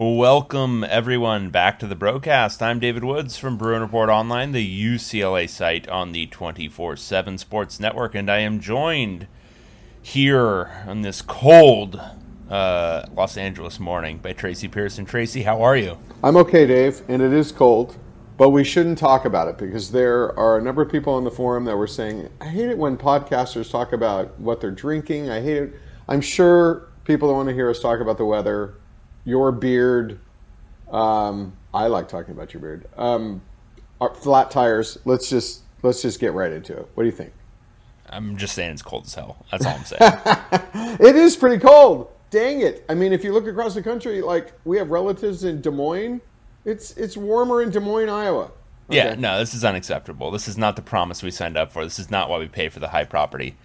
Welcome, 0.00 0.84
everyone, 0.84 1.50
back 1.50 1.80
to 1.80 1.88
the 1.88 1.96
broadcast. 1.96 2.62
I'm 2.62 2.78
David 2.78 3.02
Woods 3.02 3.36
from 3.36 3.56
Bruin 3.56 3.82
Report 3.82 4.08
Online, 4.08 4.52
the 4.52 4.84
UCLA 4.84 5.50
site 5.50 5.88
on 5.88 6.12
the 6.12 6.26
24 6.26 6.96
7 6.96 7.36
Sports 7.36 7.80
Network, 7.80 8.14
and 8.14 8.30
I 8.30 8.38
am 8.38 8.60
joined 8.60 9.26
here 10.00 10.70
on 10.86 11.02
this 11.02 11.20
cold 11.20 12.00
uh, 12.48 13.06
Los 13.12 13.36
Angeles 13.36 13.80
morning 13.80 14.18
by 14.18 14.32
Tracy 14.34 14.68
Pearson. 14.68 15.04
Tracy, 15.04 15.42
how 15.42 15.62
are 15.62 15.76
you? 15.76 15.98
I'm 16.22 16.36
okay, 16.36 16.64
Dave, 16.64 17.02
and 17.08 17.20
it 17.20 17.32
is 17.32 17.50
cold, 17.50 17.96
but 18.36 18.50
we 18.50 18.62
shouldn't 18.62 18.98
talk 18.98 19.24
about 19.24 19.48
it 19.48 19.58
because 19.58 19.90
there 19.90 20.38
are 20.38 20.58
a 20.58 20.62
number 20.62 20.80
of 20.80 20.92
people 20.92 21.12
on 21.14 21.24
the 21.24 21.32
forum 21.32 21.64
that 21.64 21.76
were 21.76 21.88
saying, 21.88 22.28
I 22.40 22.46
hate 22.46 22.68
it 22.68 22.78
when 22.78 22.96
podcasters 22.96 23.68
talk 23.68 23.92
about 23.92 24.38
what 24.38 24.60
they're 24.60 24.70
drinking. 24.70 25.28
I 25.28 25.40
hate 25.40 25.56
it. 25.60 25.74
I'm 26.06 26.20
sure 26.20 26.86
people 27.02 27.26
don't 27.26 27.38
want 27.38 27.48
to 27.48 27.54
hear 27.56 27.68
us 27.68 27.80
talk 27.80 27.98
about 27.98 28.16
the 28.16 28.26
weather 28.26 28.74
your 29.28 29.52
beard. 29.52 30.18
Um, 30.90 31.52
I 31.74 31.86
like 31.86 32.08
talking 32.08 32.32
about 32.32 32.54
your 32.54 32.62
beard. 32.62 32.86
Um, 32.96 33.42
flat 34.16 34.50
tires. 34.50 34.98
Let's 35.04 35.28
just 35.28 35.62
let's 35.82 36.00
just 36.00 36.18
get 36.18 36.32
right 36.32 36.50
into 36.50 36.76
it. 36.76 36.88
What 36.94 37.02
do 37.02 37.06
you 37.06 37.14
think? 37.14 37.32
I'm 38.10 38.38
just 38.38 38.54
saying 38.54 38.72
it's 38.72 38.82
cold 38.82 39.04
as 39.04 39.14
hell. 39.14 39.44
That's 39.50 39.66
all 39.66 39.74
I'm 39.74 39.84
saying. 39.84 40.96
it 41.00 41.14
is 41.14 41.36
pretty 41.36 41.58
cold. 41.58 42.10
Dang 42.30 42.62
it! 42.62 42.84
I 42.88 42.94
mean, 42.94 43.12
if 43.12 43.22
you 43.22 43.32
look 43.32 43.46
across 43.46 43.74
the 43.74 43.82
country, 43.82 44.22
like 44.22 44.52
we 44.64 44.78
have 44.78 44.90
relatives 44.90 45.44
in 45.44 45.60
Des 45.60 45.70
Moines, 45.70 46.20
it's 46.64 46.96
it's 46.96 47.16
warmer 47.16 47.62
in 47.62 47.70
Des 47.70 47.80
Moines, 47.80 48.08
Iowa. 48.08 48.50
Okay. 48.90 48.96
Yeah, 48.96 49.14
no, 49.14 49.38
this 49.38 49.52
is 49.52 49.64
unacceptable. 49.64 50.30
This 50.30 50.48
is 50.48 50.56
not 50.56 50.76
the 50.76 50.82
promise 50.82 51.22
we 51.22 51.30
signed 51.30 51.58
up 51.58 51.72
for. 51.72 51.84
This 51.84 51.98
is 51.98 52.10
not 52.10 52.30
why 52.30 52.38
we 52.38 52.48
pay 52.48 52.70
for 52.70 52.80
the 52.80 52.88
high 52.88 53.04
property 53.04 53.56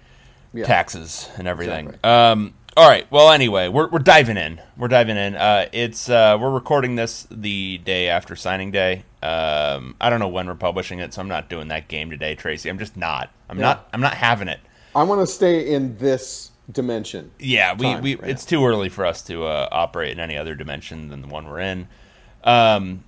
yeah. 0.54 0.66
taxes 0.66 1.30
and 1.38 1.48
everything. 1.48 1.88
Exactly. 1.88 2.10
Um, 2.10 2.54
all 2.76 2.90
right. 2.90 3.10
Well, 3.12 3.32
anyway, 3.32 3.68
we're, 3.68 3.88
we're 3.90 4.00
diving 4.00 4.38
in. 4.38 4.60
We're 4.78 4.88
diving 4.88 5.18
in. 5.18 5.36
Uh, 5.36 5.68
it's 5.72 6.10
uh, 6.10 6.38
we're 6.40 6.52
recording 6.52 6.96
this 6.96 7.28
the 7.30 7.78
day 7.80 8.10
after 8.10 8.36
signing 8.36 8.72
day. 8.72 9.06
Um, 9.22 9.96
I 10.02 10.10
don't 10.10 10.20
know 10.20 10.28
when 10.28 10.48
we're 10.48 10.56
publishing 10.56 11.00
it, 11.00 11.14
so 11.14 11.22
I'm 11.22 11.28
not 11.28 11.50
doing 11.50 11.68
that 11.68 11.88
game 11.88 12.10
today, 12.10 12.36
Tracy. 12.36 12.70
I'm 12.70 12.80
just 12.80 12.98
not. 12.98 13.32
I'm 13.48 13.58
yeah. 13.58 13.66
not. 13.66 13.90
I'm 13.94 14.02
not 14.02 14.16
having 14.16 14.48
it. 14.48 14.60
I 14.96 15.04
want 15.04 15.22
to 15.22 15.28
stay 15.28 15.74
in 15.74 15.98
this 15.98 16.52
dimension. 16.72 17.32
Yeah, 17.40 17.74
we, 17.74 17.96
we 17.98 18.16
right 18.16 18.30
it's 18.30 18.46
now. 18.46 18.58
too 18.58 18.66
early 18.66 18.90
for 18.90 19.06
us 19.06 19.22
to 19.24 19.46
uh, 19.46 19.68
operate 19.72 20.12
in 20.12 20.20
any 20.20 20.38
other 20.38 20.56
dimension 20.56 21.10
than 21.10 21.22
the 21.22 21.28
one 21.28 21.48
we're 21.48 21.60
in. 21.60 21.88
Um, 22.44 23.04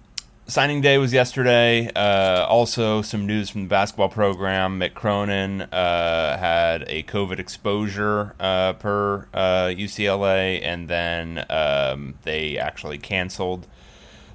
signing 0.47 0.81
day 0.81 0.97
was 0.97 1.13
yesterday. 1.13 1.89
Uh, 1.95 2.45
also, 2.47 3.01
some 3.01 3.25
news 3.25 3.49
from 3.49 3.63
the 3.63 3.67
basketball 3.67 4.09
program. 4.09 4.79
Mick 4.79 4.93
Cronin 4.93 5.61
uh, 5.61 6.37
had 6.37 6.83
a 6.87 7.03
COVID 7.03 7.39
exposure 7.39 8.35
uh, 8.39 8.73
per 8.73 9.27
UCLA, 9.33 10.59
uh, 10.59 10.63
and 10.63 10.87
then 10.87 11.45
um, 11.49 12.15
they 12.23 12.57
actually 12.57 12.97
canceled 12.97 13.67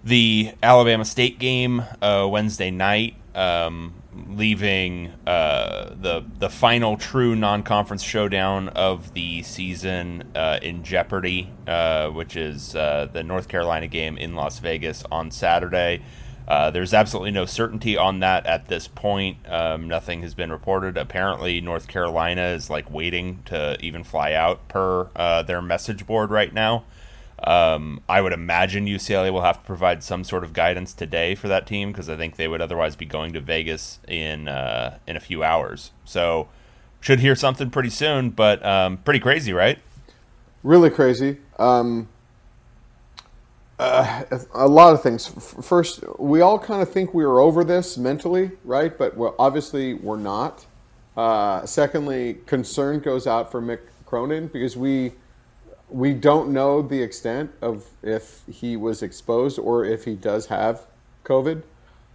the 0.03 0.53
Alabama 0.62 1.05
State 1.05 1.38
game 1.38 1.84
uh, 2.00 2.27
Wednesday 2.31 2.70
night. 2.70 3.14
Um, 3.34 3.94
leaving 4.28 5.12
uh, 5.27 5.94
the 6.00 6.25
the 6.39 6.50
final 6.50 6.97
true 6.97 7.36
non-conference 7.36 8.03
showdown 8.03 8.69
of 8.70 9.14
the 9.14 9.42
season 9.42 10.25
uh, 10.34 10.58
in 10.62 10.83
jeopardy, 10.83 11.53
uh, 11.66 12.08
which 12.08 12.36
is 12.36 12.75
uh, 12.75 13.08
the 13.12 13.22
North 13.22 13.48
Carolina 13.48 13.86
game 13.86 14.19
in 14.19 14.34
Las 14.34 14.58
Vegas 14.58 15.05
on 15.11 15.31
Saturday. 15.31 16.03
Uh, 16.48 16.69
there's 16.69 16.92
absolutely 16.92 17.31
no 17.31 17.47
certainty 17.47 17.97
on 17.97 18.19
that 18.19 18.44
at 18.44 18.66
this 18.66 18.88
point. 18.88 19.36
Um, 19.48 19.86
nothing 19.86 20.22
has 20.22 20.34
been 20.34 20.50
reported. 20.50 20.97
Apparently, 20.97 21.61
North 21.61 21.86
Carolina 21.86 22.42
is 22.48 22.69
like 22.69 22.91
waiting 22.91 23.42
to 23.44 23.77
even 23.81 24.03
fly 24.03 24.33
out 24.33 24.66
per 24.66 25.08
uh, 25.14 25.44
their 25.44 25.62
message 25.62 26.06
board 26.08 26.31
right 26.31 26.53
now. 26.53 26.84
Um, 27.42 28.02
I 28.08 28.20
would 28.20 28.33
imagine 28.33 28.86
UCLA 28.86 29.33
will 29.33 29.42
have 29.42 29.60
to 29.60 29.66
provide 29.66 30.02
some 30.02 30.24
sort 30.24 30.44
of 30.44 30.52
guidance 30.52 30.92
today 30.92 31.34
for 31.34 31.48
that 31.48 31.66
team 31.66 31.91
because 31.91 32.08
I 32.10 32.16
think 32.16 32.36
they 32.36 32.48
would 32.48 32.60
otherwise 32.60 32.97
be 32.97 33.06
going 33.06 33.32
to 33.32 33.41
Vegas 33.41 33.98
in 34.06 34.48
uh, 34.48 34.98
in 35.06 35.16
a 35.16 35.20
few 35.20 35.42
hours. 35.42 35.92
So 36.04 36.48
should 37.00 37.20
hear 37.20 37.34
something 37.34 37.70
pretty 37.70 37.91
soon, 37.91 38.31
but 38.31 38.65
um, 38.65 38.98
pretty 38.98 39.20
crazy, 39.20 39.53
right? 39.53 39.78
Really 40.62 40.91
crazy. 40.91 41.38
Um, 41.59 42.09
uh, 43.78 44.25
a 44.53 44.69
lot 44.69 44.92
of 44.92 45.03
things. 45.03 45.26
First, 45.66 46.04
we 46.19 46.42
all 46.42 46.59
kind 46.59 46.82
of 46.82 46.92
think 46.92 47.15
we 47.15 47.25
are 47.25 47.41
over 47.41 47.65
this 47.65 47.97
mentally, 47.97 48.50
right? 48.65 48.97
But 48.97 49.16
we're, 49.16 49.32
obviously 49.38 49.94
we're 49.94 50.19
not. 50.19 50.66
Uh, 51.16 51.65
secondly, 51.65 52.36
concern 52.44 53.00
goes 53.00 53.26
out 53.26 53.50
for 53.50 53.62
Mick 53.62 53.81
Cronin 54.04 54.48
because 54.48 54.76
we 54.76 55.12
we 55.91 56.12
don't 56.12 56.51
know 56.51 56.83
the 56.83 57.03
extent 57.03 57.51
of 57.61 57.87
if 58.03 58.43
he 58.51 58.77
was 58.77 59.03
exposed 59.03 59.59
or 59.59 59.84
if 59.84 60.05
he 60.05 60.15
does 60.15 60.47
have 60.47 60.87
COVID. 61.25 61.62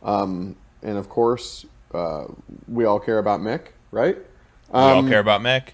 Um, 0.03 0.55
and 0.81 0.97
of 0.97 1.09
course, 1.09 1.65
uh, 1.93 2.25
we 2.67 2.85
all 2.85 2.99
care 2.99 3.19
about 3.19 3.41
Mick, 3.41 3.67
right? 3.91 4.17
Um, 4.71 4.85
we 4.85 4.91
all 4.91 4.99
um, 4.99 5.09
care 5.09 5.19
about 5.19 5.41
Mick. 5.41 5.69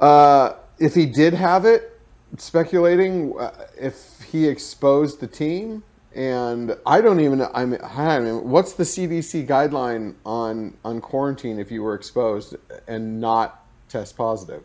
Uh, 0.00 0.54
if 0.78 0.94
he 0.94 1.06
did 1.06 1.34
have 1.34 1.64
it, 1.64 1.98
speculating 2.36 3.38
uh, 3.38 3.50
if 3.80 4.20
he 4.30 4.46
exposed 4.46 5.20
the 5.20 5.26
team, 5.26 5.82
and 6.14 6.76
I 6.86 7.00
don't 7.00 7.20
even. 7.20 7.42
I 7.54 7.64
mean, 7.64 7.80
I 7.82 8.20
mean, 8.20 8.48
what's 8.48 8.72
the 8.72 8.84
CDC 8.84 9.46
guideline 9.46 10.14
on 10.24 10.76
on 10.84 11.00
quarantine 11.00 11.58
if 11.58 11.70
you 11.70 11.82
were 11.82 11.94
exposed 11.94 12.56
and 12.86 13.20
not 13.20 13.64
test 13.88 14.16
positive? 14.16 14.62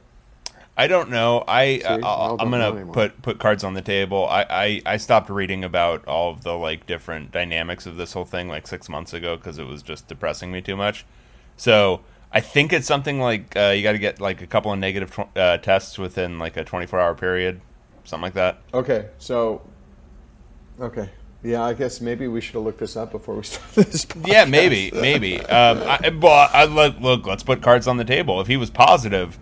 I 0.75 0.87
don't 0.87 1.11
know. 1.11 1.43
I 1.47 1.81
uh, 1.85 2.35
I'm 2.39 2.49
gonna 2.49 2.85
put 2.87 3.21
put 3.21 3.39
cards 3.39 3.63
on 3.63 3.75
the 3.75 3.81
table. 3.81 4.27
I, 4.27 4.45
I 4.49 4.81
I 4.85 4.97
stopped 4.97 5.29
reading 5.29 5.63
about 5.63 6.07
all 6.07 6.31
of 6.31 6.43
the 6.43 6.53
like 6.53 6.87
different 6.87 7.31
dynamics 7.31 7.85
of 7.85 7.95
this 7.95 8.13
whole 8.13 8.25
thing 8.25 8.47
like 8.47 8.65
six 8.65 8.89
months 8.89 9.13
ago 9.13 9.35
because 9.35 9.59
it 9.59 9.67
was 9.67 9.83
just 9.83 10.07
depressing 10.07 10.51
me 10.51 10.61
too 10.61 10.75
much. 10.75 11.05
So 11.57 12.01
I 12.31 12.39
think 12.39 12.73
it's 12.73 12.87
something 12.87 13.19
like 13.19 13.55
uh, 13.55 13.73
you 13.75 13.83
got 13.83 13.91
to 13.91 13.99
get 13.99 14.19
like 14.19 14.41
a 14.41 14.47
couple 14.47 14.73
of 14.73 14.79
negative 14.79 15.11
tw- 15.11 15.37
uh, 15.37 15.57
tests 15.59 15.99
within 15.99 16.39
like 16.39 16.57
a 16.57 16.63
24 16.63 16.99
hour 16.99 17.13
period, 17.13 17.61
something 18.03 18.23
like 18.23 18.33
that. 18.33 18.59
Okay, 18.73 19.09
so 19.19 19.61
okay, 20.79 21.07
yeah, 21.43 21.63
I 21.63 21.73
guess 21.73 22.01
maybe 22.01 22.27
we 22.27 22.41
should 22.41 22.55
have 22.55 22.63
looked 22.63 22.79
this 22.79 22.97
up 22.97 23.11
before 23.11 23.35
we 23.35 23.43
started 23.43 23.91
this. 23.91 24.05
Podcast. 24.05 24.27
Yeah, 24.27 24.45
maybe, 24.45 24.89
maybe. 24.91 25.39
um, 25.41 25.83
I, 25.83 26.09
well, 26.19 26.49
I, 26.51 26.65
look, 26.65 26.99
look, 26.99 27.27
let's 27.27 27.43
put 27.43 27.61
cards 27.61 27.85
on 27.85 27.97
the 27.97 28.05
table. 28.05 28.41
If 28.41 28.47
he 28.47 28.57
was 28.57 28.71
positive 28.71 29.37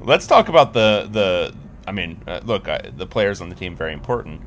Let's 0.00 0.26
talk 0.26 0.48
about 0.48 0.72
the 0.72 1.08
the. 1.10 1.54
I 1.86 1.92
mean, 1.92 2.20
uh, 2.26 2.40
look, 2.44 2.68
I, 2.68 2.90
the 2.94 3.06
players 3.06 3.40
on 3.40 3.48
the 3.48 3.54
team 3.54 3.74
very 3.74 3.92
important. 3.92 4.42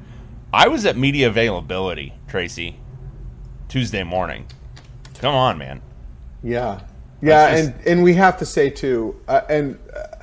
I 0.54 0.68
was 0.68 0.86
at 0.86 0.98
media 0.98 1.28
availability, 1.28 2.14
Tracy, 2.28 2.78
Tuesday 3.68 4.04
morning. 4.04 4.46
Come 5.20 5.34
on, 5.34 5.58
man. 5.58 5.82
Yeah, 6.44 6.82
yeah, 7.22 7.56
just... 7.56 7.64
and 7.64 7.88
and 7.88 8.04
we 8.04 8.14
have 8.16 8.38
to 8.38 8.46
say 8.46 8.70
too, 8.70 9.20
uh, 9.28 9.42
and 9.50 9.80
uh, 9.96 10.21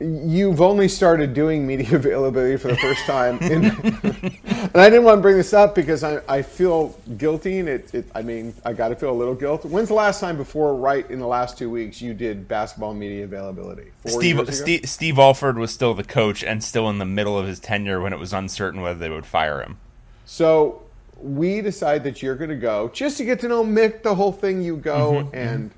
you've 0.00 0.60
only 0.60 0.86
started 0.86 1.34
doing 1.34 1.66
media 1.66 1.88
availability 1.96 2.56
for 2.56 2.68
the 2.68 2.76
first 2.76 3.04
time, 3.04 3.38
in, 3.38 3.64
and 3.64 4.76
I 4.76 4.88
didn't 4.88 5.04
want 5.04 5.18
to 5.18 5.22
bring 5.22 5.36
this 5.36 5.52
up 5.52 5.74
because 5.74 6.04
I, 6.04 6.20
I 6.28 6.42
feel 6.42 6.98
guilty, 7.16 7.58
and 7.58 7.68
it, 7.68 7.92
it 7.94 8.06
I 8.14 8.22
mean 8.22 8.54
I 8.64 8.72
got 8.72 8.88
to 8.88 8.96
feel 8.96 9.10
a 9.10 9.18
little 9.18 9.34
guilt. 9.34 9.64
When's 9.64 9.88
the 9.88 9.94
last 9.94 10.20
time 10.20 10.36
before, 10.36 10.74
right 10.74 11.08
in 11.10 11.18
the 11.18 11.26
last 11.26 11.58
two 11.58 11.70
weeks, 11.70 12.00
you 12.00 12.14
did 12.14 12.46
basketball 12.46 12.94
media 12.94 13.24
availability? 13.24 13.90
Steve, 14.06 14.54
Steve 14.54 14.88
Steve 14.88 15.18
Alford 15.18 15.58
was 15.58 15.72
still 15.72 15.94
the 15.94 16.04
coach 16.04 16.44
and 16.44 16.62
still 16.62 16.88
in 16.90 16.98
the 16.98 17.06
middle 17.06 17.38
of 17.38 17.46
his 17.46 17.58
tenure 17.58 18.00
when 18.00 18.12
it 18.12 18.18
was 18.18 18.32
uncertain 18.32 18.80
whether 18.80 18.98
they 18.98 19.10
would 19.10 19.26
fire 19.26 19.60
him. 19.60 19.78
So 20.26 20.82
we 21.20 21.60
decide 21.60 22.04
that 22.04 22.22
you're 22.22 22.36
going 22.36 22.50
to 22.50 22.56
go 22.56 22.90
just 22.94 23.16
to 23.18 23.24
get 23.24 23.40
to 23.40 23.48
know 23.48 23.64
Mick. 23.64 24.02
The 24.02 24.14
whole 24.14 24.32
thing, 24.32 24.62
you 24.62 24.76
go, 24.76 25.24
mm-hmm. 25.24 25.36
and 25.36 25.70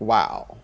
wow 0.00 0.57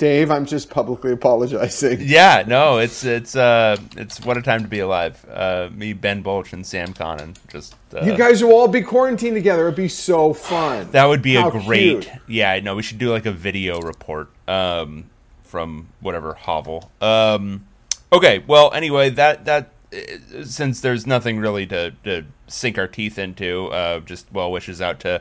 Dave, 0.00 0.30
I'm 0.30 0.46
just 0.46 0.70
publicly 0.70 1.12
apologizing. 1.12 1.98
Yeah, 2.10 2.42
no, 2.46 2.78
it's 2.78 3.04
it's 3.04 3.36
uh 3.36 3.76
it's 3.98 4.24
what 4.24 4.38
a 4.38 4.42
time 4.42 4.62
to 4.62 4.68
be 4.68 4.80
alive. 4.80 5.24
Uh, 5.30 5.68
me, 5.72 5.92
Ben 5.92 6.22
Bolch, 6.22 6.54
and 6.54 6.66
Sam 6.66 6.94
Connon. 6.94 7.36
Just 7.48 7.76
uh, 7.94 8.00
you 8.00 8.16
guys 8.16 8.42
will 8.42 8.52
all 8.52 8.66
be 8.66 8.80
quarantined 8.80 9.36
together. 9.36 9.64
It'd 9.64 9.76
be 9.76 9.88
so 9.88 10.32
fun. 10.32 10.90
That 10.92 11.04
would 11.04 11.20
be 11.20 11.34
How 11.34 11.50
a 11.50 11.62
great. 11.62 12.02
Cute. 12.02 12.08
Yeah, 12.26 12.58
no, 12.60 12.74
we 12.74 12.82
should 12.82 12.98
do 12.98 13.10
like 13.10 13.26
a 13.26 13.32
video 13.32 13.78
report 13.80 14.30
um, 14.48 15.10
from 15.44 15.88
whatever 16.00 16.32
hovel. 16.32 16.90
Um, 17.02 17.66
okay, 18.10 18.42
well, 18.46 18.72
anyway, 18.72 19.10
that 19.10 19.44
that 19.44 19.70
since 20.44 20.80
there's 20.80 21.06
nothing 21.06 21.38
really 21.38 21.66
to, 21.66 21.92
to 22.04 22.24
sink 22.48 22.78
our 22.78 22.88
teeth 22.88 23.18
into, 23.18 23.66
uh, 23.66 24.00
just 24.00 24.32
well 24.32 24.50
wishes 24.50 24.80
out 24.80 24.98
to 25.00 25.20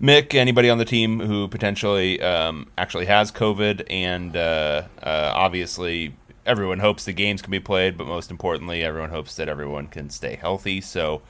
Mick, 0.00 0.34
anybody 0.34 0.68
on 0.68 0.78
the 0.78 0.84
team 0.84 1.20
who 1.20 1.48
potentially 1.48 2.20
um, 2.20 2.68
actually 2.76 3.06
has 3.06 3.32
COVID, 3.32 3.86
and 3.88 4.36
uh, 4.36 4.82
uh, 5.02 5.32
obviously 5.34 6.14
everyone 6.44 6.80
hopes 6.80 7.04
the 7.04 7.12
games 7.12 7.42
can 7.42 7.50
be 7.50 7.60
played, 7.60 7.96
but 7.96 8.06
most 8.06 8.30
importantly, 8.30 8.82
everyone 8.84 9.10
hopes 9.10 9.36
that 9.36 9.48
everyone 9.48 9.86
can 9.86 10.10
stay 10.10 10.36
healthy. 10.36 10.80
So 10.80 11.22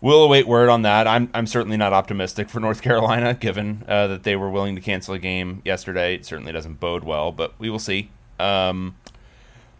we'll 0.00 0.22
await 0.22 0.46
word 0.46 0.68
on 0.68 0.82
that. 0.82 1.06
I'm 1.06 1.30
I'm 1.32 1.46
certainly 1.46 1.76
not 1.76 1.92
optimistic 1.92 2.48
for 2.48 2.60
North 2.60 2.82
Carolina, 2.82 3.34
given 3.34 3.84
uh, 3.88 4.06
that 4.08 4.22
they 4.22 4.36
were 4.36 4.50
willing 4.50 4.74
to 4.76 4.82
cancel 4.82 5.14
a 5.14 5.18
game 5.18 5.62
yesterday. 5.64 6.14
It 6.14 6.26
certainly 6.26 6.52
doesn't 6.52 6.80
bode 6.80 7.04
well, 7.04 7.32
but 7.32 7.54
we 7.58 7.70
will 7.70 7.78
see. 7.78 8.10
Um, 8.38 8.96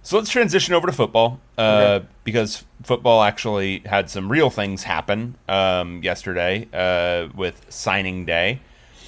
So 0.04 0.18
let's 0.18 0.28
transition 0.28 0.74
over 0.74 0.86
to 0.86 0.92
football 0.92 1.40
uh, 1.56 1.62
okay. 1.62 2.06
because 2.24 2.62
football 2.82 3.22
actually 3.22 3.78
had 3.86 4.10
some 4.10 4.30
real 4.30 4.50
things 4.50 4.82
happen 4.82 5.34
um, 5.48 6.02
yesterday 6.02 6.68
uh, 6.74 7.28
with 7.34 7.64
signing 7.70 8.26
day. 8.26 8.60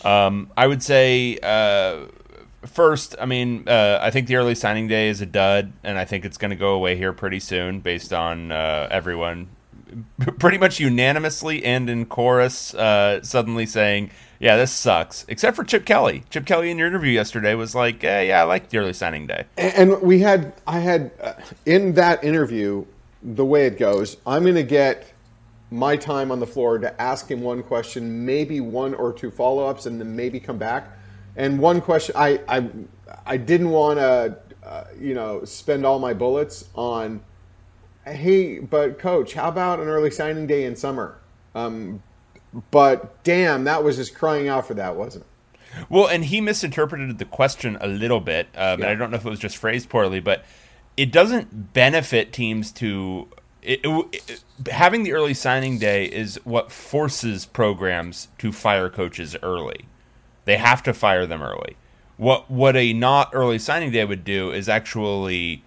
Um, 0.06 0.50
I 0.56 0.66
would 0.66 0.82
say 0.82 1.38
uh, 1.42 2.06
first, 2.64 3.14
I 3.20 3.26
mean, 3.26 3.68
uh, 3.68 3.98
I 4.00 4.10
think 4.10 4.26
the 4.26 4.36
early 4.36 4.54
signing 4.54 4.88
day 4.88 5.10
is 5.10 5.20
a 5.20 5.26
dud, 5.26 5.74
and 5.84 5.98
I 5.98 6.06
think 6.06 6.24
it's 6.24 6.38
going 6.38 6.50
to 6.50 6.56
go 6.56 6.70
away 6.70 6.96
here 6.96 7.12
pretty 7.12 7.40
soon 7.40 7.80
based 7.80 8.14
on 8.14 8.50
uh, 8.50 8.88
everyone 8.90 9.48
pretty 10.38 10.56
much 10.56 10.80
unanimously 10.80 11.62
and 11.62 11.90
in 11.90 12.06
chorus 12.06 12.72
uh, 12.72 13.22
suddenly 13.22 13.66
saying 13.66 14.10
yeah, 14.38 14.56
this 14.56 14.72
sucks. 14.72 15.24
Except 15.28 15.56
for 15.56 15.64
Chip 15.64 15.84
Kelly. 15.84 16.24
Chip 16.30 16.46
Kelly 16.46 16.70
in 16.70 16.78
your 16.78 16.86
interview 16.86 17.12
yesterday 17.12 17.54
was 17.54 17.74
like, 17.74 18.02
eh, 18.04 18.22
yeah, 18.22 18.40
I 18.40 18.44
like 18.44 18.68
the 18.68 18.78
early 18.78 18.92
signing 18.92 19.26
day. 19.26 19.44
And 19.56 20.00
we 20.02 20.20
had, 20.20 20.52
I 20.66 20.80
had, 20.80 21.12
uh, 21.20 21.34
in 21.64 21.94
that 21.94 22.22
interview, 22.22 22.84
the 23.22 23.44
way 23.44 23.66
it 23.66 23.78
goes, 23.78 24.16
I'm 24.26 24.42
going 24.42 24.54
to 24.54 24.62
get 24.62 25.12
my 25.70 25.96
time 25.96 26.30
on 26.30 26.38
the 26.38 26.46
floor 26.46 26.78
to 26.78 27.00
ask 27.00 27.30
him 27.30 27.40
one 27.40 27.62
question, 27.62 28.24
maybe 28.24 28.60
one 28.60 28.94
or 28.94 29.12
two 29.12 29.30
follow 29.30 29.66
ups, 29.66 29.86
and 29.86 30.00
then 30.00 30.14
maybe 30.14 30.38
come 30.38 30.58
back. 30.58 30.90
And 31.36 31.58
one 31.58 31.80
question, 31.80 32.14
I, 32.16 32.40
I, 32.48 32.68
I 33.24 33.36
didn't 33.36 33.70
want 33.70 33.98
to, 33.98 34.38
uh, 34.64 34.84
you 34.98 35.14
know, 35.14 35.44
spend 35.44 35.84
all 35.84 35.98
my 35.98 36.14
bullets 36.14 36.68
on, 36.74 37.20
hey, 38.04 38.60
but 38.60 38.98
coach, 38.98 39.34
how 39.34 39.48
about 39.48 39.80
an 39.80 39.88
early 39.88 40.10
signing 40.10 40.46
day 40.46 40.64
in 40.64 40.76
summer? 40.76 41.18
Um, 41.54 42.02
but 42.70 43.22
damn, 43.24 43.64
that 43.64 43.84
was 43.84 43.96
just 43.96 44.14
crying 44.14 44.48
out 44.48 44.66
for 44.66 44.74
that, 44.74 44.96
wasn't 44.96 45.24
it? 45.24 45.30
Well, 45.88 46.06
and 46.06 46.24
he 46.24 46.40
misinterpreted 46.40 47.18
the 47.18 47.24
question 47.24 47.76
a 47.80 47.86
little 47.86 48.20
bit, 48.20 48.48
um, 48.54 48.80
yeah. 48.80 48.86
and 48.86 48.86
I 48.86 48.94
don't 48.94 49.10
know 49.10 49.16
if 49.16 49.26
it 49.26 49.30
was 49.30 49.38
just 49.38 49.56
phrased 49.56 49.88
poorly, 49.88 50.20
but 50.20 50.44
it 50.96 51.12
doesn't 51.12 51.72
benefit 51.72 52.32
teams 52.32 52.72
to. 52.72 53.28
It, 53.62 53.80
it, 53.84 54.22
it, 54.28 54.44
having 54.70 55.02
the 55.02 55.12
early 55.12 55.34
signing 55.34 55.78
day 55.78 56.06
is 56.06 56.40
what 56.44 56.70
forces 56.70 57.46
programs 57.46 58.28
to 58.38 58.52
fire 58.52 58.88
coaches 58.88 59.36
early. 59.42 59.86
They 60.44 60.56
have 60.56 60.82
to 60.84 60.94
fire 60.94 61.26
them 61.26 61.42
early. 61.42 61.76
What 62.16 62.50
what 62.50 62.76
a 62.76 62.92
not 62.92 63.30
early 63.34 63.58
signing 63.58 63.90
day 63.90 64.04
would 64.04 64.24
do 64.24 64.50
is 64.50 64.68
actually 64.68 65.62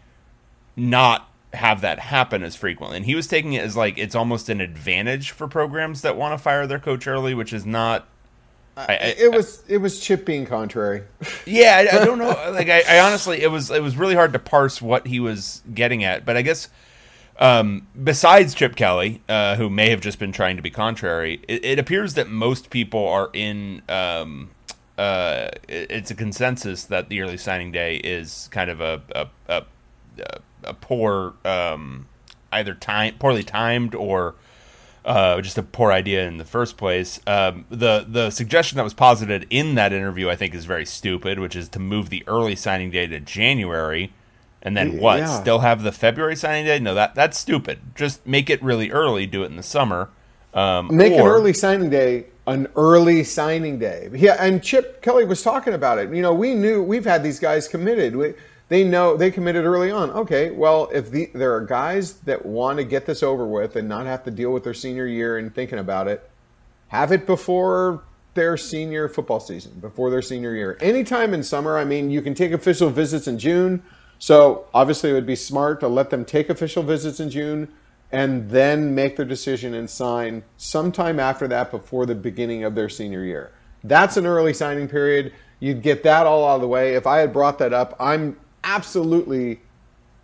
not 0.75 1.28
have 1.53 1.81
that 1.81 1.99
happen 1.99 2.43
as 2.43 2.55
frequently. 2.55 2.97
And 2.97 3.05
he 3.05 3.15
was 3.15 3.27
taking 3.27 3.53
it 3.53 3.63
as 3.63 3.75
like 3.75 3.97
it's 3.97 4.15
almost 4.15 4.49
an 4.49 4.61
advantage 4.61 5.31
for 5.31 5.47
programs 5.47 6.01
that 6.01 6.15
want 6.15 6.33
to 6.33 6.37
fire 6.37 6.67
their 6.67 6.79
coach 6.79 7.07
early, 7.07 7.33
which 7.33 7.53
is 7.53 7.65
not. 7.65 8.07
I, 8.77 8.83
I, 8.83 8.95
it 9.17 9.31
was 9.33 9.63
it 9.67 9.79
was 9.79 9.99
Chip 9.99 10.25
being 10.25 10.45
contrary. 10.45 11.03
Yeah, 11.45 11.77
I, 11.91 12.01
I 12.01 12.05
don't 12.05 12.19
know. 12.19 12.29
Like 12.51 12.69
I, 12.69 12.99
honestly, 12.99 13.41
it 13.41 13.51
was 13.51 13.71
it 13.71 13.81
was 13.81 13.97
really 13.97 14.15
hard 14.15 14.33
to 14.33 14.39
parse 14.39 14.81
what 14.81 15.07
he 15.07 15.19
was 15.19 15.63
getting 15.73 16.03
at. 16.03 16.25
But 16.25 16.37
I 16.37 16.43
guess 16.43 16.69
um, 17.39 17.87
besides 18.01 18.53
Chip 18.53 18.75
Kelly, 18.75 19.21
uh, 19.29 19.55
who 19.55 19.69
may 19.69 19.89
have 19.89 20.01
just 20.01 20.19
been 20.19 20.33
trying 20.33 20.57
to 20.57 20.61
be 20.61 20.69
contrary, 20.69 21.41
it, 21.47 21.63
it 21.63 21.79
appears 21.79 22.13
that 22.15 22.29
most 22.29 22.69
people 22.69 23.07
are 23.07 23.29
in. 23.33 23.81
Um, 23.89 24.51
uh, 24.97 25.49
it's 25.69 26.11
a 26.11 26.15
consensus 26.15 26.83
that 26.83 27.07
the 27.07 27.21
early 27.21 27.37
signing 27.37 27.71
day 27.71 27.95
is 27.95 28.49
kind 28.51 28.69
of 28.69 28.81
a, 28.81 29.01
a, 29.15 29.27
a, 29.47 29.63
a 30.19 30.39
a 30.63 30.73
poor 30.73 31.33
um, 31.45 32.07
either 32.51 32.73
time 32.73 33.15
poorly 33.19 33.43
timed 33.43 33.95
or 33.95 34.35
uh, 35.05 35.41
just 35.41 35.57
a 35.57 35.63
poor 35.63 35.91
idea 35.91 36.27
in 36.27 36.37
the 36.37 36.45
first 36.45 36.77
place. 36.77 37.19
Um, 37.25 37.65
the 37.69 38.05
the 38.07 38.29
suggestion 38.29 38.77
that 38.77 38.83
was 38.83 38.93
posited 38.93 39.47
in 39.49 39.75
that 39.75 39.93
interview, 39.93 40.29
I 40.29 40.35
think, 40.35 40.53
is 40.53 40.65
very 40.65 40.85
stupid, 40.85 41.39
which 41.39 41.55
is 41.55 41.69
to 41.69 41.79
move 41.79 42.09
the 42.09 42.23
early 42.27 42.55
signing 42.55 42.91
day 42.91 43.07
to 43.07 43.19
January, 43.19 44.13
and 44.61 44.75
then 44.75 44.99
what? 44.99 45.19
Yeah. 45.19 45.41
Still 45.41 45.59
have 45.59 45.83
the 45.83 45.91
February 45.91 46.35
signing 46.35 46.65
day? 46.65 46.79
No, 46.79 46.93
that 46.93 47.15
that's 47.15 47.37
stupid. 47.37 47.79
Just 47.95 48.25
make 48.25 48.49
it 48.49 48.61
really 48.61 48.91
early. 48.91 49.25
Do 49.25 49.43
it 49.43 49.47
in 49.47 49.55
the 49.55 49.63
summer. 49.63 50.09
Um, 50.53 50.95
make 50.95 51.13
or, 51.13 51.21
an 51.21 51.27
early 51.27 51.53
signing 51.53 51.89
day 51.89 52.25
an 52.49 52.67
early 52.75 53.23
signing 53.23 53.77
day. 53.77 54.09
Yeah, 54.11 54.35
and 54.39 54.61
Chip 54.61 55.01
Kelly 55.01 55.23
was 55.23 55.43
talking 55.43 55.73
about 55.73 55.99
it. 55.99 56.13
You 56.13 56.21
know, 56.21 56.33
we 56.33 56.55
knew 56.55 56.81
we've 56.81 57.05
had 57.05 57.23
these 57.23 57.39
guys 57.39 57.67
committed. 57.67 58.15
We, 58.15 58.33
they 58.69 58.83
know 58.83 59.17
they 59.17 59.31
committed 59.31 59.65
early 59.65 59.91
on. 59.91 60.11
Okay, 60.11 60.51
well, 60.51 60.89
if 60.93 61.11
the, 61.11 61.29
there 61.33 61.53
are 61.53 61.61
guys 61.61 62.13
that 62.21 62.45
want 62.45 62.77
to 62.77 62.83
get 62.83 63.05
this 63.05 63.23
over 63.23 63.45
with 63.45 63.75
and 63.75 63.89
not 63.89 64.05
have 64.05 64.23
to 64.23 64.31
deal 64.31 64.53
with 64.53 64.63
their 64.63 64.75
senior 64.75 65.07
year 65.07 65.37
and 65.39 65.53
thinking 65.53 65.79
about 65.79 66.07
it, 66.07 66.29
have 66.87 67.11
it 67.11 67.25
before 67.25 68.03
their 68.35 68.55
senior 68.57 69.09
football 69.09 69.39
season, 69.39 69.73
before 69.81 70.11
their 70.11 70.21
senior 70.21 70.55
year. 70.55 70.77
Anytime 70.81 71.33
in 71.33 71.43
summer, 71.43 71.77
I 71.77 71.83
mean, 71.83 72.11
you 72.11 72.21
can 72.21 72.35
take 72.35 72.51
official 72.51 72.89
visits 72.89 73.27
in 73.27 73.39
June. 73.39 73.81
So 74.19 74.67
obviously, 74.73 75.09
it 75.09 75.13
would 75.13 75.25
be 75.25 75.35
smart 75.35 75.79
to 75.79 75.87
let 75.87 76.11
them 76.11 76.23
take 76.23 76.49
official 76.49 76.83
visits 76.83 77.19
in 77.19 77.29
June 77.31 77.67
and 78.11 78.49
then 78.49 78.93
make 78.93 79.15
their 79.15 79.25
decision 79.25 79.73
and 79.73 79.89
sign 79.89 80.43
sometime 80.57 81.19
after 81.19 81.47
that 81.47 81.71
before 81.71 82.05
the 82.05 82.15
beginning 82.15 82.63
of 82.63 82.75
their 82.75 82.89
senior 82.89 83.23
year. 83.23 83.51
That's 83.83 84.17
an 84.17 84.25
early 84.25 84.53
signing 84.53 84.87
period. 84.87 85.33
You'd 85.59 85.81
get 85.81 86.03
that 86.03 86.25
all 86.25 86.47
out 86.47 86.55
of 86.55 86.61
the 86.61 86.67
way. 86.67 86.95
If 86.95 87.07
I 87.07 87.19
had 87.19 87.33
brought 87.33 87.59
that 87.59 87.73
up, 87.73 87.95
I'm 87.99 88.37
absolutely, 88.63 89.59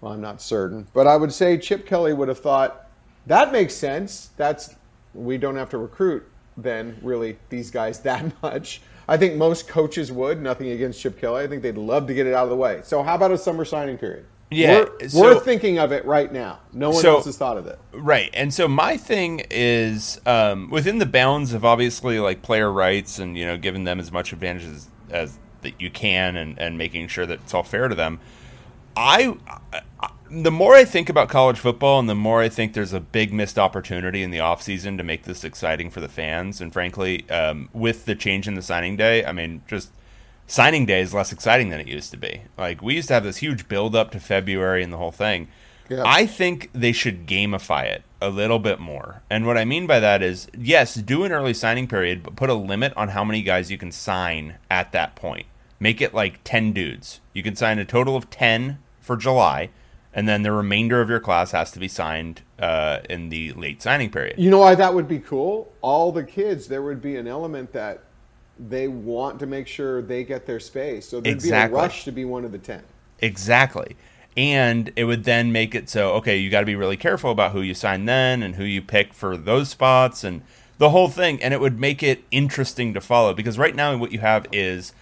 well, 0.01 0.13
I'm 0.13 0.21
not 0.21 0.41
certain, 0.41 0.87
but 0.93 1.07
I 1.07 1.15
would 1.17 1.31
say 1.31 1.57
Chip 1.57 1.85
Kelly 1.85 2.13
would 2.13 2.27
have 2.27 2.39
thought 2.39 2.89
that 3.27 3.51
makes 3.51 3.73
sense. 3.73 4.29
That's 4.37 4.75
we 5.13 5.37
don't 5.37 5.55
have 5.55 5.69
to 5.69 5.77
recruit 5.77 6.23
then 6.57 6.97
really 7.01 7.37
these 7.49 7.71
guys 7.71 7.99
that 8.01 8.31
much. 8.41 8.81
I 9.07 9.17
think 9.17 9.35
most 9.35 9.67
coaches 9.67 10.11
would. 10.11 10.41
Nothing 10.41 10.69
against 10.69 10.99
Chip 10.99 11.19
Kelly. 11.19 11.43
I 11.43 11.47
think 11.47 11.61
they'd 11.61 11.77
love 11.77 12.07
to 12.07 12.13
get 12.13 12.25
it 12.25 12.33
out 12.33 12.43
of 12.43 12.49
the 12.49 12.55
way. 12.55 12.81
So 12.83 13.03
how 13.03 13.15
about 13.15 13.31
a 13.31 13.37
summer 13.37 13.63
signing 13.63 13.97
period? 13.97 14.25
Yeah, 14.51 14.85
we're, 14.99 15.09
so, 15.09 15.21
we're 15.21 15.39
thinking 15.39 15.79
of 15.79 15.91
it 15.91 16.05
right 16.05 16.31
now. 16.31 16.59
No 16.71 16.91
one 16.91 17.01
so, 17.01 17.15
else 17.15 17.25
has 17.25 17.37
thought 17.37 17.57
of 17.57 17.65
it. 17.65 17.79
Right, 17.91 18.29
and 18.33 18.53
so 18.53 18.67
my 18.67 18.95
thing 18.95 19.43
is 19.49 20.21
um, 20.25 20.69
within 20.69 20.99
the 20.99 21.05
bounds 21.05 21.53
of 21.53 21.65
obviously 21.65 22.19
like 22.19 22.41
player 22.41 22.71
rights 22.71 23.17
and 23.17 23.37
you 23.37 23.45
know 23.45 23.57
giving 23.57 23.85
them 23.85 23.99
as 23.99 24.11
much 24.11 24.33
advantage 24.33 24.65
as, 24.65 24.87
as 25.09 25.39
that 25.65 25.79
you 25.81 25.91
can 25.91 26.37
and, 26.37 26.57
and 26.57 26.77
making 26.77 27.09
sure 27.09 27.25
that 27.25 27.41
it's 27.41 27.53
all 27.53 27.63
fair 27.63 27.87
to 27.87 27.95
them. 27.95 28.19
I, 28.95 29.35
I, 29.99 30.09
the 30.31 30.51
more 30.51 30.73
I 30.73 30.85
think 30.85 31.09
about 31.09 31.29
college 31.29 31.59
football 31.59 31.99
and 31.99 32.09
the 32.09 32.15
more 32.15 32.41
I 32.41 32.49
think 32.49 32.73
there's 32.73 32.93
a 32.93 32.99
big 32.99 33.33
missed 33.33 33.59
opportunity 33.59 34.23
in 34.23 34.31
the 34.31 34.37
offseason 34.37 34.97
to 34.97 35.03
make 35.03 35.23
this 35.23 35.43
exciting 35.43 35.89
for 35.89 35.99
the 35.99 36.07
fans. 36.07 36.61
And 36.61 36.73
frankly, 36.73 37.29
um, 37.29 37.69
with 37.73 38.05
the 38.05 38.15
change 38.15 38.47
in 38.47 38.55
the 38.55 38.61
signing 38.61 38.95
day, 38.95 39.25
I 39.25 39.31
mean, 39.31 39.61
just 39.67 39.91
signing 40.47 40.85
day 40.85 41.01
is 41.01 41.13
less 41.13 41.31
exciting 41.31 41.69
than 41.69 41.79
it 41.79 41.87
used 41.87 42.11
to 42.11 42.17
be. 42.17 42.41
Like 42.57 42.81
we 42.81 42.95
used 42.95 43.09
to 43.09 43.13
have 43.13 43.23
this 43.23 43.37
huge 43.37 43.67
build 43.67 43.95
up 43.95 44.11
to 44.11 44.19
February 44.19 44.83
and 44.83 44.93
the 44.93 44.97
whole 44.97 45.11
thing. 45.11 45.47
Yeah. 45.89 46.03
I 46.05 46.25
think 46.25 46.71
they 46.73 46.91
should 46.91 47.27
gamify 47.27 47.85
it 47.85 48.03
a 48.19 48.29
little 48.29 48.57
bit 48.57 48.79
more. 48.79 49.21
And 49.29 49.45
what 49.45 49.57
I 49.57 49.65
mean 49.65 49.85
by 49.85 49.99
that 49.99 50.23
is, 50.23 50.47
yes, 50.57 50.95
do 50.95 51.23
an 51.23 51.31
early 51.31 51.53
signing 51.53 51.87
period, 51.87 52.23
but 52.23 52.35
put 52.35 52.49
a 52.49 52.55
limit 52.55 52.93
on 52.97 53.09
how 53.09 53.23
many 53.23 53.43
guys 53.43 53.69
you 53.69 53.77
can 53.77 53.91
sign 53.91 54.55
at 54.71 54.91
that 54.93 55.15
point. 55.15 55.45
Make 55.79 56.01
it 56.01 56.13
like 56.13 56.39
10 56.43 56.71
dudes. 56.73 57.21
You 57.33 57.43
can 57.43 57.55
sign 57.55 57.79
a 57.79 57.85
total 57.85 58.15
of 58.15 58.29
10 58.29 58.79
for 58.99 59.17
July, 59.17 59.69
and 60.13 60.27
then 60.27 60.43
the 60.43 60.51
remainder 60.51 61.01
of 61.01 61.09
your 61.09 61.19
class 61.19 61.51
has 61.51 61.71
to 61.71 61.79
be 61.79 61.87
signed 61.87 62.41
uh, 62.59 62.99
in 63.09 63.29
the 63.29 63.51
late 63.53 63.81
signing 63.81 64.09
period. 64.09 64.39
You 64.39 64.49
know 64.49 64.59
why 64.59 64.75
that 64.75 64.93
would 64.93 65.07
be 65.07 65.19
cool? 65.19 65.73
All 65.81 66.11
the 66.11 66.23
kids, 66.23 66.67
there 66.67 66.81
would 66.81 67.01
be 67.01 67.17
an 67.17 67.27
element 67.27 67.73
that 67.73 68.03
they 68.59 68.87
want 68.87 69.39
to 69.39 69.45
make 69.45 69.67
sure 69.67 70.01
they 70.01 70.23
get 70.23 70.45
their 70.45 70.59
space. 70.59 71.07
So 71.09 71.19
there'd 71.19 71.35
exactly. 71.35 71.75
be 71.75 71.79
a 71.79 71.81
rush 71.81 72.05
to 72.05 72.11
be 72.11 72.25
one 72.25 72.45
of 72.45 72.51
the 72.51 72.57
10. 72.57 72.81
Exactly. 73.19 73.95
And 74.37 74.91
it 74.95 75.05
would 75.05 75.23
then 75.23 75.51
make 75.51 75.75
it 75.75 75.89
so, 75.89 76.13
okay, 76.13 76.37
you 76.37 76.49
got 76.49 76.61
to 76.61 76.65
be 76.65 76.75
really 76.75 76.97
careful 76.97 77.31
about 77.31 77.51
who 77.51 77.61
you 77.61 77.73
sign 77.73 78.05
then 78.05 78.43
and 78.43 78.55
who 78.55 78.63
you 78.63 78.81
pick 78.81 79.13
for 79.13 79.37
those 79.37 79.69
spots 79.69 80.23
and 80.23 80.41
the 80.77 80.89
whole 80.89 81.07
thing. 81.07 81.41
And 81.41 81.53
it 81.53 81.61
would 81.61 81.79
make 81.79 82.03
it 82.03 82.23
interesting 82.31 82.93
to 82.93 83.01
follow 83.01 83.33
because 83.33 83.57
right 83.57 83.75
now 83.75 83.95
what 83.97 84.11
you 84.11 84.19
have 84.19 84.47
is 84.51 84.93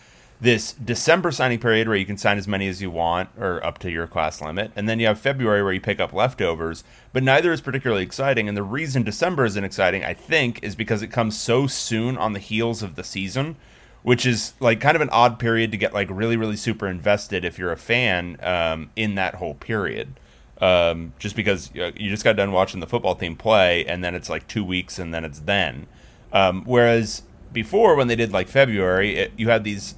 this 0.41 0.73
December 0.73 1.31
signing 1.31 1.59
period 1.59 1.87
where 1.87 1.95
you 1.95 2.05
can 2.05 2.17
sign 2.17 2.37
as 2.37 2.47
many 2.47 2.67
as 2.67 2.81
you 2.81 2.91
want 2.91 3.29
or 3.37 3.63
up 3.65 3.77
to 3.79 3.89
your 3.89 4.07
class 4.07 4.41
limit. 4.41 4.71
And 4.75 4.89
then 4.89 4.99
you 4.99 5.07
have 5.07 5.19
February 5.19 5.63
where 5.63 5.71
you 5.73 5.79
pick 5.79 5.99
up 5.99 6.11
leftovers, 6.11 6.83
but 7.13 7.23
neither 7.23 7.53
is 7.53 7.61
particularly 7.61 8.03
exciting. 8.03 8.47
And 8.47 8.57
the 8.57 8.63
reason 8.63 9.03
December 9.03 9.45
isn't 9.45 9.63
exciting, 9.63 10.03
I 10.03 10.13
think, 10.13 10.61
is 10.63 10.75
because 10.75 11.01
it 11.01 11.07
comes 11.07 11.39
so 11.39 11.67
soon 11.67 12.17
on 12.17 12.33
the 12.33 12.39
heels 12.39 12.83
of 12.83 12.95
the 12.95 13.03
season, 13.03 13.55
which 14.01 14.25
is 14.25 14.53
like 14.59 14.81
kind 14.81 14.95
of 14.95 15.01
an 15.01 15.09
odd 15.11 15.39
period 15.39 15.71
to 15.71 15.77
get 15.77 15.93
like 15.93 16.09
really, 16.09 16.35
really 16.35 16.57
super 16.57 16.87
invested 16.87 17.45
if 17.45 17.57
you're 17.57 17.71
a 17.71 17.77
fan 17.77 18.37
um, 18.41 18.89
in 18.95 19.15
that 19.15 19.35
whole 19.35 19.55
period. 19.55 20.19
Um, 20.59 21.13
just 21.19 21.35
because 21.35 21.71
you 21.73 22.09
just 22.09 22.23
got 22.23 22.35
done 22.35 22.51
watching 22.51 22.79
the 22.79 22.87
football 22.87 23.15
team 23.15 23.35
play 23.35 23.85
and 23.85 24.03
then 24.03 24.15
it's 24.15 24.29
like 24.29 24.47
two 24.47 24.63
weeks 24.63 24.99
and 24.99 25.13
then 25.13 25.25
it's 25.25 25.39
then. 25.39 25.87
Um, 26.31 26.63
whereas 26.65 27.23
before, 27.53 27.95
when 27.95 28.07
they 28.07 28.15
did 28.15 28.33
like 28.33 28.47
February, 28.47 29.15
it, 29.15 29.31
you 29.37 29.49
had 29.49 29.63
these 29.63 29.95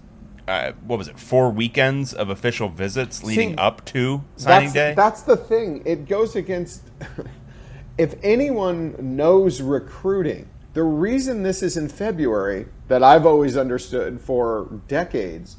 uh, 0.48 0.74
what 0.86 0.98
was 1.00 1.08
it 1.08 1.20
four 1.20 1.52
weekends 1.52 2.14
of 2.14 2.30
official 2.30 2.70
visits 2.70 3.24
leading 3.24 3.52
See, 3.52 3.56
up 3.58 3.86
to 3.86 4.24
signing 4.38 4.66
that's, 4.68 4.74
day 4.74 4.94
that's 4.96 5.22
the 5.24 5.38
thing 5.38 5.84
it 5.86 6.08
goes 6.08 6.36
against 6.36 6.84
if 7.98 8.16
anyone 8.24 8.96
knows 9.00 9.62
recruiting 9.62 10.50
the 10.74 10.84
reason 10.84 11.44
this 11.44 11.64
is 11.64 11.78
in 11.78 11.90
february 11.90 12.68
that 12.90 13.04
i've 13.04 13.26
always 13.26 13.58
understood 13.58 14.22
for 14.22 14.82
decades 14.88 15.58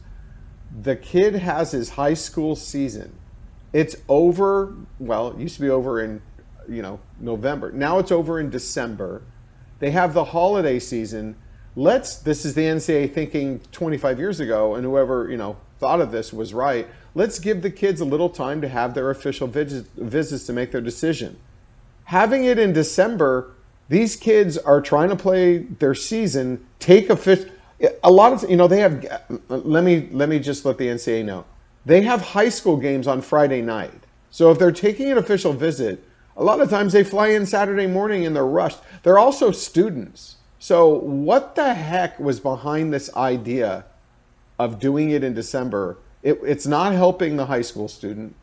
the 0.82 0.96
kid 0.96 1.34
has 1.34 1.72
his 1.72 1.90
high 1.90 2.14
school 2.14 2.56
season 2.56 3.12
It's 3.72 3.96
over. 4.08 4.74
Well, 4.98 5.28
it 5.30 5.38
used 5.38 5.56
to 5.56 5.62
be 5.62 5.70
over 5.70 6.02
in, 6.02 6.22
you 6.68 6.82
know, 6.82 7.00
November. 7.20 7.72
Now 7.72 7.98
it's 7.98 8.12
over 8.12 8.40
in 8.40 8.50
December. 8.50 9.22
They 9.80 9.90
have 9.92 10.14
the 10.14 10.24
holiday 10.24 10.78
season. 10.78 11.36
Let's. 11.76 12.16
This 12.16 12.46
is 12.46 12.54
the 12.54 12.62
NCAA 12.62 13.12
thinking 13.12 13.60
25 13.70 14.18
years 14.18 14.40
ago, 14.40 14.74
and 14.74 14.84
whoever 14.84 15.30
you 15.30 15.36
know 15.36 15.58
thought 15.78 16.00
of 16.00 16.10
this 16.10 16.32
was 16.32 16.54
right. 16.54 16.88
Let's 17.14 17.38
give 17.38 17.60
the 17.60 17.70
kids 17.70 18.00
a 18.00 18.04
little 18.04 18.30
time 18.30 18.62
to 18.62 18.68
have 18.68 18.94
their 18.94 19.10
official 19.10 19.46
visits, 19.46 19.88
visits 19.96 20.46
to 20.46 20.54
make 20.54 20.72
their 20.72 20.80
decision. 20.80 21.38
Having 22.04 22.44
it 22.44 22.58
in 22.58 22.72
December, 22.72 23.52
these 23.90 24.16
kids 24.16 24.56
are 24.56 24.80
trying 24.80 25.10
to 25.10 25.16
play 25.16 25.58
their 25.58 25.94
season. 25.94 26.66
Take 26.78 27.10
a. 27.10 27.46
A 28.02 28.10
lot 28.10 28.32
of 28.32 28.48
you 28.50 28.56
know 28.56 28.68
they 28.68 28.80
have. 28.80 29.04
Let 29.48 29.84
me 29.84 30.08
let 30.10 30.30
me 30.30 30.38
just 30.38 30.64
let 30.64 30.78
the 30.78 30.86
NCAA 30.86 31.26
know 31.26 31.44
they 31.84 32.02
have 32.02 32.20
high 32.20 32.48
school 32.48 32.76
games 32.76 33.06
on 33.06 33.22
Friday 33.22 33.62
night. 33.62 34.04
So 34.30 34.50
if 34.50 34.58
they're 34.58 34.72
taking 34.72 35.10
an 35.12 35.18
official 35.18 35.52
visit, 35.52 36.02
a 36.36 36.42
lot 36.42 36.60
of 36.60 36.68
times 36.68 36.92
they 36.92 37.04
fly 37.04 37.28
in 37.28 37.46
Saturday 37.46 37.86
morning 37.86 38.26
and 38.26 38.34
they're 38.34 38.44
rushed. 38.46 38.78
They're 39.02 39.18
also 39.18 39.52
students. 39.52 40.35
So 40.58 40.88
what 40.88 41.54
the 41.54 41.74
heck 41.74 42.18
was 42.18 42.40
behind 42.40 42.92
this 42.92 43.14
idea 43.14 43.84
of 44.58 44.80
doing 44.80 45.10
it 45.10 45.22
in 45.22 45.34
December? 45.34 45.98
It, 46.22 46.40
it's 46.44 46.66
not 46.66 46.92
helping 46.92 47.36
the 47.36 47.46
high 47.46 47.62
school 47.62 47.88
student. 47.88 48.34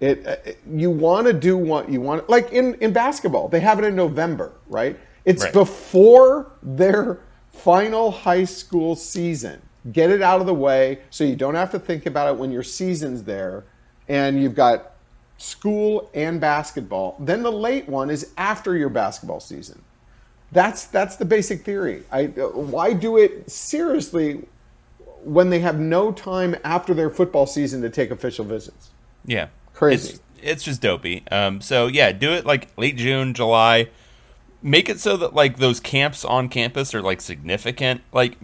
It, 0.00 0.26
it 0.26 0.58
you 0.70 0.90
want 0.90 1.26
to 1.26 1.32
do 1.32 1.56
what 1.56 1.88
you 1.88 2.00
want. 2.00 2.28
Like 2.28 2.52
in, 2.52 2.74
in 2.76 2.92
basketball, 2.92 3.48
they 3.48 3.60
have 3.60 3.78
it 3.78 3.84
in 3.84 3.94
November, 3.94 4.52
right? 4.68 4.98
It's 5.24 5.44
right. 5.44 5.52
before 5.52 6.52
their 6.62 7.20
final 7.52 8.10
high 8.10 8.44
school 8.44 8.96
season 8.96 9.60
get 9.92 10.10
it 10.10 10.22
out 10.22 10.40
of 10.40 10.46
the 10.46 10.54
way 10.54 10.98
so 11.10 11.24
you 11.24 11.36
don't 11.36 11.54
have 11.54 11.70
to 11.70 11.78
think 11.78 12.06
about 12.06 12.32
it 12.32 12.38
when 12.38 12.50
your 12.50 12.62
season's 12.62 13.22
there 13.22 13.64
and 14.08 14.42
you've 14.42 14.54
got 14.54 14.92
school 15.38 16.10
and 16.14 16.40
basketball. 16.40 17.16
Then 17.18 17.42
the 17.42 17.52
late 17.52 17.88
one 17.88 18.10
is 18.10 18.32
after 18.36 18.76
your 18.76 18.90
basketball 18.90 19.40
season. 19.40 19.80
That's 20.52 20.86
that's 20.86 21.16
the 21.16 21.24
basic 21.24 21.64
theory. 21.64 22.02
I 22.10 22.26
why 22.26 22.92
do 22.92 23.16
it 23.16 23.50
seriously 23.50 24.44
when 25.22 25.50
they 25.50 25.60
have 25.60 25.78
no 25.78 26.12
time 26.12 26.56
after 26.64 26.94
their 26.94 27.10
football 27.10 27.46
season 27.46 27.82
to 27.82 27.90
take 27.90 28.10
official 28.10 28.44
visits? 28.44 28.90
Yeah, 29.24 29.48
crazy. 29.74 30.14
It's, 30.14 30.20
it's 30.42 30.62
just 30.64 30.80
dopey. 30.80 31.24
Um, 31.30 31.60
so 31.60 31.86
yeah, 31.86 32.10
do 32.12 32.32
it 32.32 32.44
like 32.44 32.68
late 32.76 32.96
June, 32.96 33.32
July. 33.32 33.88
Make 34.62 34.88
it 34.88 34.98
so 34.98 35.16
that 35.18 35.34
like 35.34 35.58
those 35.58 35.78
camps 35.78 36.24
on 36.24 36.48
campus 36.48 36.94
are 36.94 37.02
like 37.02 37.20
significant. 37.20 38.02
Like 38.12 38.36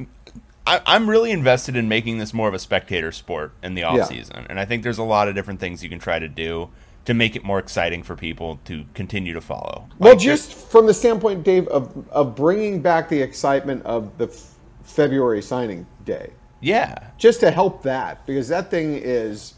I, 0.67 0.81
am 0.87 1.11
really 1.11 1.33
invested 1.33 1.77
in 1.77 1.89
making 1.89 2.19
this 2.19 2.33
more 2.33 2.49
of 2.49 2.55
a 2.55 2.59
spectator 2.59 3.11
sport 3.11 3.53
in 3.63 3.75
the 3.75 3.83
off 3.83 3.97
yeah. 3.97 4.05
season, 4.05 4.47
and 4.49 4.61
I 4.61 4.65
think 4.65 4.83
there's 4.83 4.99
a 4.99 5.05
lot 5.05 5.29
of 5.29 5.35
different 5.35 5.59
things 5.59 5.83
you 5.83 5.89
can 5.89 5.99
try 5.99 6.19
to 6.19 6.29
do 6.29 6.71
to 7.07 7.15
make 7.15 7.37
it 7.37 7.45
more 7.45 7.59
exciting 7.59 8.03
for 8.03 8.17
people 8.17 8.61
to 8.65 8.85
continue 8.95 9.33
to 9.33 9.41
follow. 9.41 9.89
Well, 9.99 10.13
like 10.13 10.21
just 10.21 10.53
from 10.53 10.87
the 10.87 10.95
standpoint, 10.95 11.45
Dave, 11.45 11.67
of 11.69 12.07
of 12.11 12.35
bringing 12.35 12.83
back 12.83 13.09
the 13.09 13.21
excitement 13.21 13.85
of 13.85 14.17
the 14.19 14.27
f- 14.27 14.55
February 14.83 15.41
signing 15.41 15.87
day. 16.05 16.31
Yeah, 16.61 16.99
just 17.17 17.41
to 17.41 17.51
help 17.51 17.83
that 17.85 18.27
because 18.27 18.49
that 18.49 18.71
thing 18.71 18.95
is 18.95 19.55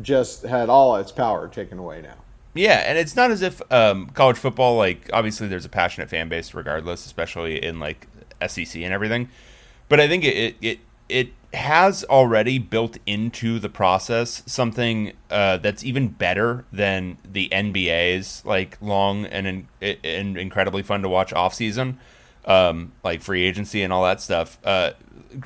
just 0.00 0.42
had 0.42 0.68
all 0.68 0.96
its 0.96 1.12
power 1.12 1.48
taken 1.48 1.78
away 1.78 2.02
now. 2.02 2.16
Yeah, 2.54 2.82
and 2.86 2.98
it's 2.98 3.16
not 3.16 3.30
as 3.30 3.40
if 3.42 3.62
um, 3.72 4.08
college 4.08 4.36
football, 4.36 4.76
like 4.76 5.08
obviously, 5.12 5.48
there's 5.48 5.64
a 5.64 5.70
passionate 5.70 6.10
fan 6.10 6.28
base 6.28 6.52
regardless, 6.52 7.06
especially 7.06 7.62
in 7.62 7.78
like 7.78 8.08
SEC 8.46 8.76
and 8.76 8.92
everything. 8.92 9.28
But 9.88 10.00
I 10.00 10.08
think 10.08 10.24
it 10.24 10.36
it 10.36 10.56
it 10.60 10.78
has 11.54 12.02
already 12.04 12.58
built 12.58 12.96
into 13.06 13.58
the 13.58 13.68
process 13.68 14.42
something 14.46 15.12
uh, 15.30 15.58
that's 15.58 15.84
even 15.84 16.08
better 16.08 16.64
than 16.72 17.18
the 17.30 17.48
NBA's 17.50 18.42
like 18.44 18.78
long 18.80 19.26
and 19.26 19.66
and 19.82 20.38
incredibly 20.38 20.82
fun 20.82 21.02
to 21.02 21.08
watch 21.08 21.32
off 21.32 21.54
season, 21.54 21.98
um, 22.46 22.92
like 23.04 23.20
free 23.20 23.44
agency 23.44 23.82
and 23.82 23.92
all 23.92 24.04
that 24.04 24.20
stuff. 24.20 24.58
Uh, 24.64 24.92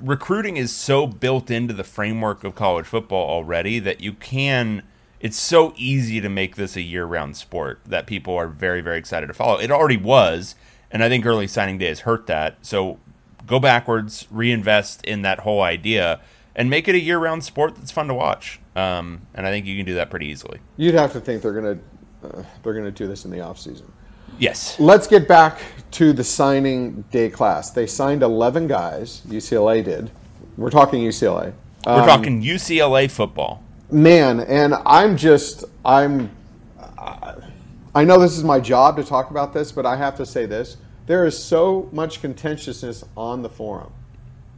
recruiting 0.01 0.57
is 0.57 0.73
so 0.73 1.07
built 1.07 1.51
into 1.51 1.75
the 1.75 1.85
framework 1.85 2.45
of 2.45 2.55
college 2.55 2.87
football 2.87 3.29
already 3.29 3.79
that 3.81 4.01
you 4.01 4.13
can. 4.13 4.83
It's 5.19 5.39
so 5.39 5.73
easy 5.77 6.21
to 6.21 6.29
make 6.29 6.57
this 6.57 6.77
a 6.77 6.83
year-round 6.83 7.37
sport 7.37 7.81
that 7.87 8.07
people 8.07 8.37
are 8.37 8.47
very, 8.47 8.81
very 8.81 8.99
excited 8.99 9.27
to 9.27 9.35
follow. 9.35 9.59
It 9.59 9.71
already 9.71 9.97
was, 9.97 10.55
and 10.91 11.03
I 11.03 11.09
think 11.09 11.25
early 11.27 11.47
signing 11.47 11.79
day 11.79 11.87
has 11.87 12.01
hurt 12.01 12.27
that. 12.27 12.59
So 12.61 12.99
go 13.47 13.61
backwards, 13.61 14.27
reinvest 14.31 15.05
in 15.05 15.23
that 15.23 15.41
whole 15.41 15.63
idea, 15.63 16.21
and 16.55 16.69
make 16.71 16.89
it 16.89 16.95
a 16.95 17.01
year-round 17.01 17.45
sport 17.45 17.77
that's 17.77 17.91
fun 17.91 18.09
to 18.09 18.15
watch. 18.15 18.61
Um, 18.75 19.23
and 19.35 19.47
I 19.47 19.51
think 19.51 19.67
you 19.67 19.77
can 19.77 19.87
do 19.87 19.95
that 19.95 20.11
pretty 20.11 20.27
easily. 20.27 20.61
You'd 20.77 20.95
have 20.95 21.13
to 21.13 21.21
think 21.21 21.43
they're 21.43 21.53
gonna 21.53 21.79
uh, 22.25 22.43
they're 22.63 22.75
gonna 22.75 22.91
do 22.91 23.07
this 23.07 23.25
in 23.25 23.31
the 23.31 23.41
off 23.41 23.59
season. 23.59 23.91
Yes. 24.39 24.79
Let's 24.79 25.07
get 25.07 25.27
back 25.27 25.61
to 25.93 26.13
the 26.13 26.25
signing 26.25 27.03
day 27.11 27.31
class. 27.31 27.71
They 27.71 27.87
signed 27.87 28.23
11 28.23 28.67
guys. 28.67 29.23
UCLA 29.29 29.83
did. 29.83 30.11
We're 30.59 30.71
talking 30.71 31.03
UCLA. 31.03 31.55
We're 31.87 31.93
um, 31.93 32.07
talking 32.07 32.43
UCLA 32.43 33.11
football. 33.11 33.63
Man, 33.91 34.41
and 34.41 34.75
I'm 34.85 35.17
just 35.17 35.65
I'm. 35.85 36.31
I 37.95 38.05
know 38.05 38.21
this 38.21 38.37
is 38.37 38.45
my 38.45 38.61
job 38.61 38.97
to 38.97 39.05
talk 39.05 39.31
about 39.31 39.55
this, 39.55 39.73
but 39.73 39.87
I 39.87 39.97
have 39.97 40.17
to 40.17 40.27
say 40.27 40.45
this 40.45 40.77
there 41.07 41.25
is 41.25 41.43
so 41.43 41.89
much 41.93 42.21
contentiousness 42.21 43.05
on 43.17 43.43
the 43.43 43.49
forum 43.49 43.93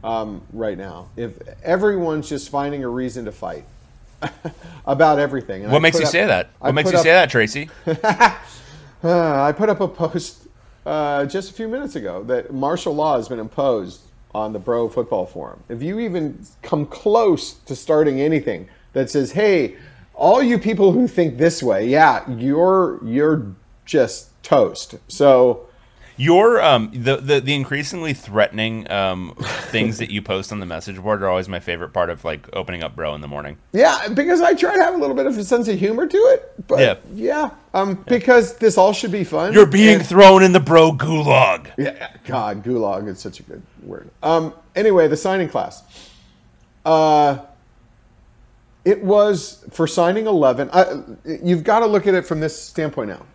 um, 0.03 0.41
right 0.53 0.77
now. 0.77 1.09
If 1.15 1.37
everyone's 1.63 2.27
just 2.29 2.49
finding 2.49 2.83
a 2.83 2.89
reason 2.89 3.25
to 3.25 3.31
fight 3.31 3.65
about 4.85 5.19
everything. 5.19 5.63
And 5.63 5.71
what 5.71 5.79
I 5.79 5.81
makes 5.81 5.99
you 5.99 6.05
up, 6.05 6.11
say 6.11 6.25
that? 6.25 6.49
What 6.59 6.69
I 6.69 6.71
makes 6.71 6.91
you 6.91 6.97
up, 6.97 7.03
say 7.03 7.11
that, 7.11 7.29
Tracy? 7.29 7.69
uh, 7.87 8.33
I 9.03 9.51
put 9.51 9.69
up 9.69 9.79
a 9.79 9.87
post 9.87 10.47
uh, 10.85 11.25
just 11.25 11.51
a 11.51 11.53
few 11.53 11.67
minutes 11.67 11.95
ago 11.95 12.23
that 12.23 12.53
martial 12.53 12.95
law 12.95 13.15
has 13.15 13.29
been 13.29 13.39
imposed 13.39 14.01
on 14.33 14.53
the 14.53 14.59
Bro 14.59 14.89
Football 14.89 15.25
Forum. 15.25 15.63
If 15.69 15.81
you 15.81 15.99
even 15.99 16.45
come 16.61 16.85
close 16.85 17.53
to 17.53 17.75
starting 17.75 18.21
anything 18.21 18.67
that 18.93 19.09
says, 19.09 19.31
"Hey, 19.31 19.75
all 20.13 20.41
you 20.43 20.57
people 20.59 20.91
who 20.91 21.07
think 21.07 21.37
this 21.37 21.63
way, 21.63 21.87
yeah, 21.87 22.29
you're 22.29 23.03
you're 23.03 23.47
just 23.85 24.29
toast." 24.43 24.95
So 25.07 25.68
your 26.19 26.61
um 26.61 26.91
the, 26.93 27.15
the 27.15 27.39
the 27.39 27.55
increasingly 27.55 28.13
threatening 28.13 28.89
um 28.91 29.33
things 29.71 29.97
that 29.99 30.11
you 30.11 30.21
post 30.21 30.51
on 30.51 30.59
the 30.59 30.65
message 30.65 31.01
board 31.01 31.23
are 31.23 31.29
always 31.29 31.47
my 31.47 31.61
favorite 31.61 31.93
part 31.93 32.09
of 32.09 32.25
like 32.25 32.49
opening 32.53 32.83
up 32.83 32.93
bro 32.93 33.15
in 33.15 33.21
the 33.21 33.27
morning. 33.27 33.57
Yeah, 33.71 34.09
because 34.09 34.41
I 34.41 34.53
try 34.53 34.75
to 34.75 34.83
have 34.83 34.95
a 34.95 34.97
little 34.97 35.15
bit 35.15 35.27
of 35.27 35.37
a 35.37 35.43
sense 35.45 35.69
of 35.69 35.79
humor 35.79 36.05
to 36.07 36.17
it. 36.17 36.67
But 36.67 36.79
yeah, 36.79 36.95
yeah, 37.13 37.51
um, 37.73 37.91
yeah. 37.91 37.95
because 38.17 38.57
this 38.57 38.77
all 38.77 38.91
should 38.91 39.13
be 39.13 39.23
fun. 39.23 39.53
You're 39.53 39.65
being 39.65 39.99
and, 39.99 40.05
thrown 40.05 40.43
in 40.43 40.51
the 40.51 40.59
bro 40.59 40.91
gulag. 40.91 41.71
Yeah, 41.77 42.11
God, 42.25 42.65
gulag 42.65 43.07
is 43.07 43.19
such 43.19 43.39
a 43.39 43.43
good 43.43 43.63
word. 43.83 44.09
Um, 44.21 44.53
anyway, 44.75 45.07
the 45.07 45.17
signing 45.17 45.47
class. 45.47 45.83
Uh, 46.85 47.39
it 48.83 49.01
was 49.01 49.63
for 49.71 49.87
signing 49.87 50.27
eleven. 50.27 50.69
I, 50.73 51.01
you've 51.25 51.63
got 51.63 51.79
to 51.79 51.85
look 51.85 52.07
at 52.07 52.13
it 52.13 52.25
from 52.25 52.41
this 52.41 52.61
standpoint 52.61 53.09
now. 53.09 53.25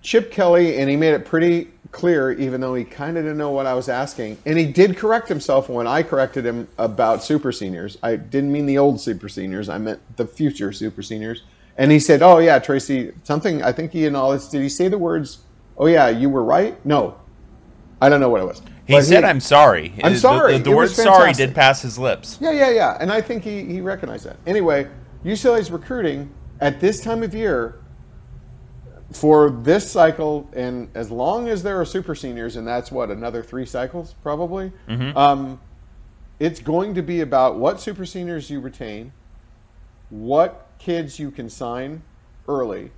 Chip 0.00 0.32
Kelly, 0.32 0.78
and 0.78 0.90
he 0.90 0.96
made 0.96 1.14
it 1.14 1.24
pretty 1.24 1.68
clear, 1.92 2.32
even 2.32 2.60
though 2.60 2.74
he 2.74 2.84
kind 2.84 3.16
of 3.16 3.24
didn't 3.24 3.38
know 3.38 3.50
what 3.50 3.66
I 3.66 3.74
was 3.74 3.88
asking. 3.88 4.38
And 4.46 4.58
he 4.58 4.66
did 4.66 4.96
correct 4.96 5.28
himself 5.28 5.68
when 5.68 5.86
I 5.86 6.02
corrected 6.02 6.44
him 6.44 6.66
about 6.78 7.22
super 7.22 7.52
seniors. 7.52 7.98
I 8.02 8.16
didn't 8.16 8.50
mean 8.50 8.66
the 8.66 8.78
old 8.78 9.00
super 9.00 9.28
seniors, 9.28 9.68
I 9.68 9.78
meant 9.78 10.00
the 10.16 10.26
future 10.26 10.72
super 10.72 11.02
seniors. 11.02 11.42
And 11.78 11.92
he 11.92 12.00
said, 12.00 12.22
Oh, 12.22 12.38
yeah, 12.38 12.58
Tracy, 12.58 13.12
something, 13.22 13.62
I 13.62 13.72
think 13.72 13.92
he 13.92 14.04
acknowledged. 14.06 14.50
Did 14.50 14.62
he 14.62 14.68
say 14.68 14.88
the 14.88 14.98
words, 14.98 15.38
Oh, 15.78 15.86
yeah, 15.86 16.08
you 16.08 16.28
were 16.28 16.44
right? 16.44 16.84
No. 16.84 17.16
I 18.00 18.08
don't 18.08 18.20
know 18.20 18.28
what 18.28 18.40
it 18.40 18.46
was. 18.46 18.60
He 18.84 18.94
but 18.94 19.04
said, 19.04 19.22
he, 19.22 19.30
"I'm 19.30 19.38
sorry." 19.38 19.92
I'm 20.02 20.16
sorry. 20.16 20.54
The, 20.54 20.58
the, 20.58 20.70
the 20.70 20.76
word 20.76 20.90
"sorry" 20.90 21.32
did 21.32 21.54
pass 21.54 21.80
his 21.80 22.00
lips. 22.00 22.36
Yeah, 22.40 22.50
yeah, 22.50 22.70
yeah. 22.70 22.98
And 23.00 23.12
I 23.12 23.20
think 23.20 23.44
he, 23.44 23.64
he 23.64 23.80
recognized 23.80 24.26
that. 24.26 24.36
Anyway, 24.44 24.88
UCLA's 25.24 25.70
recruiting 25.70 26.28
at 26.60 26.80
this 26.80 27.00
time 27.00 27.22
of 27.22 27.32
year 27.32 27.81
for 29.12 29.50
this 29.50 29.90
cycle, 29.90 30.48
and 30.54 30.88
as 30.94 31.10
long 31.10 31.48
as 31.48 31.62
there 31.62 31.80
are 31.80 31.84
super 31.84 32.14
seniors, 32.14 32.56
and 32.56 32.66
that's 32.66 32.90
what 32.90 33.10
another 33.10 33.42
three 33.42 33.66
cycles 33.66 34.14
probably, 34.22 34.72
mm-hmm. 34.88 35.16
um, 35.16 35.60
it's 36.40 36.60
going 36.60 36.94
to 36.94 37.02
be 37.02 37.20
about 37.20 37.56
what 37.56 37.80
super 37.80 38.06
seniors 38.06 38.50
you 38.50 38.60
retain, 38.60 39.12
what 40.10 40.68
kids 40.78 41.18
you 41.18 41.30
can 41.30 41.48
sign 41.48 42.02
early, 42.48 42.90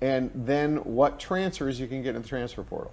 and 0.00 0.30
then 0.34 0.76
what 0.78 1.18
transfers 1.18 1.80
you 1.80 1.86
can 1.86 2.02
get 2.02 2.14
in 2.14 2.22
the 2.22 2.28
transfer 2.28 2.62
portal. 2.62 2.92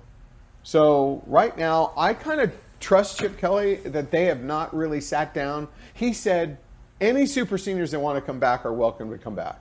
So 0.63 1.23
right 1.27 1.57
now, 1.57 1.93
I 1.95 2.13
kind 2.13 2.41
of 2.41 2.51
trust 2.79 3.19
Chip 3.19 3.37
Kelly 3.37 3.75
that 3.75 4.11
they 4.11 4.25
have 4.25 4.43
not 4.43 4.75
really 4.75 4.99
sat 4.99 5.33
down. 5.33 5.67
He 5.93 6.13
said 6.13 6.57
any 6.99 7.25
super 7.25 7.57
seniors 7.57 7.91
that 7.91 7.99
want 7.99 8.17
to 8.17 8.21
come 8.21 8.39
back 8.39 8.65
are 8.65 8.73
welcome 8.73 9.09
to 9.11 9.17
come 9.17 9.35
back. 9.35 9.59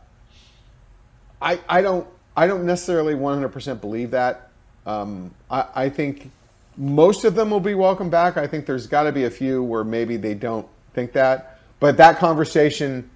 I, 1.41 1.61
I 1.69 1.83
don't 1.83 2.07
I 2.37 2.47
don't 2.47 2.67
necessarily 2.67 3.15
100% 3.15 3.81
believe 3.81 4.11
that. 4.11 4.51
Um, 4.85 5.33
I, 5.51 5.67
I, 5.75 5.89
think 5.89 6.31
most 6.77 7.25
of 7.25 7.35
them 7.35 7.51
will 7.51 7.61
be 7.61 7.75
welcome 7.75 8.11
back. 8.11 8.37
I 8.37 8.47
think 8.47 8.67
there's 8.67 8.87
got 8.87 9.05
to 9.05 9.13
be 9.13 9.25
a 9.25 9.31
few 9.31 9.63
where 9.63 9.83
maybe 9.83 10.17
they 10.17 10.35
don't 10.35 10.67
think 10.93 11.13
that. 11.13 11.59
But 11.81 11.97
that 11.97 12.19
conversation 12.19 13.11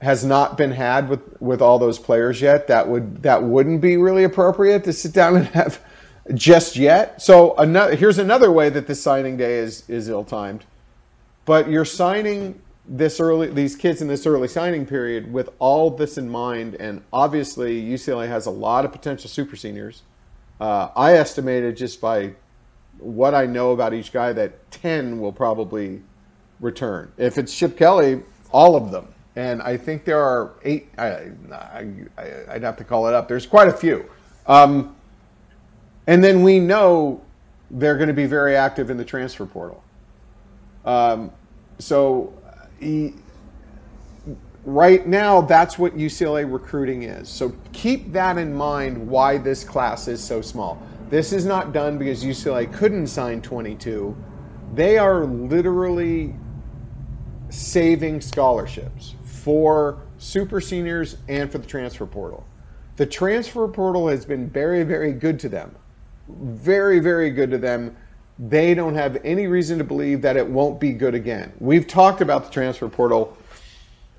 has 0.00 0.24
not 0.24 0.56
been 0.56 0.70
had 0.70 1.08
with 1.08 1.20
with 1.40 1.60
all 1.60 1.78
those 1.78 1.98
players 1.98 2.40
yet. 2.40 2.66
That 2.66 2.88
would 2.88 3.22
that 3.22 3.42
wouldn't 3.42 3.80
be 3.80 3.96
really 3.98 4.24
appropriate 4.24 4.84
to 4.84 4.92
sit 4.92 5.12
down 5.12 5.36
and 5.36 5.46
have 5.48 5.80
just 6.34 6.76
yet. 6.76 7.20
So 7.20 7.54
another 7.56 7.94
here's 7.94 8.18
another 8.18 8.50
way 8.50 8.68
that 8.70 8.86
this 8.86 9.02
signing 9.02 9.36
day 9.36 9.58
is 9.58 9.88
is 9.88 10.08
ill 10.08 10.24
timed. 10.24 10.64
But 11.44 11.68
you're 11.68 11.84
signing 11.84 12.60
this 12.86 13.20
early 13.20 13.48
these 13.48 13.76
kids 13.76 14.02
in 14.02 14.08
this 14.08 14.26
early 14.26 14.48
signing 14.48 14.86
period 14.86 15.32
with 15.32 15.50
all 15.58 15.90
this 15.90 16.18
in 16.18 16.28
mind, 16.28 16.74
and 16.76 17.02
obviously 17.12 17.80
UCLA 17.80 18.28
has 18.28 18.46
a 18.46 18.50
lot 18.50 18.84
of 18.84 18.92
potential 18.92 19.28
super 19.28 19.56
seniors. 19.56 20.02
Uh, 20.60 20.88
I 20.96 21.14
estimated 21.14 21.76
just 21.76 22.00
by 22.00 22.34
what 22.98 23.34
I 23.34 23.46
know 23.46 23.72
about 23.72 23.94
each 23.94 24.12
guy 24.12 24.32
that 24.32 24.70
ten 24.70 25.20
will 25.20 25.32
probably 25.32 26.02
return. 26.60 27.12
If 27.16 27.38
it's 27.38 27.56
Chip 27.56 27.76
Kelly, 27.76 28.22
all 28.52 28.76
of 28.76 28.90
them 28.90 29.08
and 29.36 29.62
I 29.62 29.76
think 29.76 30.04
there 30.04 30.20
are 30.20 30.52
eight. 30.64 30.88
I, 30.98 31.30
I, 32.18 32.52
would 32.52 32.62
have 32.62 32.76
to 32.76 32.84
call 32.84 33.06
it 33.06 33.14
up. 33.14 33.28
There's 33.28 33.46
quite 33.46 33.68
a 33.68 33.72
few, 33.72 34.08
um, 34.46 34.96
and 36.06 36.22
then 36.22 36.42
we 36.42 36.58
know 36.58 37.22
they're 37.70 37.96
going 37.96 38.08
to 38.08 38.14
be 38.14 38.26
very 38.26 38.56
active 38.56 38.90
in 38.90 38.96
the 38.96 39.04
transfer 39.04 39.46
portal. 39.46 39.82
Um, 40.84 41.30
so, 41.78 42.34
right 44.64 45.06
now, 45.06 45.40
that's 45.40 45.78
what 45.78 45.96
UCLA 45.96 46.50
recruiting 46.50 47.04
is. 47.04 47.28
So 47.28 47.54
keep 47.72 48.12
that 48.12 48.38
in 48.38 48.54
mind. 48.54 49.08
Why 49.08 49.38
this 49.38 49.64
class 49.64 50.08
is 50.08 50.22
so 50.22 50.40
small. 50.40 50.82
This 51.08 51.32
is 51.32 51.44
not 51.44 51.72
done 51.72 51.98
because 51.98 52.24
UCLA 52.24 52.72
couldn't 52.72 53.08
sign 53.08 53.42
22. 53.42 54.16
They 54.74 54.98
are 54.98 55.24
literally 55.24 56.34
saving 57.48 58.20
scholarships 58.20 59.16
for 59.24 59.98
super 60.18 60.60
seniors 60.60 61.16
and 61.28 61.50
for 61.50 61.58
the 61.58 61.66
transfer 61.66 62.06
portal. 62.06 62.46
The 62.96 63.06
transfer 63.06 63.66
portal 63.66 64.08
has 64.08 64.24
been 64.24 64.48
very, 64.48 64.84
very 64.84 65.12
good 65.12 65.40
to 65.40 65.48
them. 65.48 65.74
Very, 66.28 67.00
very 67.00 67.30
good 67.30 67.50
to 67.50 67.58
them. 67.58 67.96
They 68.40 68.72
don't 68.72 68.94
have 68.94 69.20
any 69.22 69.46
reason 69.46 69.76
to 69.78 69.84
believe 69.84 70.22
that 70.22 70.38
it 70.38 70.46
won't 70.46 70.80
be 70.80 70.92
good 70.94 71.14
again. 71.14 71.52
We've 71.60 71.86
talked 71.86 72.22
about 72.22 72.46
the 72.46 72.50
transfer 72.50 72.88
portal, 72.88 73.36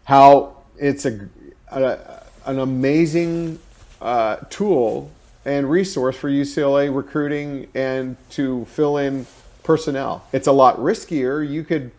how 0.04 0.58
it's 0.78 1.06
a, 1.06 1.28
a 1.70 2.22
an 2.46 2.60
amazing 2.60 3.58
uh, 4.00 4.38
tool 4.52 5.12
and 5.46 5.70
resource 5.70 6.16
for 6.16 6.30
UCLA 6.30 6.96
recruiting 6.96 7.68
and 7.74 8.16
to 8.32 8.66
fill 8.66 8.98
in 8.98 9.26
personnel. 9.64 10.24
It's 10.34 10.48
a 10.48 10.52
lot 10.52 10.78
riskier. 10.78 11.48
You 11.48 11.64
could, 11.64 11.92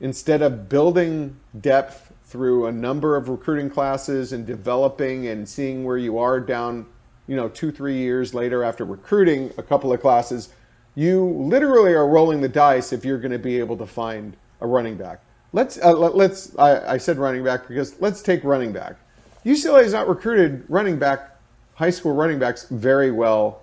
instead 0.00 0.42
of 0.42 0.68
building 0.68 1.36
depth 1.60 2.12
through 2.24 2.66
a 2.66 2.72
number 2.72 3.16
of 3.16 3.28
recruiting 3.28 3.70
classes 3.70 4.32
and 4.32 4.44
developing 4.44 5.28
and 5.28 5.48
seeing 5.48 5.84
where 5.84 5.98
you 5.98 6.18
are 6.18 6.40
down, 6.40 6.86
you 7.28 7.36
know, 7.36 7.48
two, 7.48 7.70
three 7.70 7.96
years 7.96 8.34
later 8.34 8.64
after 8.64 8.84
recruiting 8.84 9.52
a 9.56 9.62
couple 9.62 9.92
of 9.92 10.00
classes, 10.00 10.48
you 10.94 11.24
literally 11.24 11.92
are 11.92 12.06
rolling 12.06 12.40
the 12.40 12.48
dice 12.48 12.92
if 12.92 13.04
you're 13.04 13.18
going 13.18 13.32
to 13.32 13.38
be 13.38 13.58
able 13.58 13.76
to 13.76 13.86
find 13.86 14.36
a 14.60 14.66
running 14.66 14.96
back. 14.96 15.20
Let's 15.52 15.78
uh, 15.82 15.92
let, 15.92 16.30
us 16.30 16.56
I, 16.58 16.94
I, 16.94 16.96
said 16.98 17.18
running 17.18 17.42
back 17.42 17.66
because 17.66 18.00
let's 18.00 18.22
take 18.22 18.44
running 18.44 18.72
back. 18.72 18.96
UCLA 19.44 19.82
has 19.82 19.92
not 19.92 20.08
recruited 20.08 20.64
running 20.68 20.98
back, 20.98 21.36
high 21.74 21.90
school 21.90 22.14
running 22.14 22.38
backs 22.38 22.66
very 22.68 23.10
well. 23.10 23.62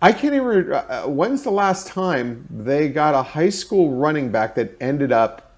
I 0.00 0.12
can't 0.12 0.34
even. 0.34 0.72
Uh, 0.72 1.04
when's 1.04 1.42
the 1.42 1.50
last 1.50 1.88
time 1.88 2.46
they 2.50 2.88
got 2.88 3.14
a 3.14 3.22
high 3.22 3.48
school 3.48 3.90
running 3.90 4.30
back 4.30 4.54
that 4.56 4.76
ended 4.80 5.10
up 5.10 5.52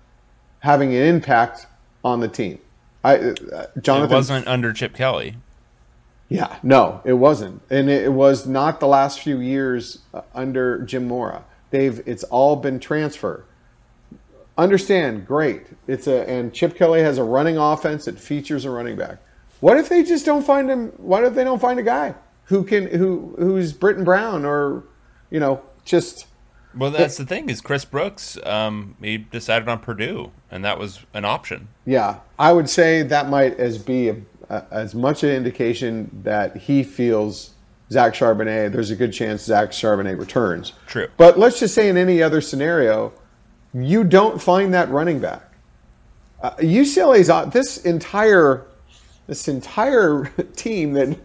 having 0.60 0.94
an 0.94 1.02
impact 1.02 1.66
on 2.02 2.20
the 2.20 2.28
team. 2.28 2.58
I 3.02 3.16
uh, 3.16 3.66
Jonathan 3.82 4.10
it 4.10 4.14
wasn't 4.14 4.48
under 4.48 4.72
Chip 4.72 4.94
Kelly. 4.94 5.36
Yeah, 6.28 6.56
no, 6.62 7.02
it 7.04 7.12
wasn't, 7.12 7.60
and 7.70 7.90
it 7.90 8.12
was 8.12 8.46
not 8.46 8.80
the 8.80 8.86
last 8.86 9.20
few 9.20 9.40
years 9.40 9.98
uh, 10.14 10.22
under 10.34 10.80
Jim 10.80 11.06
Mora. 11.06 11.44
They've 11.70 12.02
it's 12.06 12.24
all 12.24 12.56
been 12.56 12.80
transfer. 12.80 13.44
Understand, 14.56 15.26
great. 15.26 15.66
It's 15.86 16.06
a 16.06 16.28
and 16.28 16.52
Chip 16.52 16.76
Kelly 16.76 17.02
has 17.02 17.18
a 17.18 17.24
running 17.24 17.58
offense 17.58 18.06
that 18.06 18.18
features 18.18 18.64
a 18.64 18.70
running 18.70 18.96
back. 18.96 19.18
What 19.60 19.76
if 19.76 19.88
they 19.88 20.02
just 20.02 20.24
don't 20.24 20.44
find 20.44 20.70
him? 20.70 20.88
What 20.96 21.24
if 21.24 21.34
they 21.34 21.44
don't 21.44 21.60
find 21.60 21.78
a 21.78 21.82
guy 21.82 22.14
who 22.44 22.64
can 22.64 22.86
who 22.86 23.34
who's 23.38 23.72
Brittain 23.72 24.04
Brown 24.04 24.44
or 24.44 24.84
you 25.30 25.40
know 25.40 25.62
just 25.84 26.26
well, 26.76 26.90
that's 26.90 27.16
the 27.16 27.24
thing 27.24 27.48
is 27.48 27.60
Chris 27.60 27.84
Brooks. 27.84 28.36
Um, 28.44 28.96
he 29.00 29.18
decided 29.18 29.68
on 29.68 29.78
Purdue, 29.78 30.32
and 30.50 30.64
that 30.64 30.78
was 30.78 31.00
an 31.14 31.24
option. 31.24 31.68
Yeah, 31.86 32.18
I 32.38 32.52
would 32.52 32.68
say 32.68 33.02
that 33.02 33.28
might 33.28 33.58
as 33.58 33.78
be 33.78 34.08
a, 34.08 34.16
as 34.48 34.94
much 34.94 35.22
an 35.22 35.30
indication 35.30 36.10
that 36.22 36.56
he 36.56 36.82
feels 36.82 37.54
Zach 37.90 38.14
Charbonnet. 38.14 38.72
There's 38.72 38.90
a 38.90 38.96
good 38.96 39.12
chance 39.12 39.42
Zach 39.42 39.70
Charbonnet 39.70 40.18
returns. 40.18 40.72
True. 40.86 41.08
But 41.16 41.38
let's 41.38 41.60
just 41.60 41.74
say 41.74 41.88
in 41.88 41.96
any 41.96 42.22
other 42.22 42.40
scenario, 42.40 43.12
you 43.72 44.04
don't 44.04 44.40
find 44.40 44.72
that 44.74 44.90
running 44.90 45.18
back. 45.20 45.42
Uh, 46.42 46.50
UCLA's 46.56 47.30
uh, 47.30 47.46
this 47.46 47.78
entire 47.84 48.66
this 49.26 49.48
entire 49.48 50.26
team 50.56 50.92
that 50.92 51.18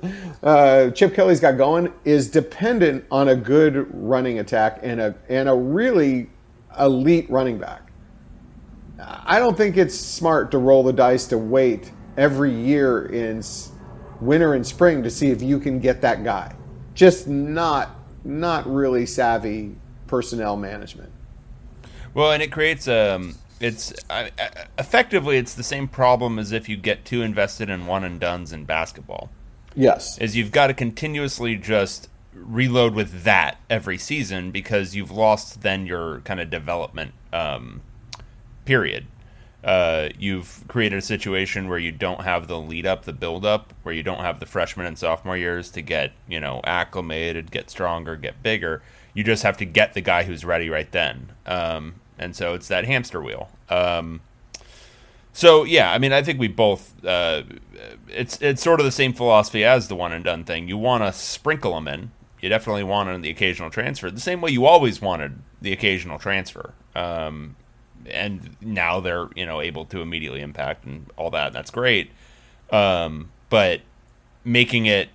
uh, 0.44 0.90
Chip 0.92 1.14
Kelly's 1.14 1.40
got 1.40 1.58
going 1.58 1.92
is 2.06 2.30
dependent 2.30 3.06
on 3.12 3.30
a 3.30 3.36
good 3.36 3.88
running 3.94 4.40
attack 4.40 4.80
and 4.82 5.02
a 5.02 5.16
and 5.28 5.50
a 5.50 5.56
really 5.56 6.30
elite 6.80 7.30
running 7.30 7.58
back. 7.58 7.92
I 9.02 9.40
don't 9.40 9.56
think 9.56 9.78
it's 9.78 9.96
smart 9.96 10.52
to 10.52 10.58
roll 10.58 10.84
the 10.84 10.92
dice 10.92 11.26
to 11.28 11.38
wait 11.38 11.92
every 12.20 12.54
year 12.54 13.06
in 13.06 13.42
winter 14.20 14.54
and 14.54 14.68
spring 14.68 15.02
to 15.02 15.10
see 15.10 15.32
if 15.32 15.42
you 15.42 15.58
can 15.58 15.80
get 15.80 16.02
that 16.02 16.24
guy. 16.24 16.54
Just 16.94 17.28
not 17.28 17.96
not 18.26 18.72
really 18.72 19.06
savvy 19.06 19.76
personnel 20.06 20.58
management. 20.58 21.12
Well, 22.14 22.32
and 22.32 22.44
it 22.44 22.52
creates 22.52 22.88
um 22.88 23.36
it's 23.62 23.94
uh, 24.10 24.30
effectively 24.78 25.38
it's 25.38 25.54
the 25.54 25.64
same 25.64 25.88
problem 25.88 26.38
as 26.38 26.52
if 26.52 26.70
you 26.70 26.78
get 26.78 27.06
too 27.06 27.22
invested 27.22 27.70
in 27.70 27.86
one 27.88 28.04
and 28.04 28.20
dones 28.20 28.52
in 28.52 28.66
basketball. 28.66 29.30
Yes, 29.76 30.18
is 30.18 30.36
you've 30.36 30.52
got 30.52 30.68
to 30.68 30.74
continuously 30.74 31.56
just 31.56 32.10
reload 32.34 32.94
with 32.94 33.24
that 33.24 33.58
every 33.70 33.98
season 33.98 34.52
because 34.52 34.96
you've 34.96 35.12
lost 35.12 35.62
then 35.62 35.86
your 35.86 36.20
kind 36.22 36.40
of 36.40 36.50
development 36.50 37.14
um, 37.32 37.82
period. 38.66 39.08
Uh, 39.64 40.10
you've 40.18 40.64
created 40.68 40.98
a 40.98 41.02
situation 41.02 41.68
where 41.68 41.80
you 41.80 41.92
don't 41.92 42.22
have 42.22 42.48
the 42.48 42.58
lead 42.58 42.86
up, 42.86 43.04
the 43.04 43.14
build 43.14 43.46
up, 43.46 43.74
where 43.84 43.94
you 43.94 44.04
don't 44.04 44.22
have 44.22 44.40
the 44.40 44.46
freshman 44.46 44.86
and 44.86 44.98
sophomore 44.98 45.36
years 45.36 45.70
to 45.72 45.82
get 45.82 46.14
you 46.28 46.40
know 46.40 46.62
acclimated, 46.64 47.52
get 47.52 47.70
stronger, 47.70 48.16
get 48.16 48.42
bigger. 48.42 48.82
You 49.14 49.24
just 49.24 49.44
have 49.44 49.58
to 49.58 49.66
get 49.66 49.94
the 49.94 50.02
guy 50.02 50.24
who's 50.24 50.46
ready 50.46 50.70
right 50.70 50.90
then. 50.92 51.34
Um, 51.46 51.96
and 52.18 52.36
so 52.36 52.54
it's 52.54 52.68
that 52.70 52.86
hamster 52.86 53.22
wheel. 53.22 53.50
Um, 53.70 54.22
so 55.34 55.64
yeah, 55.64 55.92
I 55.92 55.98
mean, 55.98 56.14
I 56.14 56.22
think 56.22 56.40
we 56.40 56.48
both. 56.48 56.94
Uh, 57.04 57.44
it's 58.08 58.42
it's 58.42 58.62
sort 58.62 58.80
of 58.80 58.86
the 58.86 58.92
same 58.92 59.14
philosophy 59.14 59.64
as 59.64 59.88
the 59.88 59.96
one 59.96 60.12
and 60.12 60.24
done 60.24 60.44
thing. 60.44 60.68
You 60.68 60.78
want 60.78 61.04
to 61.04 61.14
sprinkle 61.14 61.74
them 61.74 61.88
in. 61.88 62.12
You 62.42 62.50
definitely 62.50 62.84
wanted 62.84 63.22
the 63.22 63.30
occasional 63.30 63.70
transfer, 63.70 64.10
the 64.10 64.20
same 64.20 64.40
way 64.40 64.52
you 64.52 64.66
always 64.66 65.02
wanted 65.02 65.40
the 65.62 65.74
occasional 65.74 66.20
transfer. 66.20 66.74
Um, 66.96 67.58
and 68.10 68.56
now 68.62 69.00
they're 69.00 69.30
you 69.36 69.46
know 69.46 69.62
able 69.62 69.86
to 69.86 70.02
immediately 70.02 70.42
impact 70.42 70.86
and 70.86 71.10
all 71.18 71.30
that. 71.32 71.48
And 71.48 71.56
that's 71.56 71.72
great. 71.72 72.12
Um, 72.72 73.32
but 73.50 73.82
making 74.44 74.86
it 74.86 75.10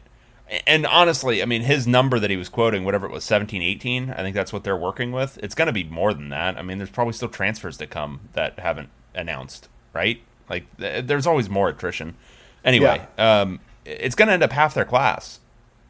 and 0.67 0.87
honestly, 0.87 1.43
I 1.43 1.47
mean, 1.47 1.63
his 1.63 1.87
number 1.87 2.19
that 2.19 2.31
he 2.31 2.37
was 2.37 2.49
quoting, 2.49 2.85
whatever 2.85 3.07
it 3.07 3.13
was, 3.13 3.25
17, 3.25 3.63
18, 3.63 4.11
I 4.11 4.17
think 4.17 4.35
that's 4.35 4.53
what 4.53 4.63
they're 4.63 4.77
working 4.77 5.11
with. 5.11 5.39
It's 5.43 5.55
going 5.55 5.67
to 5.67 5.73
be 5.73 5.85
more 5.85 6.13
than 6.13 6.29
that. 6.29 6.59
I 6.59 6.63
mean, 6.63 6.79
there's 6.79 6.91
probably 6.91 7.15
still 7.15 7.29
transfers 7.29 7.79
to 7.79 7.87
come 7.87 8.21
that 8.35 8.59
haven't 8.59 8.91
announced, 9.15 9.69
right? 9.95 10.21
Like, 10.49 10.67
there's 10.77 11.27
always 11.27 11.49
more 11.49 11.71
attrition. 11.71 12.15
Anyway, 12.63 13.07
yeah. 13.19 13.41
um, 13.41 13.61
it's 13.87 14.15
going 14.15 14.29
to 14.29 14.35
end 14.35 14.43
up 14.43 14.53
half 14.53 14.75
their 14.75 14.85
class 14.85 15.41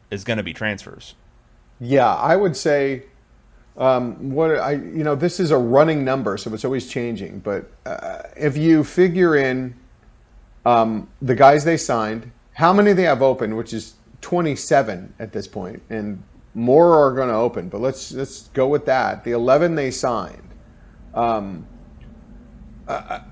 is 0.09 0.23
going 0.23 0.37
to 0.37 0.43
be 0.43 0.53
transfers. 0.53 1.15
Yeah, 1.79 2.13
I 2.13 2.37
would 2.37 2.55
say 2.55 3.03
um, 3.77 4.31
what 4.31 4.51
I 4.51 4.73
you 4.73 5.03
know 5.03 5.15
this 5.15 5.39
is 5.39 5.51
a 5.51 5.57
running 5.57 6.05
number, 6.05 6.37
so 6.37 6.53
it's 6.53 6.65
always 6.65 6.87
changing. 6.87 7.39
But 7.39 7.69
uh, 7.85 8.23
if 8.37 8.55
you 8.55 8.83
figure 8.83 9.35
in 9.35 9.75
um, 10.65 11.09
the 11.21 11.35
guys 11.35 11.65
they 11.65 11.77
signed, 11.77 12.31
how 12.53 12.71
many 12.71 12.93
they 12.93 13.03
have 13.03 13.21
open, 13.21 13.55
which 13.55 13.73
is 13.73 13.95
27 14.21 15.13
at 15.19 15.31
this 15.31 15.47
point, 15.47 15.81
and 15.89 16.23
more 16.53 16.97
are 16.97 17.11
going 17.13 17.27
to 17.27 17.35
open. 17.35 17.67
But 17.67 17.81
let's 17.81 18.11
let's 18.13 18.47
go 18.49 18.67
with 18.67 18.85
that. 18.85 19.23
The 19.23 19.31
11 19.31 19.75
they 19.75 19.91
signed. 19.91 20.49
Um, 21.13 21.67
uh, 22.87 22.91
uh 22.91 23.23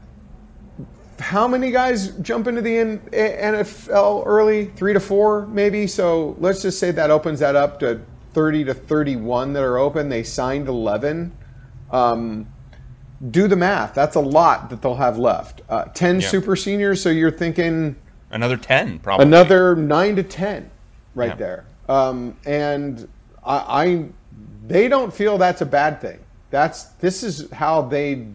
how 1.19 1.47
many 1.47 1.71
guys 1.71 2.09
jump 2.17 2.47
into 2.47 2.61
the 2.61 2.99
NFL 3.11 4.23
early? 4.25 4.65
Three 4.75 4.93
to 4.93 4.99
four, 4.99 5.45
maybe. 5.47 5.87
So 5.87 6.35
let's 6.39 6.61
just 6.61 6.79
say 6.79 6.91
that 6.91 7.11
opens 7.11 7.39
that 7.39 7.55
up 7.55 7.79
to 7.79 8.01
30 8.33 8.65
to 8.65 8.73
31 8.73 9.53
that 9.53 9.63
are 9.63 9.77
open. 9.77 10.09
They 10.09 10.23
signed 10.23 10.67
11. 10.67 11.31
Um, 11.91 12.47
do 13.29 13.47
the 13.47 13.55
math. 13.55 13.93
That's 13.93 14.15
a 14.15 14.19
lot 14.19 14.69
that 14.69 14.81
they'll 14.81 14.95
have 14.95 15.17
left. 15.17 15.61
Uh, 15.69 15.85
ten 15.85 16.19
Yeah. 16.19 16.27
super 16.27 16.55
seniors, 16.55 17.01
so 17.01 17.09
you're 17.09 17.31
thinking 17.31 17.95
Another 18.31 18.57
ten, 18.57 18.99
probably. 18.99 19.25
another 19.27 19.75
nine 19.75 20.15
to 20.17 20.23
ten 20.23 20.69
right 21.15 21.29
Yeah. 21.29 21.35
there. 21.35 21.65
Um, 21.87 22.35
and 22.45 23.07
I, 23.45 23.55
I, 23.57 24.05
they 24.67 24.87
don't 24.89 25.13
feel 25.13 25.37
that's 25.37 25.61
a 25.61 25.65
bad 25.65 26.01
thing. 26.01 26.19
That's 26.49 26.85
this 26.99 27.23
is 27.23 27.49
how 27.51 27.83
they 27.83 28.27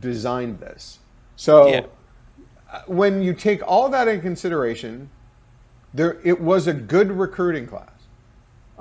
designed 0.00 0.58
this. 0.58 0.98
So 1.36 1.68
Yeah. 1.68 1.80
uh, 2.72 2.80
when 2.86 3.22
you 3.22 3.34
take 3.34 3.62
all 3.64 3.88
that 3.90 4.08
in 4.08 4.20
consideration, 4.20 5.08
there 5.94 6.16
it 6.24 6.40
was 6.40 6.66
a 6.66 6.72
good 6.72 7.12
recruiting 7.12 7.66
class. 7.66 7.90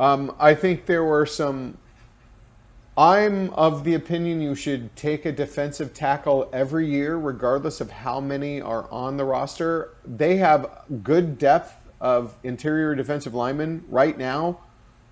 Um, 0.02 0.36
I 0.40 0.56
think 0.56 0.88
there 0.88 1.04
were 1.04 1.28
some. 1.28 1.78
I'm 2.98 3.52
of 3.52 3.84
the 3.84 3.94
opinion 3.94 4.42
you 4.42 4.56
should 4.56 4.94
take 4.96 5.26
a 5.28 5.32
defensive 5.32 5.94
tackle 5.94 6.50
every 6.52 6.88
year, 6.88 7.18
regardless 7.18 7.82
of 7.82 7.92
how 7.92 8.20
many 8.20 8.60
are 8.60 8.90
on 8.92 9.16
the 9.16 9.24
roster. 9.24 9.94
They 10.04 10.38
have 10.38 10.86
good 11.04 11.38
depth 11.38 11.76
of 12.02 12.36
interior 12.44 12.96
defensive 12.96 13.36
linemen 13.36 13.86
right 13.90 14.18
now. 14.18 14.60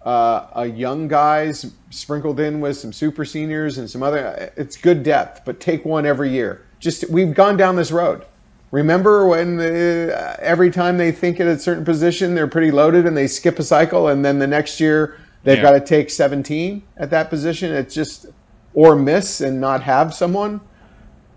Uh, 0.01 0.47
a 0.53 0.65
young 0.65 1.07
guys 1.07 1.71
sprinkled 1.91 2.39
in 2.39 2.59
with 2.59 2.75
some 2.75 2.91
super 2.91 3.25
seniors 3.25 3.77
and 3.77 3.87
some 3.87 4.01
other. 4.01 4.51
It's 4.57 4.75
good 4.75 5.03
depth, 5.03 5.45
but 5.45 5.59
take 5.59 5.85
one 5.85 6.07
every 6.07 6.31
year. 6.31 6.65
Just 6.79 7.07
we've 7.11 7.35
gone 7.35 7.57
down 7.57 7.75
this 7.75 7.91
road. 7.91 8.25
Remember 8.71 9.27
when 9.27 9.59
uh, 9.59 10.35
every 10.39 10.69
time 10.69 10.97
they 10.97 11.11
think 11.11 11.39
at 11.39 11.47
a 11.47 11.57
certain 11.57 11.83
position 11.83 12.35
they're 12.35 12.47
pretty 12.47 12.71
loaded 12.71 13.05
and 13.07 13.17
they 13.17 13.27
skip 13.27 13.57
a 13.59 13.63
cycle, 13.63 14.07
and 14.09 14.23
then 14.23 14.37
the 14.39 14.47
next 14.47 14.79
year 14.79 15.17
they've 15.43 15.57
Yeah. 15.57 15.63
got 15.63 15.71
to 15.71 15.79
take 15.79 16.09
17 16.09 16.83
at 16.97 17.09
that 17.09 17.29
position. 17.29 17.73
It's 17.73 17.95
just 17.95 18.27
or 18.75 18.95
miss 18.95 19.41
and 19.41 19.59
not 19.59 19.81
have 19.83 20.13
someone. 20.13 20.61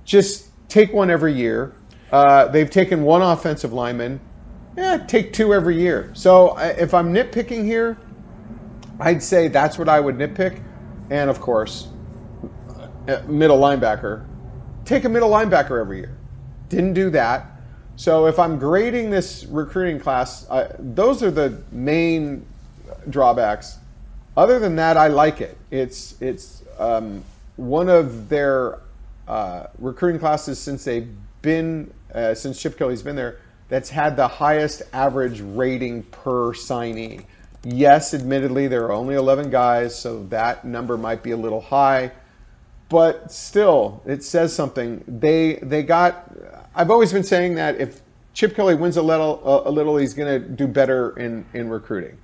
Just 0.04 0.48
take 0.68 0.92
one 0.92 1.10
every 1.10 1.32
year. 1.32 1.72
Uh, 2.10 2.48
they've 2.48 2.70
taken 2.70 3.02
one 3.02 3.22
offensive 3.22 3.72
lineman. 3.72 4.20
Yeah, 4.76 4.98
take 5.06 5.32
two 5.32 5.54
every 5.54 5.78
year. 5.80 6.10
So 6.12 6.56
if 6.58 6.92
I'm 6.92 7.12
nitpicking 7.14 7.64
here, 7.64 7.96
I'd 9.00 9.22
say 9.22 9.48
that's 9.48 9.78
what 9.78 9.88
I 9.88 10.00
would 10.00 10.16
nitpick. 10.18 10.60
And 11.10 11.30
of 11.30 11.40
course, 11.40 11.88
uh, 13.08 13.22
middle 13.26 13.58
linebacker. 13.58 14.24
Take 14.84 15.04
a 15.04 15.08
middle 15.08 15.30
linebacker 15.30 15.80
every 15.80 15.98
year. 15.98 16.16
Didn't 16.72 16.94
do 16.94 17.10
that. 17.10 17.44
So 17.96 18.26
if 18.26 18.38
I'm 18.38 18.58
grading 18.58 19.10
this 19.10 19.44
recruiting 19.44 20.00
class, 20.00 20.48
I, 20.50 20.68
those 20.78 21.22
are 21.22 21.30
the 21.30 21.60
main 21.70 22.46
drawbacks. 23.10 23.76
Other 24.38 24.58
than 24.58 24.74
that, 24.76 24.96
I 24.96 25.08
like 25.08 25.42
it. 25.42 25.58
It's 25.70 26.20
it's 26.22 26.62
um, 26.78 27.22
one 27.56 27.90
of 27.90 28.30
their 28.30 28.78
uh, 29.28 29.66
recruiting 29.78 30.18
classes 30.18 30.58
since 30.58 30.82
they've 30.82 31.14
been 31.42 31.92
uh, 32.14 32.32
since 32.32 32.58
Chip 32.58 32.78
Kelly's 32.78 33.02
been 33.02 33.16
there 33.16 33.38
that's 33.68 33.90
had 33.90 34.16
the 34.16 34.26
highest 34.26 34.80
average 34.94 35.42
rating 35.42 36.04
per 36.04 36.54
signee. 36.54 37.26
Yes, 37.64 38.14
admittedly, 38.14 38.66
there 38.66 38.84
are 38.86 38.92
only 38.92 39.14
11 39.14 39.50
guys, 39.50 39.96
so 39.96 40.24
that 40.24 40.64
number 40.64 40.96
might 40.96 41.22
be 41.22 41.32
a 41.32 41.36
little 41.36 41.60
high 41.60 42.12
but 42.92 43.32
still, 43.32 44.02
it 44.04 44.22
says 44.22 44.54
something. 44.54 45.02
They 45.08 45.54
they 45.62 45.82
got. 45.82 46.30
I've 46.74 46.90
always 46.90 47.12
been 47.12 47.24
saying 47.24 47.54
that 47.56 47.80
if 47.80 48.00
Chip 48.34 48.54
Kelly 48.54 48.74
wins 48.74 48.96
a 48.96 49.02
little, 49.02 49.68
a, 49.68 49.70
little, 49.70 49.96
he's 49.96 50.14
going 50.14 50.40
to 50.40 50.48
do 50.48 50.66
better 50.66 51.16
in 51.18 51.44
in 51.52 51.68
recruiting. 51.68 52.16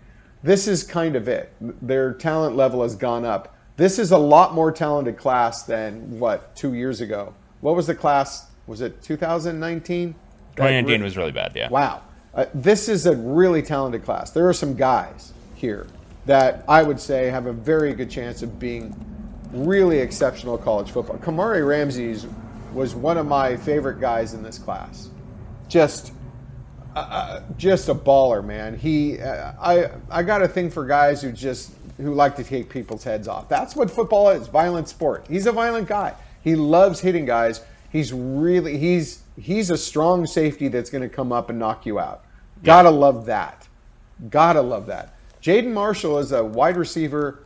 This 0.43 0.69
is 0.69 0.83
kind 0.85 1.17
of 1.17 1.29
it. 1.29 1.53
Their 1.61 2.15
talent 2.15 2.57
level 2.57 2.83
has 2.83 2.95
gone 2.95 3.25
up. 3.25 3.57
This 3.77 3.99
is 3.99 4.13
a 4.13 4.19
lot 4.19 4.55
more 4.55 4.73
talented 4.73 5.17
class 5.17 5.65
than 5.65 6.19
what 6.19 6.55
two 6.57 6.75
years 6.75 7.01
ago. 7.01 7.35
What 7.61 7.77
was 7.77 7.87
the 7.87 7.95
class? 7.95 8.47
Was 8.67 8.81
it 8.81 9.03
2019? 9.03 10.15
2019 10.57 11.03
was 11.03 11.17
really 11.17 11.33
bad. 11.33 11.53
Yeah. 11.55 11.69
Wow. 11.69 12.03
Uh, 12.35 12.47
this 12.55 12.89
is 12.89 13.07
a 13.07 13.17
really 13.17 13.63
talented 13.63 14.05
class. 14.05 14.31
There 14.31 14.49
are 14.49 14.53
some 14.53 14.75
guys 14.75 15.33
here 15.55 15.87
that 16.27 16.65
I 16.69 16.83
would 16.83 17.01
say 17.01 17.31
have 17.31 17.47
a 17.47 17.53
very 17.53 17.95
good 17.95 18.11
chance 18.11 18.43
of 18.43 18.59
being 18.59 18.95
really 19.53 19.99
exceptional 19.99 20.59
college 20.59 20.91
football. 20.91 21.17
Kamari 21.19 21.67
Ramsey's 21.67 22.27
was 22.79 22.95
one 22.95 23.19
of 23.19 23.27
my 23.27 23.57
favorite 23.57 24.01
guys 24.01 24.35
in 24.35 24.43
this 24.43 24.57
class. 24.57 25.11
Just 25.69 26.13
uh, 26.95 27.43
just 27.57 27.89
a 27.89 27.95
baller, 27.95 28.45
man. 28.45 28.77
He, 28.77 29.21
uh, 29.21 29.53
I, 29.61 29.91
I 30.11 30.23
got 30.23 30.43
a 30.43 30.49
thing 30.49 30.71
for 30.71 30.87
guys 30.87 31.21
who 31.21 31.33
just 31.33 31.73
who 31.99 32.15
like 32.15 32.37
to 32.37 32.45
take 32.45 32.71
people's 32.71 33.05
heads 33.05 33.29
off. 33.29 33.49
That's 33.49 33.75
what 33.75 33.91
football 33.91 34.31
is, 34.31 34.47
violent 34.47 34.89
sport. 34.89 35.27
He's 35.29 35.47
a 35.47 35.53
violent 35.53 35.89
guy. 35.89 36.15
He 36.43 36.55
loves 36.55 37.01
hitting 37.01 37.27
guys. 37.27 37.63
He's 37.91 38.13
really 38.13 38.79
he's 38.79 39.23
he's 39.37 39.71
a 39.71 39.77
strong 39.77 40.27
safety 40.27 40.69
that's 40.69 40.91
going 40.91 41.03
to 41.03 41.09
come 41.09 41.33
up 41.33 41.51
and 41.51 41.59
knock 41.59 41.85
you 41.85 41.99
out. 41.99 42.25
Gotta 42.63 42.91
love 42.91 43.27
that. 43.27 43.67
Gotta 44.31 44.63
love 44.63 44.87
that. 44.87 45.15
Jaden 45.43 45.73
Marshall 45.73 46.19
is 46.19 46.33
a 46.33 46.45
wide 46.45 46.77
receiver. 46.77 47.45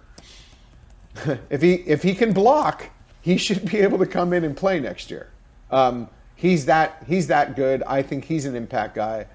if 1.50 1.62
he 1.62 1.74
if 1.74 2.02
he 2.02 2.14
can 2.14 2.32
block, 2.32 2.90
he 3.22 3.38
should 3.38 3.64
be 3.70 3.78
able 3.78 3.98
to 3.98 4.06
come 4.06 4.32
in 4.32 4.44
and 4.44 4.56
play 4.56 4.78
next 4.78 5.10
year. 5.10 5.30
Um, 5.70 6.08
he's 6.34 6.66
that 6.66 7.02
he's 7.06 7.28
that 7.28 7.56
good. 7.56 7.82
I 7.84 8.02
think 8.02 8.24
he's 8.24 8.44
an 8.44 8.54
impact 8.54 8.94
guy. 8.94 9.26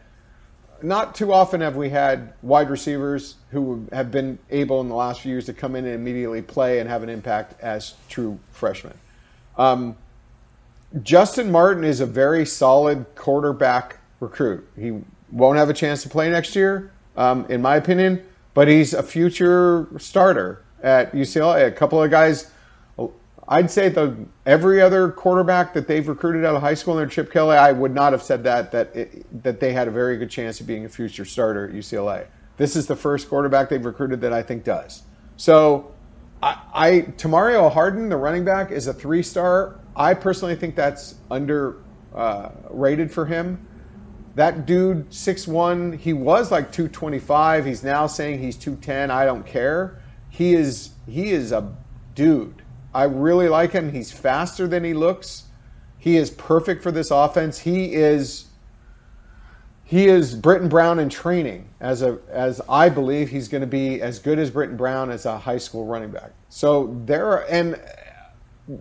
Not 0.83 1.15
too 1.15 1.33
often 1.33 1.61
have 1.61 1.75
we 1.75 1.89
had 1.89 2.33
wide 2.43 2.69
receivers 2.69 3.35
who 3.49 3.87
have 3.91 4.11
been 4.11 4.37
able 4.51 4.79
in 4.81 4.89
the 4.89 4.95
last 4.95 5.21
few 5.21 5.31
years 5.31 5.47
to 5.47 5.53
come 5.53 5.75
in 5.75 5.85
and 5.85 5.95
immediately 5.95 6.43
play 6.43 6.79
and 6.79 6.87
have 6.87 7.01
an 7.01 7.09
impact 7.09 7.59
as 7.61 7.95
true 8.09 8.37
freshmen. 8.51 8.93
Um, 9.57 9.95
Justin 11.01 11.51
Martin 11.51 11.83
is 11.83 11.99
a 11.99 12.05
very 12.05 12.45
solid 12.45 13.05
quarterback 13.15 13.97
recruit. 14.19 14.67
He 14.77 15.01
won't 15.31 15.57
have 15.57 15.69
a 15.69 15.73
chance 15.73 16.03
to 16.03 16.09
play 16.09 16.29
next 16.29 16.55
year, 16.55 16.91
um, 17.15 17.45
in 17.49 17.61
my 17.61 17.75
opinion, 17.75 18.23
but 18.53 18.67
he's 18.67 18.93
a 18.93 19.03
future 19.03 19.87
starter 19.97 20.63
at 20.83 21.11
UCLA. 21.11 21.67
A 21.67 21.71
couple 21.71 22.01
of 22.01 22.11
guys, 22.11 22.51
I'd 23.49 23.71
say 23.71 23.87
the 23.89 24.15
every 24.45 24.81
other 24.81 25.09
quarterback 25.09 25.73
that 25.73 25.87
they've 25.87 26.05
recruited 26.05 26.43
out 26.43 26.55
of 26.55 26.61
high 26.61 26.73
school 26.73 26.97
under 26.97 27.09
Chip 27.09 27.31
Kelly, 27.31 27.55
I 27.55 27.71
would 27.71 27.93
not 27.93 28.11
have 28.11 28.21
said 28.21 28.43
that 28.43 28.71
that 28.73 28.95
it, 28.95 29.43
that 29.43 29.59
they 29.59 29.71
had 29.71 29.87
a 29.87 29.91
very 29.91 30.17
good 30.17 30.29
chance 30.29 30.59
of 30.59 30.67
being 30.67 30.83
a 30.85 30.89
future 30.89 31.23
starter 31.23 31.69
at 31.69 31.73
UCLA. 31.73 32.27
This 32.57 32.75
is 32.75 32.87
the 32.87 32.95
first 32.95 33.29
quarterback 33.29 33.69
they've 33.69 33.83
recruited 33.83 34.19
that 34.21 34.33
I 34.33 34.41
think 34.41 34.63
does. 34.63 35.03
So, 35.37 35.93
I, 36.43 36.57
I 36.73 36.91
Tomarion 37.17 37.71
Harden, 37.71 38.09
the 38.09 38.17
running 38.17 38.43
back, 38.43 38.71
is 38.71 38.87
a 38.87 38.93
three 38.93 39.23
star. 39.23 39.79
I 39.95 40.13
personally 40.13 40.55
think 40.55 40.75
that's 40.75 41.15
underrated 41.31 41.81
uh, 43.09 43.13
for 43.13 43.25
him. 43.25 43.65
That 44.35 44.67
dude, 44.67 45.09
6'1", 45.09 45.97
he 45.97 46.13
was 46.13 46.51
like 46.51 46.71
225. 46.71 47.65
He's 47.65 47.83
now 47.83 48.05
saying 48.05 48.39
he's 48.39 48.55
210. 48.55 49.09
I 49.09 49.25
don't 49.25 49.45
care. 49.45 49.99
He 50.29 50.53
is 50.53 50.91
he 51.07 51.31
is 51.31 51.51
a 51.51 51.73
dude. 52.13 52.61
I 52.97 53.03
really 53.03 53.47
like 53.47 53.71
him. 53.71 53.91
He's 53.91 54.11
faster 54.11 54.67
than 54.67 54.83
he 54.83 54.95
looks. 54.95 55.43
He 55.99 56.17
is 56.17 56.31
perfect 56.31 56.81
for 56.81 56.91
this 56.91 57.11
offense. 57.11 57.59
He 57.59 57.93
is 57.93 58.45
he 59.83 60.07
is 60.07 60.33
Brittain 60.33 60.67
Brown 60.67 60.97
in 60.97 61.07
training 61.07 61.69
as 61.79 62.01
a 62.01 62.17
as 62.27 62.59
I 62.67 62.89
believe 62.89 63.29
he's 63.29 63.49
going 63.49 63.61
to 63.61 63.67
be 63.67 64.01
as 64.01 64.17
good 64.17 64.39
as 64.39 64.49
Brittain 64.49 64.77
Brown 64.77 65.11
as 65.11 65.27
a 65.27 65.37
high 65.37 65.59
school 65.59 65.85
running 65.85 66.09
back. 66.09 66.31
So 66.49 66.99
there 67.05 67.27
are 67.27 67.45
and 67.45 67.79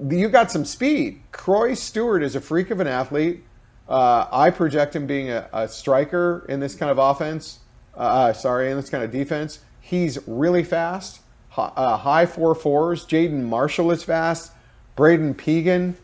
you 0.08 0.30
got 0.30 0.50
some 0.50 0.64
speed. 0.64 1.20
Croy 1.32 1.74
Stewart 1.74 2.22
is 2.22 2.36
a 2.36 2.40
freak 2.40 2.70
of 2.70 2.80
an 2.80 2.86
athlete. 2.86 3.44
Uh, 3.86 4.28
I 4.32 4.48
project 4.48 4.96
him 4.96 5.06
being 5.06 5.28
a, 5.28 5.46
a, 5.52 5.68
striker 5.68 6.46
in 6.48 6.58
this 6.58 6.74
kind 6.74 6.90
of 6.90 6.96
offense. 6.96 7.58
Uh, 7.94 8.32
sorry, 8.32 8.70
in 8.70 8.78
this 8.78 8.88
kind 8.88 9.04
of 9.04 9.10
defense. 9.10 9.58
He's 9.82 10.18
really 10.26 10.64
fast, 10.64 11.20
uh, 11.56 11.96
high 11.96 12.26
four 12.26 12.54
fours. 12.54 13.06
Jaden 13.06 13.42
Marshall 13.42 13.90
is 13.90 14.02
fast. 14.02 14.52
Braden 14.94 15.34
Pegan, 15.34 15.96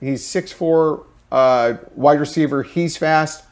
he's 0.00 0.26
six 0.26 0.54
uh, 1.30 1.74
wide 1.94 2.20
receiver. 2.20 2.62
He's 2.62 2.96
fast. 2.96 3.44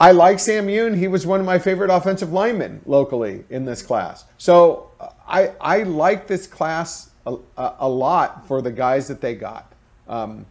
I 0.00 0.10
like 0.10 0.40
Sam 0.40 0.66
Yoon. 0.66 0.96
He 0.96 1.06
was 1.06 1.26
one 1.26 1.38
of 1.38 1.46
my 1.46 1.58
favorite 1.58 1.90
offensive 1.90 2.32
linemen 2.32 2.80
locally 2.84 3.44
in 3.48 3.64
this 3.64 3.80
class. 3.82 4.24
So 4.38 4.90
I 5.26 5.52
I 5.60 5.84
like 5.84 6.26
this 6.26 6.46
class 6.46 7.10
a, 7.26 7.36
a 7.56 7.88
lot 7.88 8.46
for 8.46 8.60
the 8.60 8.72
guys 8.72 9.08
that 9.08 9.20
they 9.20 9.34
got. 9.34 9.72
Um, 10.08 10.46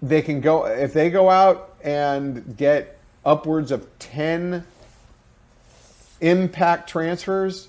they 0.00 0.22
can 0.22 0.40
go 0.40 0.66
if 0.66 0.92
they 0.92 1.10
go 1.10 1.28
out 1.28 1.74
and 1.82 2.56
get 2.56 2.98
upwards 3.24 3.70
of 3.70 3.86
10 3.98 4.64
impact 6.20 6.88
transfers 6.88 7.68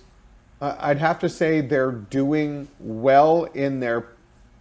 i'd 0.79 0.97
have 0.97 1.19
to 1.19 1.29
say 1.29 1.61
they're 1.61 1.91
doing 1.91 2.67
well 2.79 3.45
in 3.53 3.79
their 3.79 4.07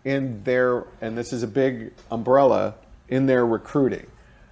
in 0.05 0.43
their 0.45 0.85
and 1.01 1.17
this 1.17 1.33
is 1.33 1.43
a 1.43 1.47
big 1.47 1.93
umbrella 2.11 2.75
in 3.09 3.27
their 3.27 3.47
recruiting 3.47 4.07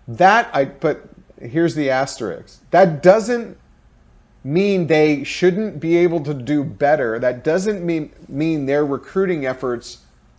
that 0.07 0.49
i 0.55 0.65
but 0.65 1.09
here's 1.41 1.75
the 1.75 1.91
asterisk 1.91 2.61
that 2.71 3.03
doesn't 3.03 3.57
mean 4.43 4.87
they 4.87 5.23
shouldn't 5.23 5.81
be 5.81 5.97
able 5.97 6.21
to 6.21 6.33
do 6.33 6.65
better 6.65 7.19
that 7.19 7.45
doesn't 7.45 7.85
mean 7.85 8.11
mean 8.29 8.67
their 8.67 8.87
recruiting 8.87 9.47
efforts 9.47 9.99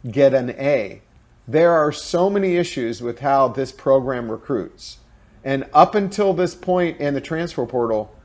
get 0.09 0.33
an 0.33 0.49
a 0.51 1.01
there 1.47 1.73
are 1.73 1.91
so 1.91 2.29
many 2.29 2.55
issues 2.55 3.01
with 3.01 3.19
how 3.19 3.49
this 3.49 3.71
program 3.71 4.31
recruits. 4.31 4.99
And 5.43 5.65
up 5.73 5.95
until 5.95 6.33
this 6.33 6.55
point 6.55 6.99
in 6.99 7.13
the 7.13 7.21
transfer 7.21 7.65
portal, 7.65 8.15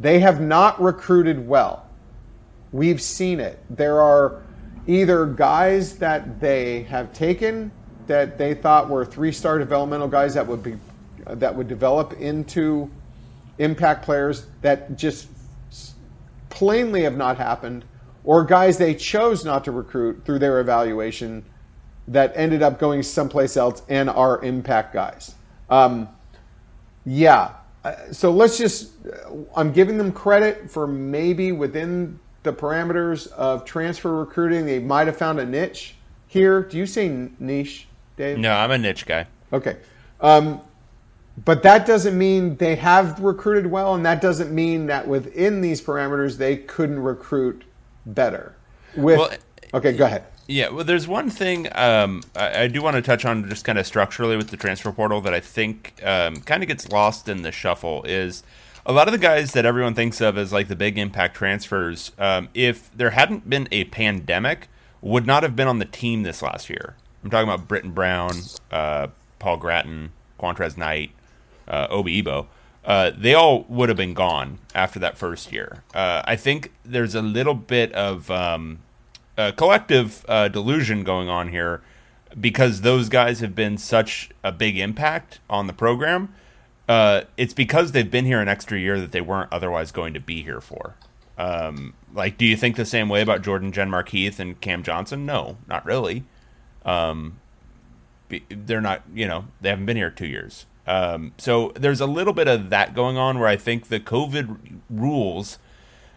they 0.00 0.18
have 0.20 0.40
not 0.40 0.80
recruited 0.82 1.46
well. 1.46 1.86
We've 2.72 3.00
seen 3.00 3.38
it. 3.40 3.58
There 3.70 4.00
are 4.00 4.42
either 4.86 5.26
guys 5.26 5.96
that 5.98 6.40
they 6.40 6.82
have 6.84 7.12
taken 7.12 7.70
that 8.06 8.38
they 8.38 8.54
thought 8.54 8.88
were 8.88 9.04
three-star 9.04 9.58
developmental 9.58 10.08
guys 10.08 10.34
that 10.34 10.46
would 10.46 10.62
be 10.62 10.76
that 11.26 11.54
would 11.54 11.68
develop 11.68 12.14
into 12.14 12.90
impact 13.58 14.04
players 14.04 14.46
that 14.60 14.96
just 14.96 15.28
plainly 16.48 17.02
have 17.02 17.16
not 17.16 17.36
happened, 17.36 17.84
or 18.24 18.44
guys 18.44 18.76
they 18.76 18.94
chose 18.94 19.44
not 19.44 19.64
to 19.64 19.70
recruit 19.70 20.24
through 20.24 20.38
their 20.38 20.60
evaluation 20.60 21.44
that 22.08 22.32
ended 22.34 22.62
up 22.62 22.78
going 22.80 23.02
someplace 23.02 23.56
else 23.56 23.82
and 23.88 24.10
are 24.10 24.42
impact 24.42 24.92
guys. 24.92 25.34
Um, 25.70 26.08
yeah. 27.06 27.52
Uh, 27.84 27.94
so 28.12 28.30
let's 28.30 28.58
just, 28.58 28.92
I'm 29.56 29.72
giving 29.72 29.98
them 29.98 30.12
credit 30.12 30.70
for 30.70 30.86
maybe 30.86 31.52
within 31.52 32.18
the 32.42 32.52
parameters 32.52 33.30
of 33.32 33.64
transfer 33.64 34.16
recruiting, 34.16 34.66
they 34.66 34.78
might 34.78 35.06
have 35.06 35.16
found 35.16 35.40
a 35.40 35.46
niche 35.46 35.94
here. 36.26 36.62
Do 36.62 36.78
you 36.78 36.86
say 36.86 37.28
niche, 37.38 37.86
Dave? 38.16 38.38
No, 38.38 38.52
I'm 38.52 38.70
a 38.70 38.78
niche 38.78 39.06
guy. 39.06 39.26
Okay. 39.52 39.76
Um, 40.20 40.60
but 41.44 41.62
that 41.62 41.86
doesn't 41.86 42.16
mean 42.16 42.56
they 42.56 42.76
have 42.76 43.18
recruited 43.20 43.66
well, 43.66 43.94
and 43.94 44.04
that 44.04 44.20
doesn't 44.20 44.52
mean 44.52 44.86
that 44.86 45.06
within 45.06 45.60
these 45.60 45.80
parameters 45.80 46.36
they 46.36 46.56
couldn't 46.56 47.00
recruit 47.00 47.64
better. 48.06 48.54
With 48.96 49.18
well, 49.18 49.30
okay, 49.74 49.92
go 49.92 50.04
ahead. 50.04 50.24
Yeah, 50.46 50.68
well, 50.68 50.84
there's 50.84 51.08
one 51.08 51.30
thing 51.30 51.68
um, 51.72 52.22
I, 52.36 52.64
I, 52.64 52.66
do 52.66 52.82
want 52.82 52.96
to 52.96 53.02
touch 53.02 53.24
on 53.24 53.48
just 53.48 53.64
kind 53.64 53.78
of 53.78 53.86
structurally 53.86 54.36
with 54.36 54.48
the 54.48 54.56
transfer 54.56 54.90
portal 54.92 55.20
that 55.22 55.32
I 55.32 55.40
think 55.40 55.94
um, 56.02 56.36
kind 56.36 56.62
of 56.62 56.68
gets 56.68 56.90
lost 56.90 57.28
in 57.28 57.42
the 57.42 57.52
shuffle 57.52 58.02
is 58.02 58.42
a 58.84 58.92
lot 58.92 59.08
of 59.08 59.12
the 59.12 59.18
guys 59.18 59.52
that 59.52 59.64
everyone 59.64 59.94
thinks 59.94 60.20
of 60.20 60.36
as 60.36 60.52
like 60.52 60.68
the 60.68 60.76
big 60.76 60.98
impact 60.98 61.36
transfers. 61.36 62.12
Um, 62.18 62.48
if 62.54 62.90
there 62.96 63.10
hadn't 63.10 63.48
been 63.48 63.68
a 63.70 63.84
pandemic, 63.84 64.68
would 65.00 65.26
not 65.26 65.42
have 65.42 65.56
been 65.56 65.68
on 65.68 65.78
the 65.78 65.84
team 65.84 66.22
this 66.22 66.42
last 66.42 66.68
year. 66.68 66.96
I'm 67.22 67.30
talking 67.30 67.48
about 67.48 67.68
Brittain 67.68 67.94
Brown, 67.94 68.32
uh, 68.70 69.08
Paul 69.38 69.56
Grattan, 69.56 70.12
Qwuantrezz 70.40 70.76
Knight, 70.76 71.12
uh, 71.68 71.86
Obi 71.90 72.22
Eboh. 72.22 72.46
Uh, 72.84 73.12
they 73.16 73.34
all 73.34 73.64
would 73.68 73.88
have 73.88 73.96
been 73.96 74.14
gone 74.14 74.58
after 74.74 74.98
that 74.98 75.16
first 75.16 75.52
year. 75.52 75.84
Uh, 75.94 76.22
I 76.24 76.34
think 76.34 76.72
there's 76.84 77.14
a 77.14 77.22
little 77.22 77.54
bit 77.54 77.92
of 77.92 78.28
um, 78.30 78.80
a 79.38 79.52
collective 79.52 80.24
uh, 80.28 80.48
delusion 80.48 81.04
going 81.04 81.28
on 81.28 81.48
here 81.48 81.80
because 82.40 82.80
those 82.80 83.08
guys 83.08 83.40
have 83.40 83.54
been 83.54 83.78
such 83.78 84.30
a 84.42 84.50
big 84.50 84.78
impact 84.78 85.38
on 85.48 85.68
the 85.68 85.72
program. 85.72 86.34
Uh, 86.92 87.24
it's 87.38 87.54
because 87.54 87.92
they've 87.92 88.10
been 88.10 88.26
here 88.26 88.38
an 88.38 88.48
extra 88.48 88.78
year 88.78 89.00
that 89.00 89.12
they 89.12 89.22
weren't 89.22 89.50
otherwise 89.50 89.90
going 89.90 90.12
to 90.12 90.20
be 90.20 90.42
here 90.42 90.60
for. 90.60 90.94
Um, 91.38 91.94
like, 92.12 92.36
do 92.36 92.44
you 92.44 92.54
think 92.54 92.76
the 92.76 92.84
same 92.84 93.08
way 93.08 93.22
about 93.22 93.40
Jordan 93.40 93.72
Genmark 93.72 94.38
and 94.38 94.60
Cam 94.60 94.82
Johnson? 94.82 95.24
No, 95.24 95.56
not 95.66 95.86
really. 95.86 96.24
Um, 96.84 97.40
they're 98.50 98.82
not, 98.82 99.04
you 99.14 99.26
know, 99.26 99.46
they 99.62 99.70
haven't 99.70 99.86
been 99.86 99.96
here 99.96 100.10
two 100.10 100.26
years. 100.26 100.66
Um, 100.86 101.32
so 101.38 101.72
there's 101.76 102.02
a 102.02 102.06
little 102.06 102.34
bit 102.34 102.46
of 102.46 102.68
that 102.68 102.94
going 102.94 103.16
on 103.16 103.38
where 103.38 103.48
I 103.48 103.56
think 103.56 103.88
the 103.88 103.98
COVID 103.98 104.80
rules 104.90 105.58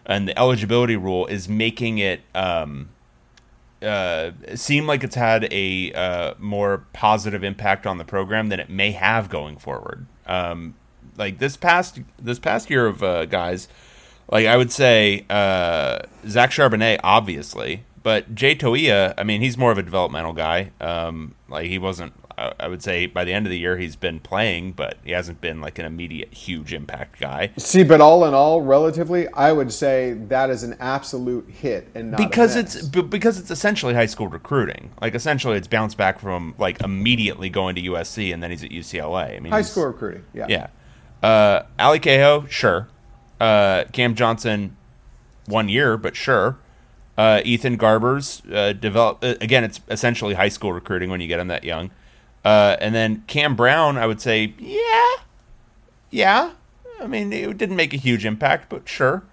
and 0.04 0.28
the 0.28 0.38
eligibility 0.38 0.96
rule 0.96 1.24
is 1.24 1.48
making 1.48 1.96
it 1.96 2.20
um, 2.34 2.90
uh, 3.80 4.32
seem 4.54 4.86
like 4.86 5.02
it's 5.02 5.14
had 5.14 5.50
a 5.50 5.90
uh, 5.94 6.34
more 6.38 6.84
positive 6.92 7.42
impact 7.42 7.86
on 7.86 7.96
the 7.96 8.04
program 8.04 8.50
than 8.50 8.60
it 8.60 8.68
may 8.68 8.90
have 8.90 9.30
going 9.30 9.56
forward. 9.56 10.04
Um, 10.26 10.74
like 11.16 11.38
this 11.38 11.56
past 11.56 12.00
this 12.18 12.38
past 12.38 12.70
year 12.70 12.86
of 12.86 13.02
uh, 13.02 13.26
guys, 13.26 13.68
like 14.30 14.46
I 14.46 14.56
would 14.56 14.72
say 14.72 15.24
uh, 15.30 16.00
Zach 16.28 16.50
Charbonnet, 16.50 17.00
obviously, 17.02 17.84
but 18.02 18.34
Jay 18.34 18.54
Toia, 18.54 19.14
I 19.16 19.24
mean, 19.24 19.40
he's 19.40 19.56
more 19.56 19.72
of 19.72 19.78
a 19.78 19.82
developmental 19.82 20.32
guy. 20.32 20.70
Um, 20.80 21.34
like 21.48 21.66
he 21.66 21.78
wasn't 21.78 22.12
I 22.38 22.68
would 22.68 22.82
say 22.82 23.06
by 23.06 23.24
the 23.24 23.32
end 23.32 23.46
of 23.46 23.50
the 23.50 23.58
year 23.58 23.78
he's 23.78 23.96
been 23.96 24.20
playing, 24.20 24.72
but 24.72 24.98
he 25.02 25.12
hasn't 25.12 25.40
been 25.40 25.60
like 25.60 25.78
an 25.78 25.86
immediate 25.86 26.34
huge 26.34 26.74
impact 26.74 27.18
guy. 27.18 27.50
See, 27.56 27.82
but 27.82 28.00
all 28.02 28.26
in 28.26 28.34
all, 28.34 28.60
relatively, 28.60 29.26
I 29.28 29.52
would 29.52 29.72
say 29.72 30.12
that 30.28 30.50
is 30.50 30.62
an 30.62 30.76
absolute 30.78 31.48
hit, 31.48 31.88
and 31.94 32.14
because 32.16 32.54
it's 32.54 32.82
because 32.82 33.38
it's 33.38 33.50
essentially 33.50 33.94
high 33.94 34.06
school 34.06 34.28
recruiting. 34.28 34.92
Like 35.00 35.14
essentially, 35.14 35.56
it's 35.56 35.68
bounced 35.68 35.96
back 35.96 36.18
from 36.18 36.54
like 36.58 36.82
immediately 36.82 37.48
going 37.48 37.74
to 37.76 37.82
USC, 37.82 38.34
and 38.34 38.42
then 38.42 38.50
he's 38.50 38.62
at 38.62 38.70
UCLA. 38.70 39.36
I 39.36 39.40
mean, 39.40 39.52
high 39.52 39.62
school 39.62 39.86
recruiting, 39.86 40.24
yeah, 40.34 40.46
yeah. 40.48 40.66
Uh, 41.22 41.62
Ale 41.80 41.98
Kaho, 41.98 42.48
sure. 42.50 42.88
Uh, 43.40 43.84
Cam 43.92 44.14
Johnson, 44.14 44.76
one 45.46 45.68
year, 45.68 45.96
but 45.96 46.16
sure. 46.16 46.58
Uh, 47.16 47.40
Ethan 47.44 47.78
Garbers 47.78 48.42
uh, 48.52 48.74
develop 48.74 49.24
uh, 49.24 49.36
again. 49.40 49.64
It's 49.64 49.80
essentially 49.88 50.34
high 50.34 50.50
school 50.50 50.74
recruiting 50.74 51.08
when 51.08 51.22
you 51.22 51.28
get 51.28 51.40
him 51.40 51.48
that 51.48 51.64
young. 51.64 51.90
Uh, 52.46 52.76
and 52.80 52.94
then 52.94 53.24
Cam 53.26 53.56
Brown, 53.56 53.98
I 53.98 54.06
would 54.06 54.20
say, 54.20 54.54
yeah, 54.60 55.16
yeah. 56.10 56.52
I 57.00 57.08
mean, 57.08 57.32
it 57.32 57.58
didn't 57.58 57.74
make 57.74 57.92
a 57.92 57.96
huge 57.96 58.24
impact, 58.24 58.68
but 58.68 58.88
sure. 58.88 59.24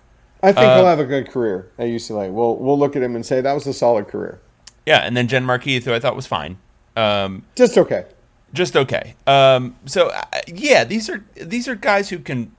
I 0.42 0.48
think 0.52 0.66
uh, 0.66 0.78
he'll 0.78 0.88
have 0.88 0.98
a 0.98 1.06
good 1.06 1.30
career 1.30 1.70
at 1.78 1.86
UCLA. 1.86 2.32
We'll 2.32 2.58
we'll 2.58 2.78
look 2.78 2.96
at 2.96 3.04
him 3.04 3.16
and 3.16 3.24
say 3.24 3.40
that 3.40 3.54
was 3.54 3.68
a 3.68 3.74
solid 3.74 4.08
career. 4.08 4.42
Yeah, 4.88 5.02
and 5.02 5.16
then 5.16 5.28
Genmark 5.28 5.62
Heath, 5.62 5.86
who 5.86 5.94
I 5.94 6.00
thought 6.00 6.16
was 6.16 6.26
fine. 6.26 6.58
Um, 6.98 7.46
just 7.56 7.78
okay. 7.78 8.08
Just 8.52 8.76
okay. 8.76 9.14
Um, 9.28 9.76
so 9.86 10.10
uh, 10.10 10.24
yeah, 10.48 10.84
these 10.84 11.08
are 11.08 11.24
these 11.36 11.68
are 11.68 11.76
guys 11.76 12.10
who 12.10 12.18
can. 12.18 12.52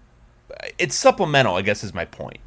It's 0.79 0.95
supplemental, 0.95 1.57
I 1.57 1.63
guess, 1.63 1.83
is 1.83 1.93
my 1.93 2.05
point. 2.05 2.39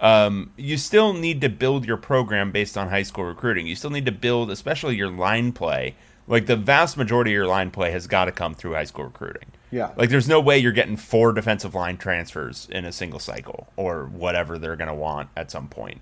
Um, 0.00 0.52
you 0.58 0.76
still 0.76 1.14
need 1.14 1.40
to 1.40 1.48
build 1.48 1.86
your 1.86 1.96
program 1.96 2.52
based 2.52 2.76
on 2.76 2.90
high 2.90 3.04
school 3.04 3.24
recruiting. 3.24 3.66
You 3.66 3.74
still 3.74 3.90
need 3.90 4.04
to 4.04 4.12
build, 4.12 4.50
especially 4.50 4.96
your 4.96 5.10
line 5.10 5.52
play, 5.52 5.94
like 6.26 6.46
the 6.46 6.56
vast 6.56 6.96
majority 6.96 7.30
of 7.32 7.34
your 7.34 7.46
line 7.46 7.70
play 7.70 7.90
has 7.90 8.06
got 8.06 8.26
to 8.26 8.32
come 8.32 8.54
through 8.54 8.74
high 8.74 8.84
school 8.84 9.04
recruiting. 9.04 9.52
Yeah. 9.70 9.90
Like 9.96 10.10
there's 10.10 10.28
no 10.28 10.40
way 10.40 10.58
you're 10.58 10.72
getting 10.72 10.96
four 10.96 11.32
defensive 11.32 11.74
line 11.74 11.96
transfers 11.96 12.68
in 12.70 12.84
a 12.84 12.92
single 12.92 13.18
cycle 13.18 13.68
or 13.76 14.06
whatever 14.06 14.58
they're 14.58 14.76
going 14.76 14.88
to 14.88 14.94
want 14.94 15.28
at 15.36 15.50
some 15.50 15.68
point. 15.68 16.00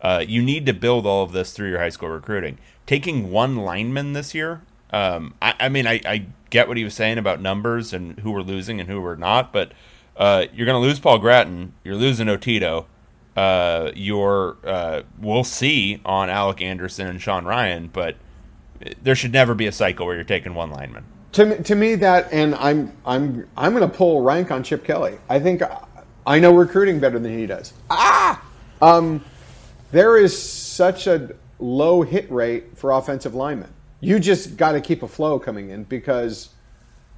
Uh, 0.00 0.24
you 0.26 0.42
need 0.42 0.66
to 0.66 0.72
build 0.72 1.06
all 1.06 1.22
of 1.22 1.32
this 1.32 1.52
through 1.52 1.70
your 1.70 1.78
high 1.78 1.88
school 1.88 2.08
recruiting. 2.08 2.58
Taking 2.86 3.30
one 3.30 3.56
lineman 3.56 4.12
this 4.12 4.34
year, 4.34 4.62
um, 4.92 5.34
I, 5.40 5.54
I, 5.60 5.68
mean, 5.68 5.86
I, 5.86 6.00
I, 6.04 6.26
get 6.50 6.68
what 6.68 6.76
he 6.76 6.84
was 6.84 6.92
saying 6.92 7.16
about 7.16 7.40
numbers 7.40 7.94
and 7.94 8.18
who 8.18 8.32
we're 8.32 8.42
losing 8.42 8.78
and 8.78 8.90
who 8.90 9.00
we're 9.00 9.16
not, 9.16 9.52
but 9.52 9.72
uh, 10.16 10.44
you're 10.52 10.66
going 10.66 10.82
to 10.82 10.86
lose 10.86 10.98
Paul 10.98 11.18
Grattan. 11.18 11.72
You're 11.84 11.94
losing 11.94 12.26
Otito. 12.26 12.86
Uh, 13.36 13.92
you're, 13.94 14.58
uh, 14.64 15.02
we'll 15.18 15.44
see 15.44 16.00
on 16.04 16.28
Alec 16.28 16.60
Anderson 16.60 17.06
and 17.06 17.22
Sean 17.22 17.44
Rhyan, 17.44 17.90
but– 17.92 18.16
there 19.02 19.14
should 19.14 19.32
never 19.32 19.54
be 19.54 19.66
a 19.66 19.72
cycle 19.72 20.06
where 20.06 20.14
you're 20.14 20.24
taking 20.24 20.54
one 20.54 20.70
lineman. 20.70 21.04
To 21.32 21.46
me, 21.46 21.56
to 21.56 21.74
me 21.74 21.94
that, 21.96 22.32
and 22.32 22.54
I'm 22.56 22.92
I'm 23.06 23.48
I'm 23.56 23.74
going 23.74 23.88
to 23.88 23.96
pull 23.96 24.22
rank 24.22 24.50
on 24.50 24.62
Chip 24.62 24.84
Kelly. 24.84 25.18
I 25.28 25.40
think 25.40 25.62
I 26.26 26.38
know 26.38 26.54
recruiting 26.54 27.00
better 27.00 27.18
than 27.18 27.36
he 27.36 27.46
does. 27.46 27.72
Ah, 27.90 28.42
um, 28.82 29.24
there 29.90 30.16
is 30.16 30.40
such 30.40 31.06
a 31.06 31.34
low 31.58 32.02
hit 32.02 32.30
rate 32.30 32.76
for 32.76 32.92
offensive 32.92 33.34
linemen. 33.34 33.72
You 34.00 34.18
just 34.18 34.56
got 34.56 34.72
to 34.72 34.80
keep 34.80 35.02
a 35.02 35.08
flow 35.08 35.38
coming 35.38 35.70
in 35.70 35.84
because 35.84 36.50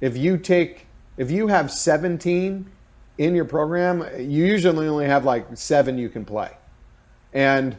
if 0.01 0.15
you 0.15 0.37
take 0.37 0.85
if 1.17 1.31
you 1.31 1.47
have 1.47 1.71
17 1.71 2.69
in 3.17 3.35
your 3.35 3.45
program, 3.45 4.05
you 4.17 4.45
usually 4.45 4.87
only 4.87 5.05
have 5.05 5.25
like 5.25 5.45
seven 5.55 5.97
you 5.97 6.09
can 6.09 6.25
play, 6.25 6.51
and 7.33 7.77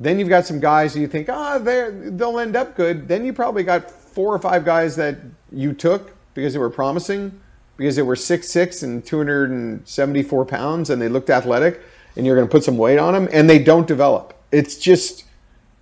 then 0.00 0.18
you've 0.18 0.28
got 0.28 0.46
some 0.46 0.60
guys 0.60 0.94
you 0.96 1.08
think, 1.08 1.28
ah, 1.28 1.58
oh, 1.60 2.10
they'll 2.10 2.38
end 2.38 2.56
up 2.56 2.76
good. 2.76 3.08
Then 3.08 3.24
you 3.24 3.32
probably 3.32 3.64
got 3.64 3.90
four 3.90 4.32
or 4.32 4.38
five 4.38 4.64
guys 4.64 4.94
that 4.96 5.18
you 5.50 5.72
took 5.72 6.12
because 6.34 6.52
they 6.52 6.58
were 6.58 6.70
promising, 6.70 7.40
because 7.76 7.96
they 7.96 8.02
were 8.02 8.16
six 8.16 8.48
six 8.48 8.82
and 8.82 9.04
274 9.04 10.44
pounds 10.44 10.90
and 10.90 11.02
they 11.02 11.08
looked 11.08 11.30
athletic, 11.30 11.80
and 12.16 12.24
you're 12.24 12.36
going 12.36 12.46
to 12.46 12.50
put 12.50 12.62
some 12.62 12.78
weight 12.78 12.98
on 12.98 13.12
them, 13.12 13.28
and 13.32 13.50
they 13.50 13.58
don't 13.58 13.86
develop. 13.86 14.34
It's 14.52 14.78
just 14.78 15.24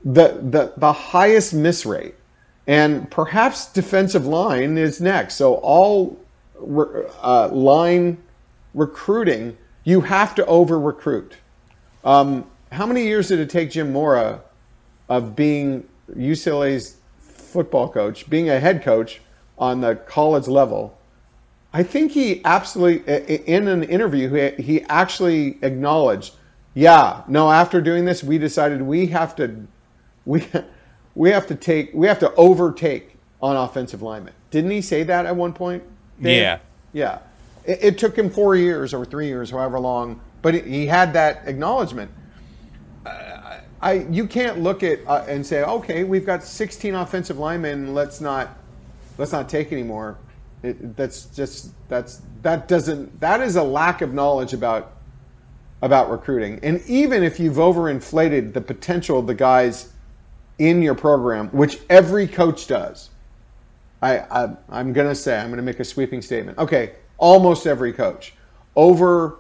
the, 0.05 0.39
the, 0.51 0.73
the 0.77 0.93
highest 0.93 1.53
miss 1.53 1.85
rate. 1.85 2.15
And 2.67 3.11
perhaps 3.11 3.73
defensive 3.73 4.27
line 4.27 4.77
is 4.77 5.01
next. 5.01 5.35
So 5.35 5.55
all 5.57 6.19
uh, 6.59 7.49
line 7.53 8.19
recruiting, 8.75 9.57
you 9.85 10.01
have 10.01 10.35
to 10.37 10.47
over 10.47 10.81
recruit. 10.81 11.35
Um, 12.05 12.47
how 12.77 12.85
many 12.85 13.05
years 13.05 13.29
did 13.29 13.41
it 13.41 13.49
take 13.49 13.71
Jim 13.71 13.91
Mora 13.91 14.43
of 15.09 15.35
being 15.35 15.89
UCLA's 16.15 16.99
football 17.19 17.89
coach, 17.89 18.29
being 18.29 18.51
a 18.51 18.61
head 18.61 18.83
coach 18.83 19.23
on 19.59 19.81
the 19.81 19.97
college 19.97 20.47
level? 20.47 20.99
I 21.73 21.83
think 21.83 22.13
he 22.13 22.45
absolutely, 22.45 23.47
in 23.47 23.67
an 23.69 23.83
interview, 23.83 24.55
he 24.59 24.83
actually 24.83 25.59
acknowledged, 25.63 26.35
yeah, 26.75 27.23
no, 27.29 27.51
after 27.51 27.81
doing 27.81 28.05
this, 28.05 28.23
we 28.23 28.37
decided 28.37 28.83
we 28.83 29.07
have 29.07 29.35
to, 29.37 29.67
we, 30.27 30.47
we 31.15 31.31
have 31.31 31.47
to 31.47 31.55
take, 31.55 31.95
we 31.95 32.07
have 32.07 32.19
to 32.19 32.33
overtake 32.35 33.17
on 33.41 33.57
offensive 33.57 34.03
linemen. 34.03 34.35
Didn't 34.51 34.71
he 34.71 34.83
say 34.83 35.03
that 35.03 35.25
at 35.25 35.35
one 35.35 35.55
point? 35.55 35.83
Dave? 36.21 36.43
Yeah. 36.43 36.59
Yeah. 36.93 37.19
It, 37.65 37.79
it, 37.83 37.99
took 37.99 38.17
him 38.17 38.31
four 38.31 38.55
years 38.55 38.93
or 38.95 39.05
three 39.05 39.29
years, 39.29 39.51
however 39.51 39.81
long, 39.81 40.21
but 40.43 40.55
he 40.55 40.87
had 40.87 41.15
that 41.15 41.43
acknowledgement. 41.47 42.11
I, 43.81 44.07
you 44.11 44.27
can't 44.27 44.61
look 44.61 44.83
at 44.83 45.01
uh, 45.07 45.25
and 45.29 45.45
say, 45.45 45.63
okay, 45.63 46.05
we've 46.05 46.25
got 46.25 46.43
16 46.43 46.95
offensive 46.95 47.39
linemen. 47.39 47.95
Let's 47.95 48.21
not 48.21 48.57
let's 49.19 49.33
not 49.33 49.49
take 49.49 49.73
anymore. 49.73 50.19
It, 50.63 50.97
that's 50.97 51.27
just 51.27 51.71
that's 51.89 52.23
that 52.43 52.69
doesn't 52.69 53.21
that 53.21 53.41
is 53.41 53.57
a 53.57 53.63
lack 53.63 54.01
of 54.01 54.15
knowledge 54.15 54.53
about 54.53 54.93
about 55.83 56.11
recruiting. 56.11 56.59
And 56.63 56.83
even 56.87 57.23
if 57.23 57.39
you've 57.39 57.57
overinflated 57.57 58.55
the 58.55 58.61
potential 58.61 59.19
of 59.19 59.27
the 59.27 59.35
guys 59.35 59.93
in 60.59 60.81
your 60.81 60.95
program, 60.95 61.49
which 61.49 61.79
every 61.91 62.27
coach 62.27 62.67
does, 62.67 63.11
I, 64.03 64.19
I 64.71 64.81
am 64.81 64.95
gonna 64.95 65.15
say 65.15 65.39
I'm 65.39 65.51
gonna 65.51 65.63
make 65.63 65.81
a 65.81 65.85
sweeping 65.85 66.23
statement. 66.23 66.57
Okay, 66.59 66.93
almost 67.19 67.67
every 67.67 67.93
coach 67.93 68.35
over 68.75 69.39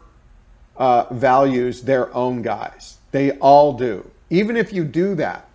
uh, 0.77 1.13
values 1.13 1.83
their 1.83 2.15
own 2.15 2.43
guys. 2.43 2.99
They 3.13 3.33
all 3.39 3.73
do. 3.73 4.11
Even 4.31 4.57
if 4.57 4.73
you 4.73 4.85
do 4.85 5.15
that, 5.15 5.49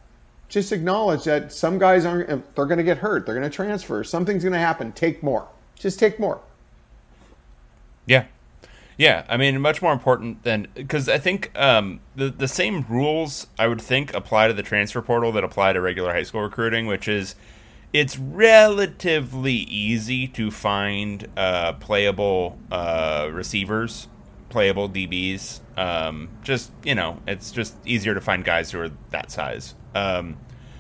just 0.50 0.72
acknowledge 0.72 1.24
that 1.24 1.52
some 1.52 1.78
guys 1.78 2.06
aren't. 2.06 2.28
They're 2.56 2.66
going 2.66 2.78
to 2.78 2.84
get 2.84 2.98
hurt. 2.98 3.26
They're 3.26 3.36
going 3.36 3.50
to 3.50 3.56
transfer. 3.56 4.04
Something's 4.04 4.44
going 4.44 4.54
to 4.54 4.60
happen. 4.60 4.92
Take 4.92 5.24
more. 5.24 5.48
Just 5.76 5.98
take 5.98 6.20
more. 6.20 6.42
Yeah, 8.06 8.26
yeah. 8.98 9.26
I 9.30 9.38
mean, 9.38 9.60
much 9.62 9.82
more 9.82 9.94
important 9.94 10.44
than 10.44 10.68
because 10.74 11.08
I 11.08 11.18
think 11.18 11.58
um, 11.58 12.02
the 12.16 12.30
the 12.30 12.48
same 12.48 12.86
rules 12.90 13.48
I 13.58 13.68
would 13.68 13.82
think 13.82 14.14
apply 14.14 14.48
to 14.48 14.54
the 14.54 14.64
transfer 14.64 15.02
portal 15.02 15.32
that 15.34 15.44
apply 15.44 15.74
to 15.74 15.82
regular 15.82 16.14
high 16.14 16.24
school 16.24 16.42
recruiting, 16.42 16.86
which 16.86 17.08
is 17.08 17.36
it's 17.94 18.18
relatively 18.18 19.54
easy 19.54 20.28
to 20.30 20.50
find 20.52 21.28
uh, 21.36 21.74
playable 21.74 22.58
uh, 22.72 23.30
receivers, 23.32 24.08
playable 24.52 24.88
DBs. 24.88 25.62
Um, 25.78 26.30
just 26.44 26.72
you 26.84 26.94
know, 26.94 27.20
it's 27.26 27.52
just 27.52 27.76
easier 27.86 28.14
to 28.14 28.22
find 28.22 28.46
guys 28.46 28.72
who 28.72 28.82
are 28.82 28.92
that 29.10 29.32
size. 29.32 29.74
Um, 29.96 30.38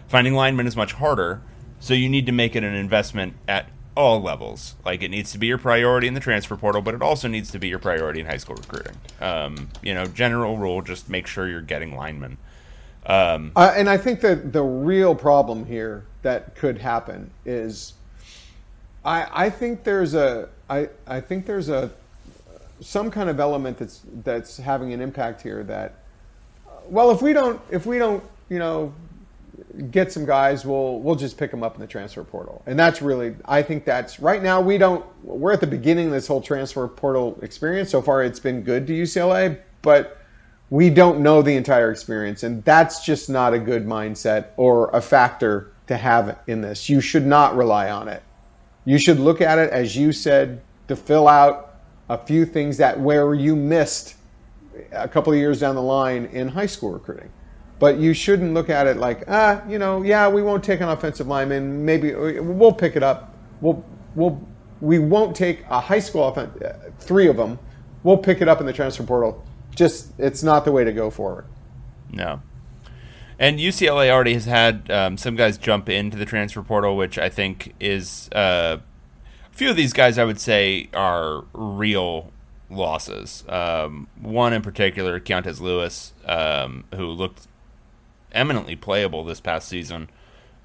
finding 0.08 0.36
linemen 0.36 0.68
is 0.68 0.76
much 0.76 0.94
harder, 0.94 1.42
so 1.80 1.96
you 1.96 2.08
need 2.10 2.28
to 2.28 2.32
make 2.32 2.56
it 2.56 2.64
an 2.64 2.76
investment 2.76 3.34
at 3.48 3.70
all 3.96 4.22
levels. 4.22 4.76
Like 4.86 5.02
it 5.02 5.10
needs 5.10 5.32
to 5.32 5.38
be 5.38 5.48
your 5.48 5.58
priority 5.58 6.08
in 6.08 6.14
the 6.14 6.20
transfer 6.20 6.56
portal, 6.56 6.82
but 6.82 6.94
it 6.94 7.02
also 7.02 7.28
needs 7.28 7.50
to 7.52 7.60
be 7.60 7.68
your 7.68 7.80
priority 7.80 8.20
in 8.20 8.26
high 8.26 8.38
school 8.38 8.56
recruiting. 8.56 8.96
Um, 9.20 9.70
you 9.82 9.94
know, 9.94 10.06
general 10.06 10.58
rule: 10.58 10.82
just 10.82 11.10
make 11.10 11.26
sure 11.26 11.48
you're 11.48 11.62
getting 11.62 11.96
linemen. 11.96 12.38
Um, 13.06 13.52
uh, 13.56 13.74
and 13.76 13.90
I 13.90 13.98
think 13.98 14.22
that 14.22 14.54
the 14.54 14.62
real 14.62 15.16
problem 15.16 15.66
here 15.66 16.06
that 16.22 16.56
could 16.56 16.78
happen 16.78 17.32
is, 17.46 17.94
I 19.04 19.46
I 19.46 19.50
think 19.50 19.84
there's 19.84 20.14
a 20.14 20.50
I 20.70 20.90
I 21.08 21.20
think 21.20 21.46
there's 21.46 21.70
a 21.70 21.92
some 22.82 23.12
kind 23.12 23.30
of 23.30 23.40
element 23.40 23.78
that's 23.78 24.02
that's 24.24 24.58
having 24.58 24.92
an 24.92 25.02
impact 25.02 25.42
here 25.42 25.64
that, 25.64 26.00
well, 26.88 27.12
if 27.12 27.22
we 27.22 27.32
don't 27.32 27.62
if 27.70 27.86
we 27.86 27.98
don't 27.98 28.24
you 28.50 28.60
know 28.60 28.94
get 29.92 30.12
some 30.12 30.26
guys, 30.26 30.66
we'll 30.66 31.00
we'll 31.00 31.16
just 31.16 31.38
pick 31.38 31.52
them 31.52 31.64
up 31.64 31.76
in 31.76 31.82
the 31.82 31.88
transfer 31.88 32.24
portal, 32.24 32.64
and 32.66 32.78
that's 32.78 33.02
really 33.02 33.36
I 33.46 33.62
think 33.62 33.86
that's 33.86 34.20
right 34.20 34.42
now 34.42 34.60
we 34.60 34.78
don't 34.78 35.06
we're 35.24 35.54
at 35.54 35.62
the 35.62 35.68
beginning 35.68 36.08
of 36.08 36.12
this 36.12 36.28
whole 36.28 36.42
transfer 36.42 36.88
portal 36.88 37.38
experience. 37.42 37.92
So 37.92 38.02
far, 38.02 38.24
it's 38.24 38.40
been 38.40 38.62
good 38.64 38.88
to 38.88 38.94
UCLA, 38.94 39.60
but 39.82 40.18
we 40.72 40.90
don't 40.90 41.22
know 41.22 41.42
the 41.42 41.56
entire 41.56 41.92
experience, 41.92 42.44
and 42.44 42.64
that's 42.64 43.06
just 43.06 43.30
not 43.30 43.54
a 43.54 43.60
good 43.60 43.86
mindset 43.86 44.48
or 44.58 44.90
a 44.90 45.02
factor 45.02 45.72
to 45.88 45.98
have 45.98 46.40
in 46.48 46.62
this. 46.62 46.90
You 46.90 47.00
should 47.00 47.26
not 47.26 47.56
rely 47.56 47.92
on 47.92 48.08
it. 48.08 48.24
You 48.86 48.98
should 48.98 49.20
look 49.20 49.42
at 49.42 49.60
it 49.60 49.70
as 49.70 49.96
you 49.96 50.12
said 50.12 50.62
to 50.88 50.96
fill 50.96 51.28
out 51.28 51.71
a 52.10 52.18
few 52.18 52.46
things 52.46 52.78
that 52.78 53.00
where 53.00 53.34
you 53.34 53.56
missed 53.56 54.16
a 54.92 55.08
couple 55.08 55.34
of 55.34 55.40
years 55.40 55.60
down 55.60 55.76
the 55.76 55.82
line 55.82 56.26
in 56.28 56.48
high 56.48 56.66
school 56.66 56.92
recruiting. 56.92 57.30
But 57.80 57.98
you 57.98 58.14
shouldn't 58.14 58.54
look 58.54 58.70
at 58.70 58.86
it 58.86 58.98
like, 58.98 59.24
ah, 59.28 59.62
you 59.68 59.80
know, 59.80 60.04
yeah, 60.04 60.28
we 60.30 60.44
won't 60.44 60.64
take 60.64 60.82
an 60.82 60.90
offensive 60.90 61.28
lineman. 61.28 61.84
Maybe 61.84 62.14
we'll 62.14 62.74
pick 62.74 62.96
it 62.96 63.04
up. 63.04 63.34
We'll 63.60 63.84
we'll 64.16 64.40
we 64.82 65.00
won't 65.00 65.36
take 65.36 65.64
a 65.70 65.80
high 65.80 66.00
school 66.00 66.28
offense, 66.28 66.52
three 67.00 67.28
of 67.28 67.38
them. 67.38 67.58
We'll 68.04 68.18
pick 68.18 68.42
it 68.42 68.48
up 68.48 68.60
in 68.60 68.66
the 68.66 68.74
transfer 68.74 69.04
portal 69.04 69.44
just 69.76 70.12
it's 70.20 70.44
not 70.44 70.66
the 70.66 70.72
way 70.72 70.84
to 70.84 70.92
go 70.92 71.10
forward. 71.10 71.46
No. 72.12 72.42
And 73.40 73.60
UCLA 73.60 74.12
already 74.12 74.34
has 74.34 74.46
had 74.46 74.90
um, 74.92 75.18
some 75.18 75.36
guys 75.36 75.58
jump 75.58 75.90
into 75.90 76.18
the 76.18 76.26
transfer 76.26 76.62
portal, 76.62 76.96
which 76.96 77.18
I 77.18 77.30
think 77.30 77.74
is 77.80 78.30
uh, 78.34 78.78
few 79.52 79.70
of 79.70 79.76
these 79.76 79.94
guys 79.94 80.18
I 80.18 80.24
would 80.24 80.40
say 80.40 80.90
are 80.94 81.46
real 81.54 82.32
losses. 82.70 83.44
Um, 83.48 84.08
one 84.20 84.54
in 84.54 84.62
particular, 84.62 85.20
Keontez 85.20 85.60
Lewis, 85.60 86.14
um, 86.26 86.86
who 86.96 87.06
looked 87.08 87.48
eminently 88.32 88.76
playable 88.76 89.24
this 89.24 89.42
past 89.42 89.68
season, 89.68 90.10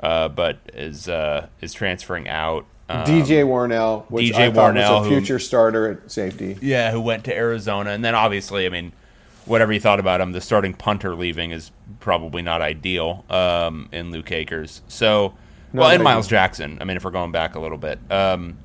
uh, 0.00 0.28
but 0.28 0.58
is 0.72 1.08
uh, 1.08 1.48
is 1.60 1.72
transferring 1.72 2.28
out. 2.28 2.66
Um, 2.88 3.04
DJ 3.04 3.44
Warnell, 3.44 4.08
which 4.10 4.32
DJ 4.32 4.36
I 4.36 4.50
Warnell, 4.50 5.00
was 5.00 5.06
a 5.06 5.10
future 5.10 5.34
who, 5.34 5.38
starter 5.40 5.90
at 5.90 6.10
safety. 6.10 6.56
Yeah, 6.62 6.92
who 6.92 7.00
went 7.00 7.24
to 7.24 7.36
Arizona, 7.36 7.90
and 7.90 8.04
then 8.04 8.14
obviously, 8.14 8.64
I 8.64 8.68
mean, 8.68 8.92
whatever 9.44 9.72
you 9.72 9.80
thought 9.80 9.98
about 9.98 10.20
him, 10.20 10.32
the 10.32 10.40
starting 10.40 10.72
punter 10.72 11.16
leaving 11.16 11.50
is 11.50 11.72
probably 11.98 12.42
not 12.42 12.62
ideal 12.62 13.24
um, 13.28 13.88
in 13.90 14.12
Luke 14.12 14.30
Akers. 14.30 14.82
So, 14.86 15.34
no, 15.72 15.82
well, 15.82 15.90
and 15.90 16.04
Miles 16.04 16.28
Jackson. 16.28 16.78
I 16.80 16.84
mean, 16.84 16.96
if 16.96 17.04
we're 17.04 17.10
going 17.10 17.32
back 17.32 17.56
a 17.56 17.60
little 17.60 17.78
bit. 17.78 17.98
Um, 18.08 18.58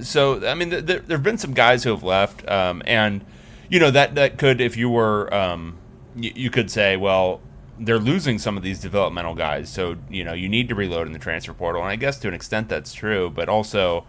so, 0.00 0.46
I 0.46 0.54
mean, 0.54 0.70
th- 0.70 0.86
th- 0.86 1.02
there 1.06 1.16
have 1.16 1.24
been 1.24 1.38
some 1.38 1.54
guys 1.54 1.84
who 1.84 1.90
have 1.90 2.02
left, 2.02 2.48
um, 2.48 2.82
and 2.86 3.24
you 3.68 3.78
know 3.80 3.90
that 3.90 4.14
that 4.14 4.38
could, 4.38 4.60
if 4.60 4.76
you 4.76 4.88
were, 4.88 5.32
um, 5.32 5.78
y- 6.16 6.32
you 6.34 6.50
could 6.50 6.70
say, 6.70 6.96
well, 6.96 7.40
they're 7.78 7.98
losing 7.98 8.38
some 8.38 8.56
of 8.56 8.62
these 8.62 8.80
developmental 8.80 9.34
guys. 9.34 9.68
So, 9.70 9.96
you 10.10 10.24
know, 10.24 10.32
you 10.32 10.48
need 10.48 10.68
to 10.68 10.74
reload 10.74 11.06
in 11.06 11.12
the 11.12 11.18
transfer 11.18 11.52
portal. 11.52 11.82
And 11.82 11.90
I 11.90 11.96
guess 11.96 12.18
to 12.20 12.28
an 12.28 12.34
extent 12.34 12.68
that's 12.68 12.92
true, 12.92 13.30
but 13.30 13.48
also 13.48 14.04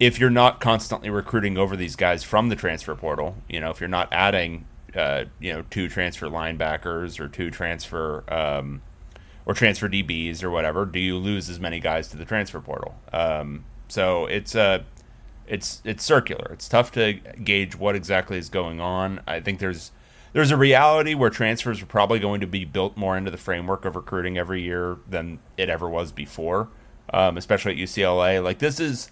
if 0.00 0.18
you're 0.18 0.30
not 0.30 0.60
constantly 0.60 1.10
recruiting 1.10 1.56
over 1.56 1.76
these 1.76 1.94
guys 1.94 2.24
from 2.24 2.48
the 2.48 2.56
transfer 2.56 2.94
portal, 2.94 3.36
you 3.48 3.60
know, 3.60 3.70
if 3.70 3.80
you're 3.80 3.88
not 3.88 4.08
adding 4.10 4.66
uh, 4.96 5.24
you 5.40 5.52
know, 5.52 5.62
two 5.70 5.88
transfer 5.88 6.28
linebackers 6.28 7.18
or 7.18 7.28
two 7.28 7.50
transfer 7.50 8.24
um, 8.32 8.82
or 9.46 9.54
transfer 9.54 9.88
DBs 9.88 10.42
or 10.42 10.50
whatever, 10.50 10.84
do 10.86 10.98
you 10.98 11.16
lose 11.16 11.48
as 11.48 11.60
many 11.60 11.80
guys 11.80 12.08
to 12.08 12.16
the 12.16 12.24
transfer 12.24 12.60
portal? 12.60 12.96
Um, 13.12 13.64
so 13.88 14.26
it's 14.26 14.54
a 14.54 14.84
it's 15.46 15.82
it's 15.84 16.04
circular. 16.04 16.50
It's 16.52 16.68
tough 16.68 16.92
to 16.92 17.14
gauge 17.14 17.76
what 17.76 17.94
exactly 17.94 18.38
is 18.38 18.48
going 18.48 18.80
on. 18.80 19.20
I 19.26 19.40
think 19.40 19.58
there's 19.58 19.90
there's 20.32 20.50
a 20.50 20.56
reality 20.56 21.14
where 21.14 21.30
transfers 21.30 21.80
are 21.82 21.86
probably 21.86 22.18
going 22.18 22.40
to 22.40 22.46
be 22.46 22.64
built 22.64 22.96
more 22.96 23.16
into 23.16 23.30
the 23.30 23.36
framework 23.36 23.84
of 23.84 23.94
recruiting 23.96 24.36
every 24.36 24.62
year 24.62 24.98
than 25.08 25.38
it 25.56 25.68
ever 25.68 25.88
was 25.88 26.12
before, 26.12 26.68
um, 27.12 27.36
especially 27.36 27.72
at 27.72 27.78
UCLA. 27.78 28.42
Like 28.42 28.58
this 28.58 28.80
is 28.80 29.10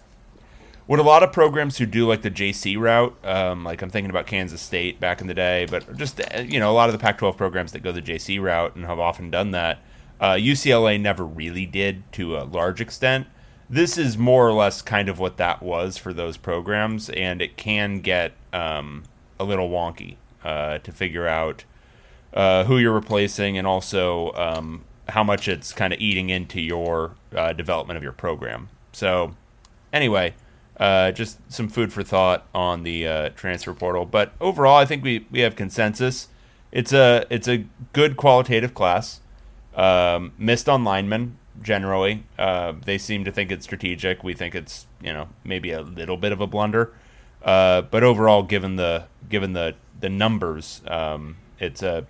what 0.85 0.99
a 0.99 1.03
lot 1.03 1.23
of 1.23 1.31
programs 1.31 1.77
who 1.77 1.85
do 1.85 2.07
like 2.07 2.23
the 2.23 2.31
JC 2.31 2.77
route, 2.77 3.15
um, 3.23 3.63
like 3.63 3.81
I'm 3.81 3.89
thinking 3.89 4.09
about 4.09 4.27
Kansas 4.27 4.61
State 4.61 4.99
back 4.99 5.21
in 5.21 5.27
the 5.27 5.33
day, 5.33 5.65
but 5.69 5.95
just 5.97 6.19
uh, 6.19 6.41
you 6.41 6.59
know 6.59 6.71
a 6.71 6.73
lot 6.73 6.89
of 6.89 6.93
the 6.93 6.99
Pac-12 6.99 7.37
programs 7.37 7.71
that 7.71 7.83
go 7.83 7.91
the 7.91 8.01
JC 8.01 8.41
route 8.41 8.75
and 8.75 8.85
have 8.85 8.99
often 8.99 9.31
done 9.31 9.51
that. 9.51 9.79
Uh, 10.19 10.33
UCLA 10.33 10.99
never 10.99 11.25
really 11.25 11.65
did 11.65 12.11
to 12.13 12.37
a 12.37 12.43
large 12.43 12.81
extent. 12.81 13.27
This 13.69 13.97
is 13.97 14.17
more 14.17 14.47
or 14.47 14.53
less 14.53 14.81
kind 14.81 15.09
of 15.09 15.19
what 15.19 15.37
that 15.37 15.63
was 15.63 15.97
for 15.97 16.13
those 16.13 16.37
programs, 16.37 17.09
and 17.09 17.41
it 17.41 17.57
can 17.57 17.99
get 17.99 18.33
um, 18.51 19.03
a 19.39 19.43
little 19.43 19.69
wonky 19.69 20.17
uh, 20.43 20.79
to 20.79 20.91
figure 20.91 21.27
out 21.27 21.63
uh, 22.33 22.65
who 22.65 22.77
you're 22.77 22.93
replacing 22.93 23.57
and 23.57 23.65
also 23.65 24.31
um, 24.33 24.83
how 25.09 25.23
much 25.23 25.47
it's 25.47 25.73
kind 25.73 25.93
of 25.93 25.99
eating 25.99 26.29
into 26.29 26.59
your 26.59 27.15
uh, 27.35 27.53
development 27.53 27.97
of 27.97 28.03
your 28.03 28.11
program. 28.11 28.69
So, 28.91 29.35
anyway, 29.91 30.33
uh, 30.77 31.11
just 31.11 31.39
some 31.51 31.69
food 31.69 31.93
for 31.93 32.03
thought 32.03 32.45
on 32.53 32.83
the 32.83 33.07
uh, 33.07 33.29
transfer 33.29 33.73
portal. 33.73 34.05
But 34.05 34.33
overall, 34.41 34.77
I 34.77 34.85
think 34.85 35.03
we, 35.03 35.25
we 35.31 35.41
have 35.41 35.55
consensus. 35.55 36.27
It's 36.71 36.91
a 36.91 37.25
it's 37.29 37.47
a 37.47 37.65
good 37.93 38.17
qualitative 38.17 38.73
class. 38.73 39.21
Um, 39.75 40.33
missed 40.37 40.69
on 40.69 40.83
linemen 40.83 41.37
generally. 41.63 42.23
Uh, 42.37 42.73
they 42.85 42.97
seem 42.97 43.25
to 43.25 43.31
think 43.31 43.51
it's 43.51 43.65
strategic. 43.65 44.23
We 44.23 44.33
think 44.33 44.53
it's 44.53 44.85
you 45.01 45.13
know 45.13 45.29
maybe 45.43 45.71
a 45.71 45.81
little 45.81 46.17
bit 46.17 46.31
of 46.31 46.41
a 46.41 46.47
blunder. 46.47 46.93
but 47.41 48.03
overall, 48.03 48.43
given 48.43 48.75
the 48.75 49.05
given 49.29 49.53
the 49.53 49.75
the 49.99 50.09
numbers, 50.09 50.81
um, 50.87 51.37
it's 51.59 51.81
a 51.81 52.05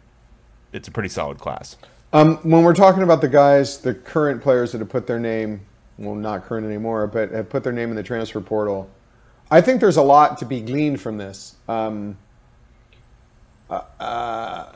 it's 0.73 0.87
a 0.87 0.91
pretty 0.91 1.09
solid 1.09 1.37
class. 1.37 1.77
Um, 2.11 2.37
when 2.37 2.63
we're 2.63 2.75
talking 2.75 3.03
about 3.03 3.21
the 3.21 3.27
guys, 3.27 3.79
the 3.79 3.93
current 3.93 4.41
players 4.41 4.71
that 4.71 4.79
have 4.79 4.89
put 4.89 5.07
their 5.07 5.19
name, 5.19 5.61
well, 5.97 6.15
not 6.15 6.43
current 6.45 6.65
anymore, 6.65 7.07
but 7.07 7.31
have 7.31 7.49
put 7.49 7.63
their 7.63 7.73
name 7.73 7.89
in 7.89 7.95
the 7.95 8.03
transfer 8.03 8.41
portal, 8.41 8.89
I 9.49 9.61
think 9.61 9.79
there's 9.79 9.97
a 9.97 10.03
lot 10.03 10.37
to 10.39 10.45
be 10.45 10.61
gleaned 10.61 11.01
from 11.01 11.17
this. 11.17 11.55
Um, 11.67 12.17
uh, 13.69 13.81
uh, 13.99 14.75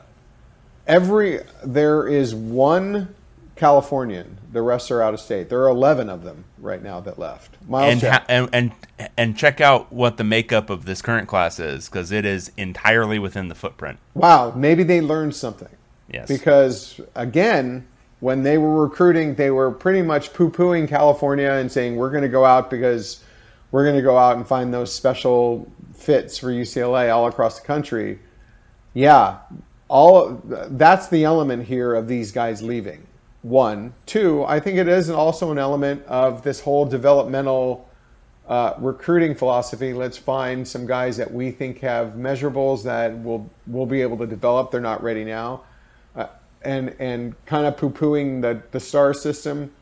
every 0.86 1.40
there 1.64 2.08
is 2.08 2.34
one 2.34 3.14
Californian. 3.56 4.37
The 4.50 4.62
rest 4.62 4.90
are 4.90 5.02
out 5.02 5.12
of 5.12 5.20
state. 5.20 5.48
There 5.48 5.62
are 5.62 5.68
11 5.68 6.08
of 6.08 6.24
them 6.24 6.44
right 6.58 6.82
now 6.82 7.00
that 7.00 7.18
left. 7.18 7.56
Miles 7.68 7.92
and, 7.92 8.02
ha- 8.02 8.24
and 8.28 8.48
and 8.52 8.72
and 9.16 9.36
check 9.36 9.60
out 9.60 9.92
what 9.92 10.16
the 10.16 10.24
makeup 10.24 10.70
of 10.70 10.86
this 10.86 11.02
current 11.02 11.28
class 11.28 11.60
is 11.60 11.88
because 11.88 12.10
it 12.10 12.24
is 12.24 12.50
entirely 12.56 13.18
within 13.18 13.48
the 13.48 13.54
footprint. 13.54 13.98
Wow, 14.14 14.52
maybe 14.56 14.82
they 14.82 15.00
learned 15.00 15.34
something. 15.34 15.68
Yes. 16.10 16.28
Because 16.28 17.00
again, 17.14 17.86
when 18.20 18.42
they 18.42 18.58
were 18.58 18.82
recruiting, 18.82 19.34
they 19.34 19.50
were 19.50 19.70
pretty 19.70 20.02
much 20.02 20.32
poo-pooing 20.32 20.88
California 20.88 21.50
and 21.50 21.70
saying 21.70 21.96
we're 21.96 22.10
going 22.10 22.22
to 22.22 22.28
go 22.28 22.44
out 22.44 22.70
because 22.70 23.22
we're 23.70 23.84
going 23.84 23.96
to 23.96 24.02
go 24.02 24.16
out 24.16 24.36
and 24.36 24.46
find 24.46 24.72
those 24.72 24.92
special 24.92 25.70
fits 25.94 26.38
for 26.38 26.48
UCLA 26.48 27.14
all 27.14 27.26
across 27.26 27.60
the 27.60 27.66
country. 27.66 28.18
Yeah, 28.94 29.38
all 29.88 30.40
that's 30.44 31.08
the 31.08 31.24
element 31.24 31.66
here 31.66 31.94
of 31.94 32.08
these 32.08 32.32
guys 32.32 32.62
leaving. 32.62 33.06
One, 33.42 33.94
two. 34.06 34.44
I 34.44 34.58
think 34.58 34.78
it 34.78 34.88
is 34.88 35.10
also 35.10 35.52
an 35.52 35.58
element 35.58 36.04
of 36.06 36.42
this 36.42 36.60
whole 36.60 36.84
developmental 36.84 37.88
uh, 38.48 38.74
recruiting 38.78 39.34
philosophy. 39.34 39.92
Let's 39.92 40.18
find 40.18 40.66
some 40.66 40.86
guys 40.86 41.16
that 41.18 41.32
we 41.32 41.50
think 41.52 41.78
have 41.80 42.14
measurables 42.14 42.82
that 42.84 43.22
will 43.22 43.48
will 43.68 43.86
be 43.86 44.02
able 44.02 44.16
to 44.18 44.26
develop. 44.26 44.70
They're 44.72 44.80
not 44.80 45.02
ready 45.02 45.24
now, 45.24 45.62
uh, 46.16 46.26
and 46.62 46.96
and 46.98 47.34
kind 47.46 47.66
of 47.66 47.76
poo 47.76 47.90
pooing 47.90 48.42
the 48.42 48.60
the 48.72 48.80
star 48.80 49.14
system. 49.14 49.72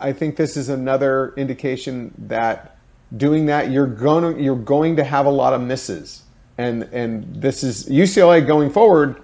I 0.00 0.12
think 0.12 0.36
this 0.36 0.56
is 0.56 0.68
another 0.68 1.34
indication 1.36 2.14
that 2.28 2.76
doing 3.16 3.46
that 3.46 3.72
you're 3.72 3.86
going 3.88 4.36
to, 4.36 4.40
you're 4.40 4.54
going 4.54 4.94
to 4.96 5.02
have 5.02 5.26
a 5.26 5.30
lot 5.30 5.52
of 5.52 5.60
misses, 5.60 6.22
and 6.58 6.84
and 6.92 7.42
this 7.42 7.64
is 7.64 7.88
UCLA 7.88 8.46
going 8.46 8.70
forward 8.70 9.20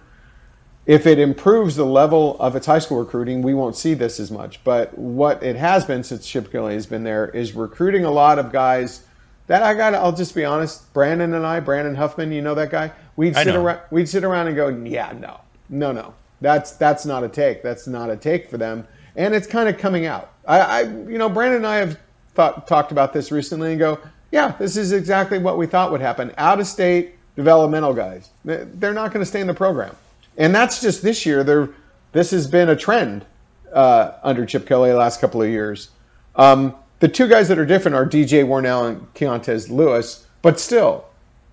if 0.87 1.07
it 1.07 1.19
improves 1.19 1.77
the 1.77 1.85
level 1.85 2.37
of 2.41 2.57
its 2.57 2.67
high 2.67 2.79
school 2.79 2.99
recruiting, 2.99 3.41
we 3.41 3.55
won't 3.55 3.77
see 3.77 3.95
this 3.95 4.21
as 4.21 4.31
much. 4.31 4.63
But 4.65 4.97
what 4.99 5.43
it 5.43 5.57
has 5.57 5.85
been 5.85 6.05
since 6.05 6.27
Chip 6.27 6.53
Kelly 6.53 6.75
has 6.75 6.87
been 6.87 7.05
there 7.05 7.29
is 7.29 7.55
recruiting 7.55 8.05
a 8.05 8.11
lot 8.11 8.39
of 8.39 8.53
guys 8.53 9.05
that 9.47 9.63
I 9.63 9.75
got. 9.75 9.95
I'll 9.95 10.13
just 10.13 10.35
be 10.35 10.45
honest. 10.45 10.93
Brandon 10.93 11.33
and 11.35 11.47
I, 11.47 11.61
Brandon 11.61 11.95
Huffman, 11.95 12.33
you 12.33 12.43
know 12.43 12.55
that 12.55 12.71
guy. 12.71 12.93
We'd 13.17 13.35
sit 13.35 13.55
around. 13.55 13.81
We'd 13.91 14.09
sit 14.09 14.25
around 14.25 14.49
and 14.49 14.57
go, 14.57 14.69
yeah, 14.69 15.13
no, 15.19 15.41
no, 15.71 15.93
no. 15.93 16.15
That's 16.41 16.73
that's 16.73 17.07
not 17.07 17.25
a 17.25 17.29
take. 17.29 17.63
That's 17.63 17.87
not 17.87 18.11
a 18.11 18.17
take 18.17 18.51
for 18.51 18.59
them. 18.59 18.87
And 19.17 19.35
it's 19.35 19.47
kind 19.47 19.69
of 19.69 19.79
coming 19.79 20.05
out. 20.05 20.33
I, 20.47 20.61
I 20.61 20.81
you 20.83 21.17
know, 21.17 21.31
Brandon 21.31 21.59
and 21.59 21.67
I 21.67 21.77
have 21.77 21.99
thought, 22.35 22.67
talked 22.67 22.93
about 22.93 23.13
this 23.13 23.33
recently 23.33 23.71
and 23.71 23.79
go, 23.79 23.99
yeah, 24.33 24.49
this 24.59 24.77
is 24.77 24.93
exactly 24.93 25.39
what 25.39 25.57
we 25.57 25.67
thought 25.67 25.93
would 25.93 26.01
happen. 26.01 26.35
Out 26.37 26.61
of 26.61 26.67
state 26.67 27.15
developmental 27.37 27.95
guys. 27.95 28.31
They're 28.45 28.93
not 28.93 29.13
going 29.13 29.23
to 29.23 29.27
stay 29.27 29.41
in 29.41 29.47
the 29.47 29.55
program 29.55 29.97
and 30.37 30.55
that's 30.55 30.81
just 30.81 31.03
this 31.03 31.25
year. 31.25 31.45
There, 31.45 31.71
this 32.13 32.31
has 32.31 32.47
been 32.47 32.69
a 32.69 32.77
trend 32.77 33.25
uh, 33.73 34.13
under 34.23 34.47
Chip 34.47 34.67
Kelly 34.67 34.91
the 34.91 34.97
last 34.97 35.21
couple 35.21 35.43
of 35.43 35.49
years. 35.49 35.91
Um, 36.37 36.75
the 37.01 37.09
two 37.09 37.29
guys 37.29 37.49
that 37.49 37.59
are 37.59 37.67
different 37.67 37.97
are 37.97 38.07
DJ 38.07 38.45
Warnell 38.45 38.89
and 38.89 39.15
Keontez 39.15 39.71
Lewis, 39.71 40.27
but 40.43 40.59
still 40.59 41.05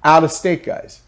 out 0.04 0.24
of 0.24 0.32
state 0.32 0.64
guys. 0.64 1.02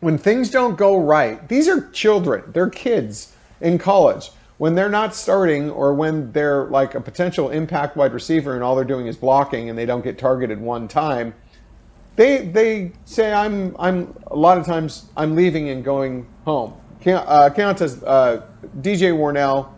When 0.00 0.18
things 0.18 0.50
don't 0.50 0.76
go 0.76 0.98
right, 0.98 1.48
these 1.48 1.68
are 1.68 1.88
children, 1.90 2.42
they're 2.52 2.70
kids 2.70 3.34
in 3.60 3.78
college. 3.78 4.30
When 4.58 4.74
they're 4.74 4.88
not 4.88 5.14
starting 5.14 5.70
or 5.70 5.94
when 5.94 6.30
they're 6.32 6.66
like 6.66 6.94
a 6.94 7.00
potential 7.00 7.50
impact 7.50 7.96
wide 7.96 8.12
receiver 8.12 8.54
and 8.54 8.62
all 8.62 8.76
they're 8.76 8.84
doing 8.84 9.06
is 9.06 9.16
blocking 9.16 9.70
and 9.70 9.78
they 9.78 9.86
don't 9.86 10.04
get 10.04 10.18
targeted 10.18 10.60
one 10.60 10.86
time, 10.86 11.34
they 12.14 12.46
they 12.46 12.92
say 13.04 13.32
I'm 13.32 13.74
I'm 13.78 14.14
a 14.26 14.36
lot 14.36 14.58
of 14.58 14.66
times 14.66 15.06
I'm 15.16 15.34
leaving 15.34 15.70
and 15.70 15.82
going 15.82 16.26
home 16.44 16.74
uh, 17.06 17.76
says 17.76 18.02
uh, 18.02 18.42
DJ 18.80 19.12
Warnell 19.12 19.68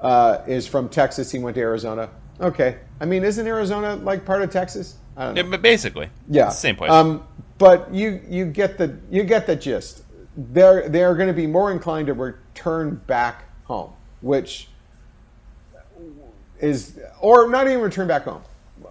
uh, 0.00 0.42
is 0.46 0.66
from 0.66 0.88
Texas. 0.88 1.30
He 1.30 1.38
went 1.38 1.54
to 1.54 1.60
Arizona. 1.60 2.10
Okay. 2.40 2.78
I 3.00 3.06
mean, 3.06 3.24
isn't 3.24 3.46
Arizona 3.46 3.96
like 3.96 4.24
part 4.24 4.42
of 4.42 4.50
Texas? 4.50 4.96
I 5.16 5.26
don't 5.26 5.34
know. 5.34 5.42
Yeah, 5.42 5.48
but 5.50 5.62
basically, 5.62 6.10
yeah, 6.28 6.48
same 6.48 6.76
place. 6.76 6.90
Um, 6.90 7.26
but 7.58 7.92
you 7.92 8.20
you 8.28 8.46
get 8.46 8.78
the 8.78 8.98
you 9.10 9.24
get 9.24 9.46
the 9.46 9.56
gist. 9.56 10.02
They're 10.36 10.88
they're 10.88 11.14
going 11.14 11.28
to 11.28 11.34
be 11.34 11.46
more 11.46 11.70
inclined 11.70 12.08
to 12.08 12.14
return 12.14 13.00
back 13.06 13.44
home, 13.64 13.92
which 14.20 14.68
is 16.60 16.98
or 17.20 17.48
not 17.48 17.68
even 17.68 17.80
return 17.80 18.08
back 18.08 18.24
home, 18.24 18.42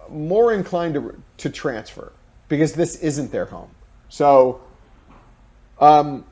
more 0.08 0.52
inclined 0.52 0.94
to 0.94 1.22
to 1.38 1.50
transfer 1.50 2.12
because 2.48 2.72
this 2.72 2.96
isn't 2.96 3.30
their 3.30 3.46
home. 3.46 3.70
So. 4.08 4.60
Um, 5.80 6.24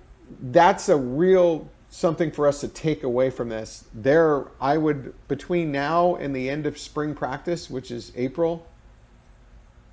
that's 0.43 0.89
a 0.89 0.97
real 0.97 1.69
something 1.89 2.31
for 2.31 2.49
us 2.49 2.61
to 2.61 2.69
take 2.69 3.05
away 3.05 3.31
from 3.31 3.49
this. 3.49 3.85
There, 3.95 4.47
I 4.61 4.77
would 4.77 5.15
between 5.29 5.71
now 5.71 6.17
and 6.17 6.35
the 6.35 6.51
end 6.51 6.67
of 6.67 6.79
spring 6.79 7.15
practice, 7.15 7.71
which 7.71 7.91
is 7.91 8.13
April. 8.17 8.67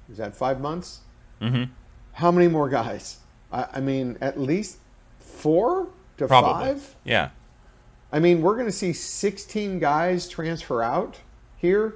Is 0.09 0.17
that 0.17 0.35
five 0.35 0.59
months? 0.59 1.01
Mm-hmm. 1.41 1.71
How 2.13 2.31
many 2.31 2.47
more 2.47 2.69
guys? 2.69 3.17
I, 3.51 3.67
I 3.73 3.79
mean, 3.79 4.17
at 4.21 4.39
least 4.39 4.77
four 5.19 5.89
to 6.17 6.27
Probably. 6.27 6.73
five. 6.73 6.95
Yeah. 7.03 7.29
I 8.11 8.19
mean, 8.19 8.41
we're 8.41 8.55
going 8.55 8.65
to 8.65 8.71
see 8.71 8.93
16 8.93 9.77
guys 9.77 10.27
transfer 10.27 10.81
out 10.81 11.17
here. 11.57 11.95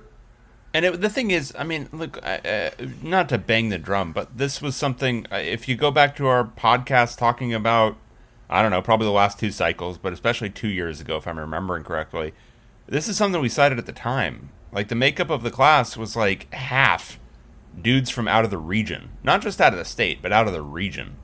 And 0.73 0.85
it, 0.85 1.01
the 1.01 1.09
thing 1.09 1.31
is, 1.31 1.53
I 1.57 1.63
mean, 1.63 1.89
look, 1.91 2.19
uh, 2.23 2.69
not 3.01 3.29
to 3.29 3.37
bang 3.37 3.69
the 3.69 3.77
drum, 3.77 4.11
but 4.11 4.37
this 4.37 4.61
was 4.61 4.75
something. 4.75 5.25
Uh, 5.31 5.37
if 5.37 5.67
you 5.67 5.75
go 5.75 5.91
back 5.91 6.15
to 6.17 6.27
our 6.27 6.43
podcast 6.43 7.17
talking 7.17 7.53
about 7.53 7.95
I 8.49 8.61
don't 8.61 8.71
know, 8.71 8.81
probably 8.81 9.05
the 9.05 9.11
last 9.11 9.39
two 9.39 9.51
cycles, 9.51 9.97
but 9.97 10.13
especially 10.13 10.49
two 10.49 10.67
years 10.67 11.01
ago, 11.01 11.17
if 11.17 11.27
I'm 11.27 11.39
remembering 11.39 11.83
correctly. 11.83 12.33
This 12.87 13.07
is 13.07 13.17
something 13.17 13.41
we 13.41 13.49
cited 13.49 13.79
at 13.79 13.85
the 13.85 13.93
time. 13.93 14.49
Like 14.71 14.89
the 14.89 14.95
makeup 14.95 15.29
of 15.29 15.43
the 15.43 15.51
class 15.51 15.95
was 15.95 16.15
like 16.15 16.53
half 16.53 17.19
dudes 17.79 18.09
from 18.09 18.27
out 18.27 18.43
of 18.43 18.51
the 18.51 18.57
region, 18.57 19.09
not 19.23 19.41
just 19.41 19.61
out 19.61 19.73
of 19.73 19.79
the 19.79 19.85
state, 19.85 20.21
but 20.21 20.31
out 20.31 20.47
of 20.47 20.53
the 20.53 20.61
region. 20.61 21.15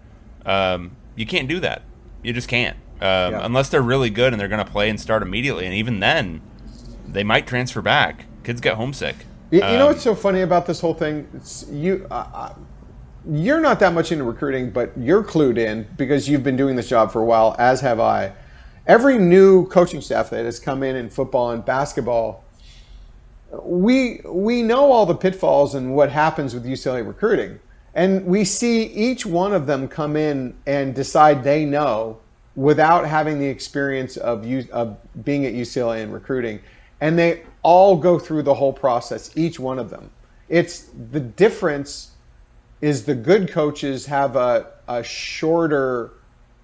Um, 0.46 0.96
you 1.16 1.26
can't 1.26 1.48
do 1.48 1.60
that. 1.60 1.84
You 2.24 2.34
just 2.34 2.48
can't, 2.48 2.78
um, 3.02 3.34
yeah. 3.34 3.46
unless 3.46 3.70
they're 3.70 3.82
really 3.82 4.10
good 4.10 4.34
and 4.34 4.40
they're 4.40 4.48
going 4.48 4.66
to 4.66 4.72
play 4.72 4.90
and 4.90 5.00
start 5.00 5.22
immediately. 5.22 5.66
And 5.66 5.74
even 5.74 6.00
then, 6.00 6.42
they 7.08 7.24
might 7.24 7.48
transfer 7.48 7.82
back. 7.82 8.26
Kids 8.44 8.62
get 8.62 8.76
homesick. 8.76 9.16
You, 9.52 9.60
you 9.60 9.66
um, 9.66 9.78
know 9.78 9.88
what's 9.88 10.04
so 10.04 10.16
funny 10.16 10.42
about 10.42 10.66
this 10.66 10.80
whole 10.80 10.94
thing? 10.94 11.28
It's 11.34 11.66
you. 11.70 12.06
Uh, 12.12 12.54
you're 13.32 13.60
not 13.60 13.80
that 13.80 13.94
much 13.94 14.12
into 14.12 14.24
recruiting, 14.24 14.72
but 14.72 14.92
you're 14.98 15.24
clued 15.24 15.58
in 15.58 15.88
because 15.98 16.28
you've 16.28 16.44
been 16.44 16.58
doing 16.58 16.76
this 16.76 16.90
job 16.90 17.12
for 17.12 17.22
a 17.22 17.26
while, 17.26 17.56
as 17.60 17.82
have 17.82 18.00
I. 18.00 18.34
Every 18.88 19.18
new 19.18 19.68
coaching 19.68 20.02
staff 20.02 20.32
that 20.32 20.46
has 20.46 20.60
come 20.60 20.82
in 20.82 20.96
in 20.96 21.10
football 21.10 21.52
and 21.52 21.64
basketball, 21.64 22.44
we 23.62 24.22
we 24.26 24.64
know 24.64 24.92
all 24.92 25.06
the 25.06 25.16
pitfalls 25.16 25.76
and 25.76 25.96
what 25.96 26.12
happens 26.12 26.54
with 26.54 26.66
UCLA 26.66 27.06
recruiting, 27.06 27.60
and 27.94 28.26
we 28.26 28.44
see 28.44 28.84
each 28.84 29.26
one 29.26 29.54
of 29.54 29.68
them 29.68 29.88
come 29.88 30.16
in 30.16 30.56
and 30.66 30.96
decide 30.96 31.44
they 31.44 31.66
know 31.66 32.20
without 32.56 33.08
having 33.08 33.40
the 33.40 33.48
experience 33.48 34.18
of 34.18 34.46
of 34.72 34.98
being 35.24 35.46
at 35.46 35.54
UCLA 35.54 36.02
and 36.02 36.14
recruiting, 36.14 36.60
and 37.02 37.18
they 37.18 37.44
all 37.62 37.96
go 37.96 38.18
through 38.18 38.44
the 38.44 38.54
whole 38.54 38.74
process, 38.74 39.32
each 39.36 39.60
one 39.60 39.78
of 39.78 39.90
them. 39.90 40.10
It's 40.48 40.90
the 41.12 41.20
difference 41.20 42.12
is 42.82 43.06
the 43.06 43.16
good 43.16 43.52
coaches 43.52 44.06
have 44.06 44.36
a, 44.36 44.68
a 44.88 45.04
shorter 45.04 46.12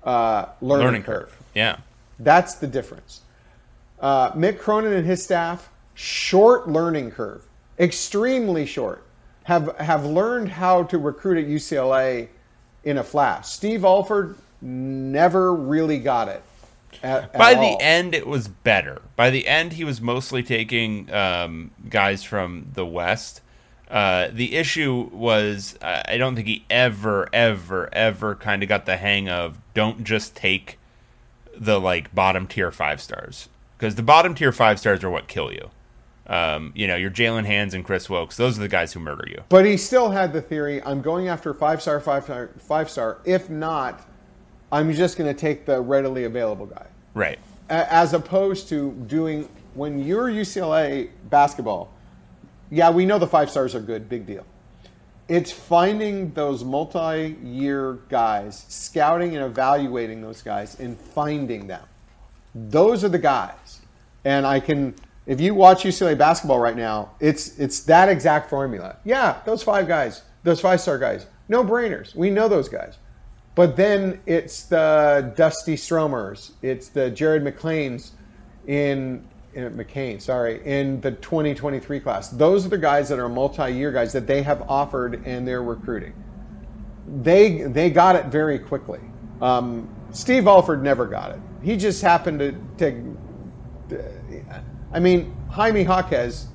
uh, 0.04 0.48
learning, 0.62 0.86
learning 0.86 1.04
curve. 1.04 1.30
curve. 1.30 1.38
Yeah. 1.54 1.78
That's 2.20 2.56
the 2.56 2.68
difference. 2.68 3.22
Uh, 4.00 4.32
Mick 4.32 4.60
Cronin 4.60 4.94
and 4.94 5.06
his 5.06 5.24
staff, 5.24 5.70
short 5.94 6.68
learning 6.70 7.12
curve, 7.12 7.44
extremely 7.80 8.66
short, 8.66 9.04
have, 9.44 9.76
have 9.78 10.06
learned 10.06 10.50
how 10.50 10.84
to 10.84 10.98
recruit 10.98 11.38
at 11.38 11.50
UCLA 11.50 12.28
in 12.84 12.98
a 12.98 13.04
flash. 13.04 13.48
Steve 13.48 13.84
Alford 13.84 14.36
never 14.62 15.54
really 15.54 16.00
got 16.00 16.28
it. 16.28 16.42
At, 17.04 17.24
at 17.24 17.34
By 17.34 17.54
all. 17.54 17.78
the 17.78 17.84
end, 17.84 18.16
it 18.16 18.26
was 18.26 18.48
better. 18.48 19.02
By 19.16 19.30
the 19.30 19.48
end, 19.48 19.74
he 19.74 19.84
was 19.84 20.00
mostly 20.02 20.44
taking 20.44 21.12
um, 21.14 21.72
guys 21.90 22.24
from 22.24 22.68
the 22.74 22.86
West 22.86 23.42
uh, 23.90 24.30
the 24.32 24.56
issue 24.56 25.10
was 25.12 25.78
uh, 25.82 26.04
I 26.08 26.18
don't 26.18 26.36
think 26.36 26.48
he 26.48 26.66
ever, 26.70 27.30
ever, 27.34 27.94
ever 27.94 28.36
kind 28.36 28.64
of 28.64 28.70
got 28.70 28.86
the 28.86 28.98
hang 28.98 29.30
of 29.30 29.60
don't 29.74 30.04
just 30.04 30.36
take 30.36 30.80
the 31.56 31.80
like 31.80 32.14
bottom 32.14 32.48
tier 32.48 32.72
five 32.72 33.00
stars 33.00 33.50
because 33.78 33.96
the 33.96 34.04
bottom 34.04 34.34
tier 34.36 34.52
five 34.52 34.80
stars 34.80 35.04
are 35.04 35.10
what 35.10 35.28
kill 35.28 35.52
you. 35.52 35.70
Um, 36.28 36.72
you 36.76 36.88
know, 36.88 36.96
your 36.96 37.12
Jalen 37.12 37.46
Hands 37.46 37.72
and 37.76 37.86
Kris 37.86 38.10
Wilkes; 38.10 38.36
those 38.36 38.58
are 38.58 38.62
the 38.62 38.68
guys 38.68 38.94
who 38.94 39.00
murder 39.00 39.26
you. 39.28 39.44
But 39.50 39.66
he 39.66 39.78
still 39.78 40.10
had 40.10 40.34
the 40.34 40.42
theory: 40.42 40.82
I'm 40.84 41.02
going 41.02 41.28
after 41.28 41.54
five 41.54 41.82
star, 41.82 42.00
five 42.00 42.24
star, 42.24 42.50
five 42.58 42.90
star. 42.90 43.20
If 43.26 43.52
not, 43.52 44.08
I'm 44.72 44.92
just 44.92 45.18
going 45.18 45.34
to 45.34 45.40
take 45.40 45.66
the 45.66 45.80
readily 45.80 46.24
available 46.24 46.66
guy. 46.66 46.88
Right. 47.14 47.38
As 47.70 48.14
opposed 48.14 48.68
to 48.70 48.92
doing 49.08 49.48
when 49.76 50.04
you're 50.04 50.30
UCLA 50.30 51.10
basketball 51.30 51.92
yeah, 52.70 52.90
we 52.90 53.06
know 53.06 53.20
the 53.20 53.28
five 53.28 53.50
stars 53.50 53.76
are 53.76 53.80
good, 53.80 54.10
big 54.10 54.26
deal. 54.26 54.46
It's 55.28 55.52
finding 55.52 56.34
those 56.34 56.64
multi 56.64 57.36
year 57.44 58.00
guys, 58.10 58.66
scouting 58.70 59.36
and 59.36 59.44
evaluating 59.46 60.22
those 60.22 60.42
guys, 60.42 60.80
and 60.80 60.98
finding 60.98 61.68
them. 61.68 61.84
Those 62.54 63.04
are 63.04 63.10
the 63.10 63.20
guys. 63.20 63.82
And 64.24 64.46
I 64.46 64.60
can, 64.60 64.96
if 65.26 65.42
you 65.42 65.56
watch 65.56 65.84
UCLA 65.84 66.18
basketball 66.18 66.60
right 66.60 66.76
now, 66.76 67.12
it's 67.20 67.58
it's 67.60 67.82
that 67.82 68.10
exact 68.10 68.50
formula. 68.50 68.98
Yeah, 69.04 69.40
those 69.46 69.64
five 69.64 69.88
guys, 69.88 70.22
those 70.44 70.62
five 70.62 70.80
star 70.80 70.98
guys, 70.98 71.26
no 71.50 71.64
brainers. 71.64 72.16
We 72.16 72.30
know 72.30 72.48
those 72.48 72.70
guys. 72.70 72.98
But 73.56 73.78
then 73.78 74.20
it's 74.26 74.64
the 74.66 75.34
Dusty 75.36 75.76
Stromers, 75.76 76.52
it's 76.62 76.90
the 76.90 77.10
Jared 77.10 77.42
McLean's 77.44 78.12
in, 78.68 79.26
in 79.32 79.35
McCain, 79.56 80.22
sorry, 80.22 80.62
in 80.66 81.00
the 81.02 81.12
2023 81.12 82.00
class. 82.00 82.30
Those 82.30 82.66
are 82.66 82.70
the 82.70 82.78
guys 82.78 83.10
that 83.10 83.20
are 83.20 83.30
multi-year 83.30 83.92
guys 83.92 84.14
that 84.14 84.28
they 84.28 84.42
have 84.44 84.64
offered 84.70 85.26
and 85.26 85.48
they're 85.48 85.64
recruiting. 85.64 86.14
They 87.22 87.64
they 87.64 87.90
got 87.90 88.16
it 88.16 88.28
very 88.28 88.60
quickly. 88.60 89.00
Um, 89.42 89.88
Steve 90.12 90.48
Alford 90.48 90.84
never 90.84 91.06
got 91.06 91.32
it. 91.32 91.40
He 91.62 91.78
just 91.78 92.02
happened 92.02 92.40
to, 92.40 92.52
to 92.78 94.06
I 94.92 95.00
mean, 95.00 95.36
Jaime 95.50 95.84
Jaquez 95.84 96.48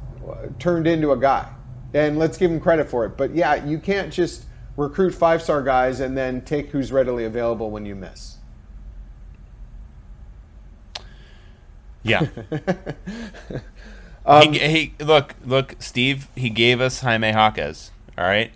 turned 0.58 0.86
into 0.86 1.12
a 1.12 1.16
guy, 1.16 1.48
and 1.94 2.18
let's 2.18 2.36
give 2.36 2.50
him 2.50 2.60
credit 2.60 2.88
for 2.88 3.04
it. 3.04 3.16
But 3.16 3.34
yeah, 3.34 3.64
you 3.64 3.78
can't 3.78 4.12
just 4.12 4.46
recruit 4.76 5.14
five 5.14 5.42
star 5.42 5.62
guys 5.62 6.00
and 6.00 6.16
then 6.16 6.40
take 6.42 6.70
who's 6.70 6.90
readily 6.90 7.24
available 7.24 7.70
when 7.70 7.86
you 7.86 7.94
miss. 7.94 8.39
Yeah. 12.02 12.26
um, 14.26 14.52
he, 14.52 14.58
he, 14.58 15.04
look, 15.04 15.34
look, 15.44 15.76
Steve. 15.78 16.28
He 16.34 16.50
gave 16.50 16.80
us 16.80 17.00
Jaime 17.00 17.28
Jaquez. 17.28 17.90
All 18.16 18.24
right. 18.24 18.52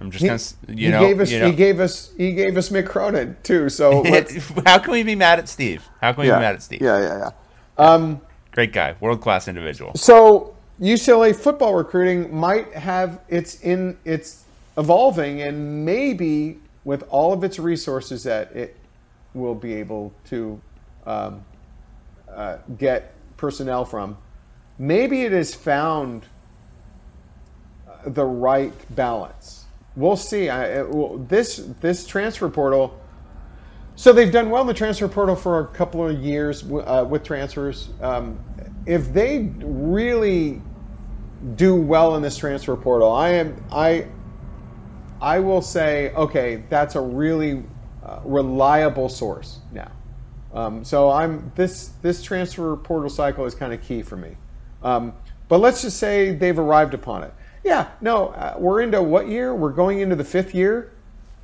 I'm 0.00 0.10
just 0.10 0.24
gonna, 0.66 0.76
you 0.76 0.86
he 0.86 0.92
know, 0.92 1.00
gave 1.00 1.20
us, 1.20 1.30
you 1.30 1.38
know. 1.38 1.46
he 1.46 1.52
gave 1.52 1.78
us, 1.78 2.12
he 2.16 2.32
gave 2.32 2.56
us 2.56 2.70
Mick 2.70 2.88
Cronin 2.88 3.36
too. 3.44 3.68
So 3.68 4.02
how 4.66 4.78
can 4.78 4.92
we 4.92 5.04
be 5.04 5.14
mad 5.14 5.38
at 5.38 5.48
Steve? 5.48 5.88
How 6.00 6.12
can 6.12 6.22
we 6.22 6.28
yeah, 6.28 6.38
be 6.38 6.40
mad 6.40 6.54
at 6.56 6.62
Steve? 6.62 6.82
Yeah, 6.82 7.00
yeah, 7.00 7.18
yeah. 7.18 7.30
Um, 7.78 8.20
Great 8.50 8.72
guy, 8.72 8.96
world 9.00 9.20
class 9.20 9.46
individual. 9.46 9.94
So 9.94 10.56
UCLA 10.80 11.34
football 11.34 11.74
recruiting 11.74 12.34
might 12.34 12.72
have 12.74 13.20
it's 13.28 13.62
in 13.62 13.96
it's 14.04 14.44
evolving, 14.76 15.42
and 15.42 15.84
maybe 15.84 16.58
with 16.84 17.04
all 17.08 17.32
of 17.32 17.44
its 17.44 17.60
resources 17.60 18.24
that 18.24 18.54
it 18.56 18.76
will 19.34 19.54
be 19.54 19.72
able 19.72 20.12
to 20.26 20.60
um, 21.06 21.44
uh, 22.34 22.58
get 22.78 23.14
personnel 23.36 23.84
from, 23.84 24.16
maybe 24.78 25.22
it 25.22 25.32
has 25.32 25.54
found 25.54 26.26
the 28.06 28.24
right 28.24 28.74
balance 28.96 29.62
we'll 29.96 30.16
see. 30.16 30.48
I, 30.48 30.82
well, 30.82 31.18
this 31.18 31.56
this 31.80 32.06
transfer 32.06 32.48
portal. 32.48 32.98
So 33.94 34.12
they've 34.12 34.32
done 34.32 34.48
well 34.50 34.62
in 34.62 34.66
the 34.66 34.74
transfer 34.74 35.06
portal 35.06 35.36
for 35.36 35.60
a 35.60 35.66
couple 35.66 36.06
of 36.06 36.18
years 36.18 36.64
uh, 36.64 37.06
with 37.08 37.22
transfers. 37.22 37.90
Um, 38.00 38.38
if 38.86 39.12
they 39.12 39.52
really 39.60 40.62
do 41.56 41.76
well 41.76 42.16
in 42.16 42.22
this 42.22 42.36
transfer 42.36 42.76
portal, 42.76 43.12
I 43.12 43.30
am 43.30 43.64
I. 43.70 44.06
I 45.20 45.38
will 45.38 45.62
say, 45.62 46.10
okay, 46.14 46.64
that's 46.68 46.96
a 46.96 47.00
really 47.00 47.62
uh, 48.04 48.18
reliable 48.24 49.08
source 49.08 49.60
now. 49.70 49.92
Um, 50.54 50.84
so 50.84 51.10
I'm 51.10 51.50
this 51.54 51.92
this 52.02 52.22
transfer 52.22 52.76
portal 52.76 53.08
cycle 53.08 53.44
is 53.46 53.54
kind 53.54 53.72
of 53.72 53.82
key 53.82 54.02
for 54.02 54.16
me. 54.16 54.36
Um, 54.82 55.14
but 55.48 55.58
let's 55.58 55.82
just 55.82 55.98
say 55.98 56.34
they've 56.34 56.58
arrived 56.58 56.94
upon 56.94 57.24
it. 57.24 57.34
Yeah, 57.64 57.88
no, 58.00 58.28
uh, 58.28 58.56
we're 58.58 58.82
into 58.82 59.02
what 59.02 59.28
year? 59.28 59.54
We're 59.54 59.70
going 59.70 60.00
into 60.00 60.16
the 60.16 60.24
fifth 60.24 60.54
year. 60.54 60.92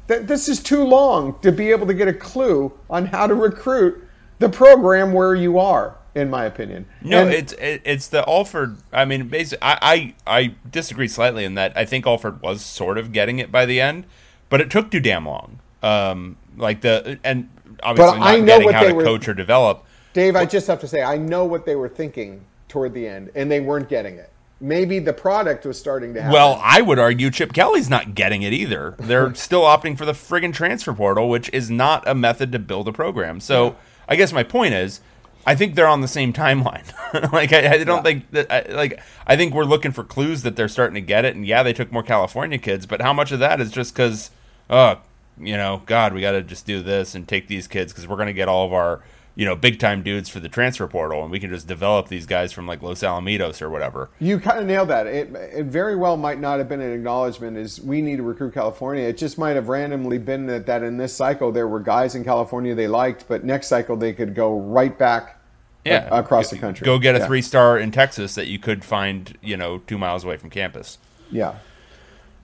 Th- 0.08 0.22
this 0.22 0.48
is 0.48 0.60
too 0.60 0.84
long 0.84 1.38
to 1.40 1.52
be 1.52 1.70
able 1.70 1.86
to 1.86 1.94
get 1.94 2.08
a 2.08 2.12
clue 2.12 2.72
on 2.90 3.06
how 3.06 3.26
to 3.26 3.34
recruit 3.34 4.02
the 4.38 4.48
program 4.48 5.12
where 5.12 5.34
you 5.34 5.58
are, 5.58 5.96
in 6.14 6.28
my 6.30 6.44
opinion. 6.44 6.86
No, 7.02 7.22
and, 7.22 7.32
it's 7.32 7.54
it's 7.58 8.08
the 8.08 8.28
Alford. 8.28 8.78
I 8.92 9.04
mean, 9.04 9.28
basically, 9.28 9.62
I, 9.62 9.78
I 9.82 10.14
I 10.26 10.54
disagree 10.70 11.08
slightly 11.08 11.44
in 11.44 11.54
that 11.54 11.76
I 11.76 11.84
think 11.84 12.06
Alford 12.06 12.42
was 12.42 12.64
sort 12.64 12.98
of 12.98 13.12
getting 13.12 13.38
it 13.38 13.52
by 13.52 13.64
the 13.64 13.80
end, 13.80 14.04
but 14.48 14.60
it 14.60 14.70
took 14.70 14.90
too 14.90 15.00
damn 15.00 15.26
long. 15.26 15.60
Um, 15.82 16.36
like 16.56 16.80
the 16.80 17.20
and 17.22 17.48
obviously 17.82 18.18
not 18.18 18.46
getting 18.46 18.70
how 18.70 18.82
to 18.82 18.92
were, 18.92 19.04
coach 19.04 19.28
or 19.28 19.34
develop. 19.34 19.84
Dave, 20.12 20.34
but, 20.34 20.40
I 20.40 20.46
just 20.46 20.66
have 20.66 20.80
to 20.80 20.88
say, 20.88 21.02
I 21.02 21.16
know 21.16 21.44
what 21.44 21.66
they 21.66 21.76
were 21.76 21.88
thinking 21.88 22.44
toward 22.68 22.94
the 22.94 23.06
end, 23.06 23.30
and 23.34 23.50
they 23.50 23.60
weren't 23.60 23.88
getting 23.88 24.16
it 24.16 24.30
maybe 24.60 24.98
the 24.98 25.12
product 25.12 25.64
was 25.64 25.78
starting 25.78 26.14
to 26.14 26.22
happen. 26.22 26.32
Well, 26.32 26.60
I 26.62 26.80
would 26.80 26.98
argue 26.98 27.30
Chip 27.30 27.52
Kelly's 27.52 27.88
not 27.88 28.14
getting 28.14 28.42
it 28.42 28.52
either. 28.52 28.96
They're 28.98 29.34
still 29.36 29.62
opting 29.62 29.96
for 29.96 30.04
the 30.04 30.12
friggin' 30.12 30.52
transfer 30.52 30.92
portal, 30.92 31.28
which 31.28 31.50
is 31.52 31.70
not 31.70 32.06
a 32.08 32.14
method 32.14 32.52
to 32.52 32.58
build 32.58 32.88
a 32.88 32.92
program. 32.92 33.40
So 33.40 33.66
yeah. 33.66 33.74
I 34.08 34.16
guess 34.16 34.32
my 34.32 34.42
point 34.42 34.74
is, 34.74 35.00
I 35.46 35.54
think 35.54 35.74
they're 35.74 35.86
on 35.86 36.00
the 36.00 36.08
same 36.08 36.32
timeline. 36.32 36.92
like 37.32 37.52
I, 37.52 37.74
I 37.74 37.84
don't 37.84 37.98
yeah. 37.98 38.02
think 38.02 38.30
that 38.32 38.52
I, 38.52 38.72
like 38.72 39.00
I 39.26 39.36
think 39.36 39.54
we're 39.54 39.64
looking 39.64 39.92
for 39.92 40.04
clues 40.04 40.42
that 40.42 40.56
they're 40.56 40.68
starting 40.68 40.94
to 40.94 41.00
get 41.00 41.24
it. 41.24 41.34
And 41.36 41.46
yeah, 41.46 41.62
they 41.62 41.72
took 41.72 41.90
more 41.90 42.02
California 42.02 42.58
kids, 42.58 42.86
but 42.86 43.00
how 43.00 43.12
much 43.12 43.32
of 43.32 43.38
that 43.38 43.60
is 43.60 43.70
just 43.70 43.94
because, 43.94 44.30
oh, 44.68 44.76
uh, 44.76 44.98
you 45.40 45.56
know, 45.56 45.82
God, 45.86 46.12
we 46.12 46.20
got 46.20 46.32
to 46.32 46.42
just 46.42 46.66
do 46.66 46.82
this 46.82 47.14
and 47.14 47.26
take 47.26 47.48
these 47.48 47.66
kids 47.66 47.92
because 47.92 48.06
we're 48.06 48.16
going 48.16 48.26
to 48.26 48.32
get 48.32 48.48
all 48.48 48.66
of 48.66 48.72
our 48.72 49.02
you 49.38 49.44
know, 49.44 49.54
big 49.54 49.78
time 49.78 50.02
dudes 50.02 50.28
for 50.28 50.40
the 50.40 50.48
transfer 50.48 50.88
portal, 50.88 51.22
and 51.22 51.30
we 51.30 51.38
can 51.38 51.48
just 51.48 51.68
develop 51.68 52.08
these 52.08 52.26
guys 52.26 52.52
from 52.52 52.66
like 52.66 52.82
Los 52.82 53.02
Alamitos 53.02 53.62
or 53.62 53.70
whatever. 53.70 54.10
You 54.18 54.40
kind 54.40 54.58
of 54.58 54.66
nailed 54.66 54.88
that. 54.88 55.06
It, 55.06 55.32
it 55.32 55.66
very 55.66 55.94
well 55.94 56.16
might 56.16 56.40
not 56.40 56.58
have 56.58 56.68
been 56.68 56.80
an 56.80 56.92
acknowledgement 56.92 57.56
is 57.56 57.80
we 57.80 58.02
need 58.02 58.16
to 58.16 58.24
recruit 58.24 58.52
California. 58.52 59.04
It 59.04 59.16
just 59.16 59.38
might 59.38 59.54
have 59.54 59.68
randomly 59.68 60.18
been 60.18 60.44
that, 60.46 60.66
that 60.66 60.82
in 60.82 60.96
this 60.96 61.14
cycle 61.14 61.52
there 61.52 61.68
were 61.68 61.78
guys 61.78 62.16
in 62.16 62.24
California 62.24 62.74
they 62.74 62.88
liked, 62.88 63.28
but 63.28 63.44
next 63.44 63.68
cycle 63.68 63.96
they 63.96 64.12
could 64.12 64.34
go 64.34 64.58
right 64.58 64.98
back 64.98 65.36
yeah. 65.84 66.08
Across 66.10 66.50
the 66.50 66.58
country. 66.58 66.84
Go 66.84 66.98
get 66.98 67.14
a 67.14 67.18
yeah. 67.18 67.26
three 67.26 67.40
star 67.40 67.78
in 67.78 67.92
Texas 67.92 68.34
that 68.34 68.48
you 68.48 68.58
could 68.58 68.84
find, 68.84 69.38
you 69.40 69.56
know, 69.56 69.78
two 69.78 69.96
miles 69.96 70.24
away 70.24 70.36
from 70.36 70.50
campus. 70.50 70.98
Yeah. 71.30 71.50
Um, 71.50 71.56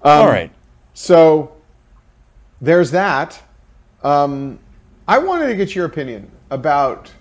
All 0.03 0.27
right. 0.29 0.51
So 0.95 1.53
there's 2.65 2.91
that. 2.93 3.41
Um, 4.03 4.59
I 5.07 5.19
wanted 5.19 5.49
to 5.49 5.55
get 5.55 5.75
your 5.75 5.85
opinion 5.85 6.31
about 6.51 7.13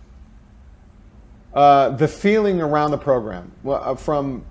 uh, 1.54 1.90
the 1.90 2.08
feeling 2.08 2.62
around 2.62 2.92
the 2.92 2.98
program 2.98 3.52
uh, 3.68 3.96
from 3.96 4.46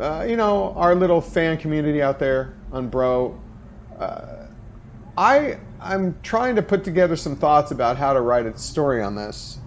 uh, 0.00 0.24
you 0.28 0.36
know 0.36 0.72
our 0.74 0.94
little 0.94 1.20
fan 1.20 1.58
community 1.58 2.02
out 2.02 2.18
there 2.18 2.54
on 2.72 2.88
Bro. 2.88 3.40
Uh, 3.98 4.46
I 5.16 5.58
I'm 5.80 6.18
trying 6.22 6.56
to 6.56 6.62
put 6.62 6.82
together 6.82 7.16
some 7.16 7.36
thoughts 7.36 7.70
about 7.70 7.96
how 7.96 8.12
to 8.12 8.20
write 8.20 8.46
a 8.46 8.56
story 8.56 9.02
on 9.02 9.14
this. 9.14 9.58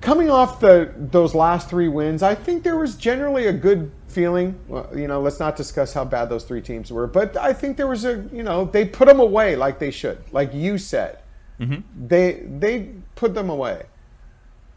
Coming 0.00 0.30
off 0.30 0.60
the 0.60 0.92
those 0.96 1.34
last 1.34 1.68
three 1.68 1.88
wins, 1.88 2.22
I 2.22 2.34
think 2.34 2.62
there 2.62 2.76
was 2.76 2.96
generally 2.96 3.46
a 3.46 3.52
good 3.52 3.90
feeling. 4.08 4.58
Well, 4.68 4.88
you 4.94 5.08
know, 5.08 5.20
let's 5.20 5.40
not 5.40 5.56
discuss 5.56 5.92
how 5.92 6.04
bad 6.04 6.28
those 6.28 6.44
three 6.44 6.60
teams 6.60 6.92
were, 6.92 7.06
but 7.06 7.36
I 7.36 7.52
think 7.52 7.76
there 7.76 7.86
was 7.86 8.04
a 8.04 8.24
you 8.32 8.42
know 8.42 8.64
they 8.64 8.84
put 8.84 9.08
them 9.08 9.20
away 9.20 9.56
like 9.56 9.78
they 9.78 9.90
should, 9.90 10.18
like 10.32 10.52
you 10.52 10.78
said. 10.78 11.18
Mm-hmm. 11.60 12.06
They 12.06 12.44
they 12.46 12.90
put 13.14 13.34
them 13.34 13.50
away. 13.50 13.86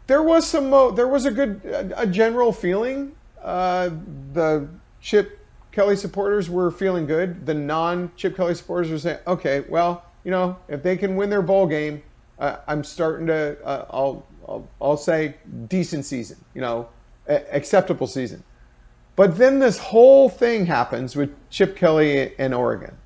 There 0.06 0.22
was 0.22 0.46
some 0.46 0.70
there 0.94 1.08
was 1.08 1.26
a 1.26 1.30
good 1.30 1.64
a, 1.64 2.02
a 2.02 2.06
general 2.06 2.52
feeling. 2.52 3.14
Uh, 3.42 3.90
the 4.32 4.68
Chip 5.00 5.38
Kelly 5.72 5.96
supporters 5.96 6.50
were 6.50 6.70
feeling 6.70 7.06
good. 7.06 7.46
The 7.46 7.54
non 7.54 8.12
Chip 8.16 8.36
Kelly 8.36 8.54
supporters 8.54 8.90
were 8.90 8.98
saying, 8.98 9.18
okay, 9.26 9.64
well, 9.68 10.04
you 10.24 10.30
know, 10.30 10.56
if 10.68 10.82
they 10.82 10.96
can 10.96 11.16
win 11.16 11.30
their 11.30 11.42
bowl 11.42 11.66
game, 11.66 12.02
uh, 12.38 12.58
I'm 12.66 12.84
starting 12.84 13.26
to 13.28 13.58
uh, 13.64 13.86
I'll, 13.90 14.26
I'll 14.48 14.68
I'll 14.80 14.96
say 14.96 15.34
decent 15.68 16.04
season. 16.04 16.36
You 16.54 16.60
know, 16.60 16.88
a- 17.28 17.54
acceptable 17.54 18.06
season. 18.06 18.42
But 19.14 19.36
then 19.36 19.58
this 19.58 19.78
whole 19.78 20.28
thing 20.28 20.66
happens 20.66 21.14
with 21.14 21.34
Chip 21.50 21.76
Kelly 21.76 22.32
in 22.38 22.54
Oregon 22.54 22.96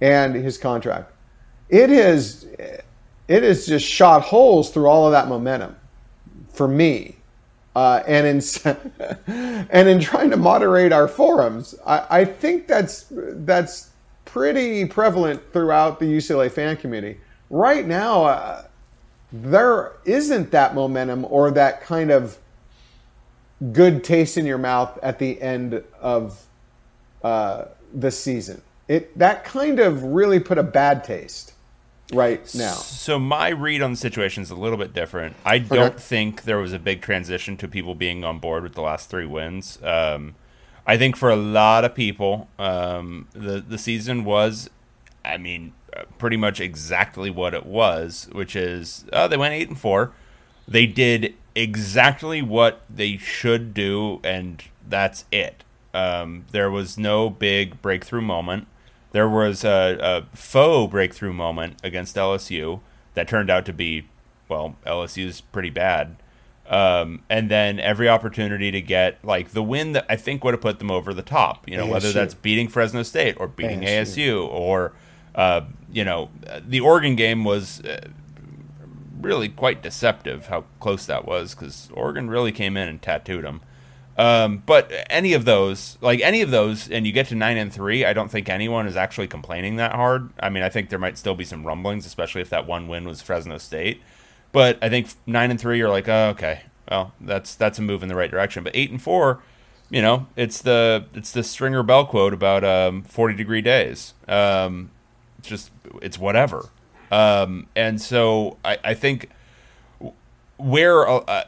and 0.00 0.34
his 0.34 0.56
contract. 0.58 1.12
It 1.68 1.90
is 1.90 2.46
it 3.28 3.42
has 3.42 3.66
just 3.66 3.86
shot 3.86 4.22
holes 4.22 4.70
through 4.70 4.86
all 4.86 5.06
of 5.06 5.12
that 5.12 5.28
momentum 5.28 5.76
for 6.52 6.68
me. 6.68 7.16
Uh, 7.74 8.02
and 8.06 8.26
in 8.26 8.42
and 9.70 9.88
in 9.88 9.98
trying 9.98 10.28
to 10.28 10.36
moderate 10.36 10.92
our 10.92 11.08
forums, 11.08 11.74
I, 11.86 12.06
I, 12.10 12.24
think 12.26 12.66
that's 12.66 13.06
that's 13.10 13.90
pretty 14.26 14.84
prevalent 14.84 15.40
throughout 15.54 15.98
the 15.98 16.04
UCLA 16.04 16.50
fan 16.50 16.76
community. 16.76 17.18
Right 17.48 17.86
now, 17.86 18.24
uh, 18.24 18.64
there 19.32 19.92
isn't 20.04 20.50
that 20.50 20.74
momentum 20.74 21.24
or 21.28 21.50
that 21.52 21.80
kind 21.80 22.10
of 22.10 22.38
good 23.72 24.04
taste 24.04 24.36
in 24.36 24.44
your 24.44 24.58
mouth 24.58 24.98
at 25.02 25.18
the 25.18 25.40
end 25.40 25.82
of 26.00 26.44
uh, 27.22 27.66
the 27.94 28.10
season. 28.10 28.60
It 28.88 29.16
that 29.18 29.44
kind 29.44 29.78
of 29.78 30.02
really 30.02 30.40
put 30.40 30.58
a 30.58 30.62
bad 30.62 31.04
taste 31.04 31.52
right 32.12 32.54
now. 32.54 32.74
So 32.74 33.18
my 33.18 33.48
read 33.48 33.80
on 33.80 33.92
the 33.92 33.96
situation 33.96 34.42
is 34.42 34.50
a 34.50 34.56
little 34.56 34.76
bit 34.76 34.92
different. 34.92 35.36
I 35.44 35.56
okay. 35.56 35.66
don't 35.68 36.00
think 36.00 36.42
there 36.42 36.58
was 36.58 36.72
a 36.72 36.78
big 36.78 37.00
transition 37.00 37.56
to 37.58 37.68
people 37.68 37.94
being 37.94 38.24
on 38.24 38.38
board 38.38 38.64
with 38.64 38.74
the 38.74 38.82
last 38.82 39.08
three 39.08 39.26
wins. 39.26 39.78
Um, 39.82 40.34
I 40.86 40.98
think 40.98 41.16
for 41.16 41.30
a 41.30 41.36
lot 41.36 41.84
of 41.84 41.94
people, 41.94 42.48
um, 42.58 43.28
the 43.32 43.60
the 43.60 43.78
season 43.78 44.24
was, 44.24 44.68
I 45.24 45.38
mean, 45.38 45.72
pretty 46.18 46.36
much 46.36 46.60
exactly 46.60 47.30
what 47.30 47.54
it 47.54 47.66
was, 47.66 48.28
which 48.32 48.56
is 48.56 49.04
uh, 49.12 49.28
they 49.28 49.36
went 49.36 49.54
eight 49.54 49.68
and 49.68 49.78
four. 49.78 50.12
They 50.66 50.86
did 50.86 51.34
exactly 51.54 52.42
what 52.42 52.82
they 52.88 53.16
should 53.16 53.74
do, 53.74 54.20
and 54.22 54.62
that's 54.88 55.24
it. 55.30 55.64
Um, 55.94 56.46
there 56.52 56.70
was 56.70 56.96
no 56.96 57.28
big 57.28 57.82
breakthrough 57.82 58.22
moment. 58.22 58.66
There 59.12 59.28
was 59.28 59.64
a, 59.64 59.98
a 60.00 60.36
faux 60.36 60.90
breakthrough 60.90 61.34
moment 61.34 61.78
against 61.82 62.16
LSU 62.16 62.80
that 63.14 63.28
turned 63.28 63.50
out 63.50 63.66
to 63.66 63.72
be, 63.72 64.08
well, 64.48 64.76
LSU's 64.86 65.42
pretty 65.42 65.70
bad. 65.70 66.16
Um, 66.66 67.22
and 67.28 67.50
then 67.50 67.78
every 67.78 68.08
opportunity 68.08 68.70
to 68.70 68.80
get 68.80 69.22
like 69.22 69.50
the 69.50 69.62
win 69.62 69.92
that 69.92 70.06
I 70.08 70.16
think 70.16 70.42
would 70.44 70.54
have 70.54 70.62
put 70.62 70.78
them 70.78 70.90
over 70.90 71.12
the 71.12 71.22
top. 71.22 71.68
You 71.68 71.76
know, 71.76 71.86
ASU. 71.86 71.90
whether 71.90 72.12
that's 72.12 72.34
beating 72.34 72.68
Fresno 72.68 73.02
State 73.02 73.36
or 73.38 73.48
beating 73.48 73.80
ASU, 73.80 74.02
ASU 74.02 74.48
or 74.48 74.92
uh, 75.34 75.62
you 75.90 76.04
know, 76.04 76.30
the 76.66 76.80
Oregon 76.80 77.16
game 77.16 77.44
was 77.44 77.80
uh, 77.80 78.08
really 79.20 79.48
quite 79.48 79.82
deceptive 79.82 80.46
how 80.46 80.64
close 80.80 81.06
that 81.06 81.24
was 81.24 81.54
because 81.54 81.90
Oregon 81.94 82.28
really 82.28 82.52
came 82.52 82.76
in 82.76 82.88
and 82.88 83.00
tattooed 83.00 83.44
them. 83.44 83.62
Um, 84.18 84.62
but 84.66 84.92
any 85.08 85.32
of 85.32 85.46
those, 85.46 85.96
like 86.02 86.20
any 86.20 86.42
of 86.42 86.50
those, 86.50 86.90
and 86.90 87.06
you 87.06 87.12
get 87.12 87.28
to 87.28 87.34
nine 87.34 87.56
and 87.56 87.72
three, 87.72 88.04
I 88.04 88.12
don't 88.12 88.30
think 88.30 88.48
anyone 88.48 88.86
is 88.86 88.96
actually 88.96 89.28
complaining 89.28 89.76
that 89.76 89.92
hard. 89.94 90.30
I 90.38 90.50
mean, 90.50 90.62
I 90.62 90.68
think 90.68 90.90
there 90.90 90.98
might 90.98 91.16
still 91.16 91.34
be 91.34 91.44
some 91.44 91.66
rumblings, 91.66 92.04
especially 92.04 92.42
if 92.42 92.50
that 92.50 92.66
one 92.66 92.88
win 92.88 93.08
was 93.08 93.22
Fresno 93.22 93.56
State. 93.56 94.02
But 94.52 94.78
I 94.82 94.90
think 94.90 95.08
nine 95.26 95.50
and 95.50 95.58
three, 95.58 95.78
you're 95.78 95.88
like, 95.88 96.08
oh, 96.08 96.28
okay, 96.30 96.62
well, 96.90 97.14
that's 97.20 97.54
that's 97.54 97.78
a 97.78 97.82
move 97.82 98.02
in 98.02 98.10
the 98.10 98.14
right 98.14 98.30
direction. 98.30 98.62
But 98.62 98.76
eight 98.76 98.90
and 98.90 99.00
four, 99.00 99.42
you 99.88 100.02
know, 100.02 100.26
it's 100.36 100.60
the 100.60 101.06
it's 101.14 101.32
the 101.32 101.42
Stringer 101.42 101.82
Bell 101.82 102.04
quote 102.04 102.34
about 102.34 102.64
um, 102.64 103.02
forty 103.04 103.34
degree 103.34 103.62
days. 103.62 104.12
Um, 104.28 104.90
just 105.42 105.70
it's 106.00 106.18
whatever. 106.18 106.68
Um, 107.10 107.66
and 107.76 108.00
so 108.00 108.56
I, 108.64 108.78
I 108.82 108.94
think 108.94 109.28
where 110.56 111.08
uh, 111.08 111.18
uh, 111.18 111.44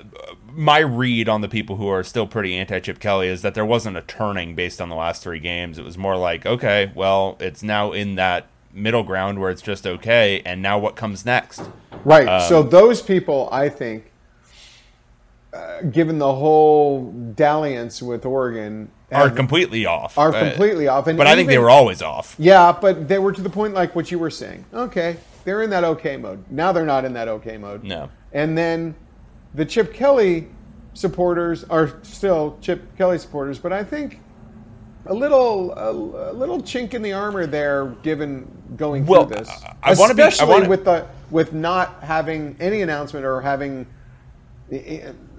my 0.53 0.79
read 0.79 1.29
on 1.29 1.41
the 1.41 1.49
people 1.49 1.77
who 1.77 1.87
are 1.89 2.03
still 2.03 2.27
pretty 2.27 2.55
anti 2.57 2.81
Chip 2.81 2.99
Kelly 2.99 3.29
is 3.29 3.43
that 3.43 3.55
there 3.55 3.65
wasn't 3.65 3.97
a 3.97 4.03
turning 4.03 4.55
based 4.55 4.81
on 4.81 4.89
the 4.89 4.97
last 4.97 5.23
three 5.23 5.39
games. 5.39 5.79
It 5.79 5.85
was 5.85 5.97
more 5.97 6.17
like, 6.17 6.45
okay, 6.45 6.93
well, 6.95 7.37
it's 7.41 7.63
now 7.63 7.93
in 7.93 8.17
that 8.17 8.49
middle 8.73 9.05
ground 9.05 9.41
where 9.41 9.51
it's 9.51 9.63
just 9.63 9.87
okay, 9.87 10.43
and 10.45 10.61
now 10.61 10.79
what 10.79 10.97
comes 10.97 11.25
next? 11.25 11.63
Right. 12.05 12.27
Um, 12.27 12.49
so 12.49 12.63
those 12.63 13.01
people, 13.01 13.49
I 13.53 13.69
think, 13.69 14.11
uh, 15.55 15.83
given 15.83 16.19
the 16.19 16.35
whole 16.35 17.13
dalliance 17.35 18.03
with 18.03 18.27
Oregon, 18.27 18.91
are 19.13 19.31
completely 19.31 19.87
off. 19.87 20.19
Are 20.19 20.35
uh, 20.35 20.49
completely 20.49 20.89
off. 20.89 21.07
And 21.07 21.17
but 21.17 21.27
even, 21.27 21.33
I 21.33 21.37
think 21.37 21.49
they 21.49 21.59
were 21.59 21.71
always 21.71 22.03
off. 22.03 22.35
Yeah, 22.39 22.73
but 22.73 23.07
they 23.07 23.19
were 23.19 23.33
to 23.33 23.41
the 23.41 23.51
point 23.51 23.75
like 23.75 23.95
what 23.95 24.11
you 24.11 24.19
were 24.19 24.31
saying. 24.31 24.65
Okay, 24.75 25.17
they're 25.45 25.63
in 25.63 25.71
that 25.71 25.85
okay 25.85 26.17
mode. 26.17 26.45
Now 26.51 26.73
they're 26.73 26.85
not 26.85 27.05
in 27.05 27.13
that 27.13 27.29
okay 27.29 27.57
mode. 27.57 27.85
No. 27.85 28.11
And 28.33 28.59
then 28.59 28.95
the 29.55 29.65
Chip 29.65 29.95
Kelly 29.95 30.49
supporters 30.95 31.65
are 31.65 32.01
still 32.03 32.59
Chip 32.61 32.97
Kelly 32.97 33.19
supporters, 33.19 33.59
but 33.59 33.73
I 33.73 33.85
think 33.85 34.21
a 35.07 35.15
little 35.15 35.73
a, 35.73 36.31
a 36.31 36.33
little 36.33 36.61
chink 36.61 36.95
in 36.95 37.03
the 37.03 37.13
armor 37.13 37.47
there, 37.47 37.87
given 38.03 38.51
going 38.77 39.07
well, 39.07 39.27
through 39.27 39.37
this. 39.37 39.51
I 39.83 39.95
want 39.95 40.11
to 40.11 40.17
be 40.17 40.23
especially 40.23 40.53
wanna... 40.53 40.69
with 40.69 40.85
the 40.85 41.07
with 41.31 41.53
not 41.53 42.03
having 42.03 42.57
any 42.59 42.83
announcement 42.83 43.25
or 43.25 43.41
having 43.41 43.87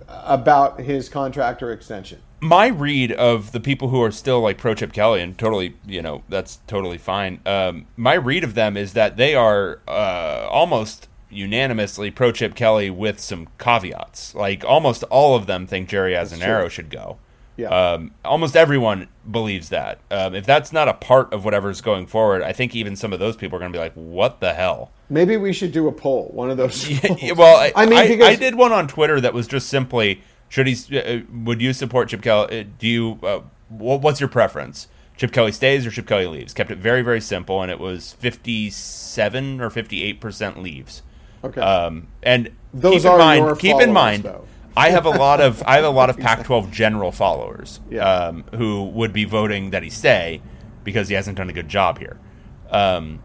about 0.07 0.81
his 0.81 1.09
contract 1.09 1.61
or 1.63 1.71
extension. 1.71 2.21
My 2.41 2.67
read 2.67 3.11
of 3.11 3.53
the 3.53 3.59
people 3.59 3.89
who 3.89 4.01
are 4.01 4.11
still 4.11 4.41
like 4.41 4.57
pro 4.57 4.75
Chip 4.75 4.93
Kelly 4.93 5.21
and 5.21 5.37
totally, 5.37 5.75
you 5.85 6.01
know, 6.01 6.23
that's 6.29 6.59
totally 6.67 6.97
fine. 6.97 7.39
Um, 7.45 7.87
my 7.95 8.13
read 8.13 8.43
of 8.43 8.53
them 8.53 8.77
is 8.77 8.93
that 8.93 9.17
they 9.17 9.33
are 9.33 9.79
uh, 9.87 10.47
almost 10.49 11.07
unanimously 11.29 12.11
pro 12.11 12.31
Chip 12.31 12.55
Kelly 12.55 12.89
with 12.89 13.19
some 13.19 13.47
caveats. 13.57 14.35
Like 14.35 14.63
almost 14.63 15.03
all 15.05 15.35
of 15.35 15.47
them 15.47 15.65
think 15.65 15.89
Jerry 15.89 16.13
Azzinaro 16.13 16.69
should 16.69 16.89
go. 16.89 17.17
Yeah. 17.57 17.69
Um, 17.69 18.11
almost 18.23 18.55
everyone 18.55 19.07
believes 19.29 19.69
that. 19.69 19.99
Um, 20.11 20.35
if 20.35 20.45
that's 20.45 20.73
not 20.73 20.87
a 20.87 20.93
part 20.93 21.33
of 21.33 21.45
whatever's 21.45 21.81
going 21.81 22.07
forward, 22.07 22.41
I 22.41 22.51
think 22.51 22.75
even 22.75 22.95
some 22.95 23.13
of 23.13 23.19
those 23.19 23.35
people 23.37 23.55
are 23.55 23.59
going 23.59 23.71
to 23.71 23.75
be 23.75 23.81
like, 23.81 23.93
"What 23.93 24.41
the 24.41 24.53
hell?" 24.53 24.91
Maybe 25.09 25.37
we 25.37 25.53
should 25.53 25.71
do 25.71 25.87
a 25.87 25.91
poll. 25.91 26.29
One 26.33 26.49
of 26.49 26.57
those. 26.57 26.89
yeah, 27.21 27.31
well, 27.31 27.57
I, 27.57 27.71
I 27.75 27.85
mean, 27.85 27.97
I, 27.97 28.07
because... 28.07 28.27
I, 28.27 28.35
did 28.35 28.55
one 28.55 28.73
on 28.73 28.87
Twitter 28.87 29.21
that 29.21 29.33
was 29.33 29.47
just 29.47 29.69
simply, 29.69 30.21
"Should 30.49 30.67
he? 30.67 30.99
Uh, 30.99 31.21
would 31.31 31.61
you 31.61 31.71
support 31.73 32.09
Chip 32.09 32.21
Kelly? 32.21 32.59
Uh, 32.59 32.63
do 32.77 32.87
you? 32.87 33.19
Uh, 33.23 33.41
what's 33.69 34.19
your 34.19 34.29
preference? 34.29 34.87
Chip 35.15 35.31
Kelly 35.31 35.53
stays 35.53 35.85
or 35.85 35.91
Chip 35.91 36.07
Kelly 36.07 36.27
leaves?" 36.27 36.53
Kept 36.53 36.71
it 36.71 36.77
very 36.77 37.01
very 37.01 37.21
simple, 37.21 37.61
and 37.61 37.71
it 37.71 37.79
was 37.79 38.13
fifty-seven 38.13 39.61
or 39.61 39.69
fifty-eight 39.69 40.19
percent 40.19 40.61
leaves. 40.61 41.03
Okay. 41.45 41.61
Um, 41.61 42.07
and 42.23 42.51
Those 42.73 43.03
keep 43.03 43.11
in 43.11 43.17
mind, 43.17 43.59
keep 43.59 43.81
in 43.81 43.93
mind, 43.93 44.23
though. 44.23 44.45
I 44.77 44.89
have 44.89 45.05
a 45.05 45.09
lot 45.09 45.39
of 45.39 45.63
I 45.65 45.75
have 45.75 45.85
a 45.85 45.89
lot 45.89 46.09
of 46.09 46.17
Pac-12 46.17 46.71
general 46.71 47.11
followers 47.11 47.79
yeah. 47.89 48.03
um, 48.03 48.43
who 48.55 48.85
would 48.89 49.13
be 49.13 49.23
voting 49.23 49.69
that 49.69 49.83
he 49.83 49.89
stay 49.89 50.41
because 50.83 51.07
he 51.07 51.15
hasn't 51.15 51.37
done 51.37 51.49
a 51.49 51.53
good 51.53 51.69
job 51.69 51.99
here. 51.99 52.19
Um, 52.69 53.23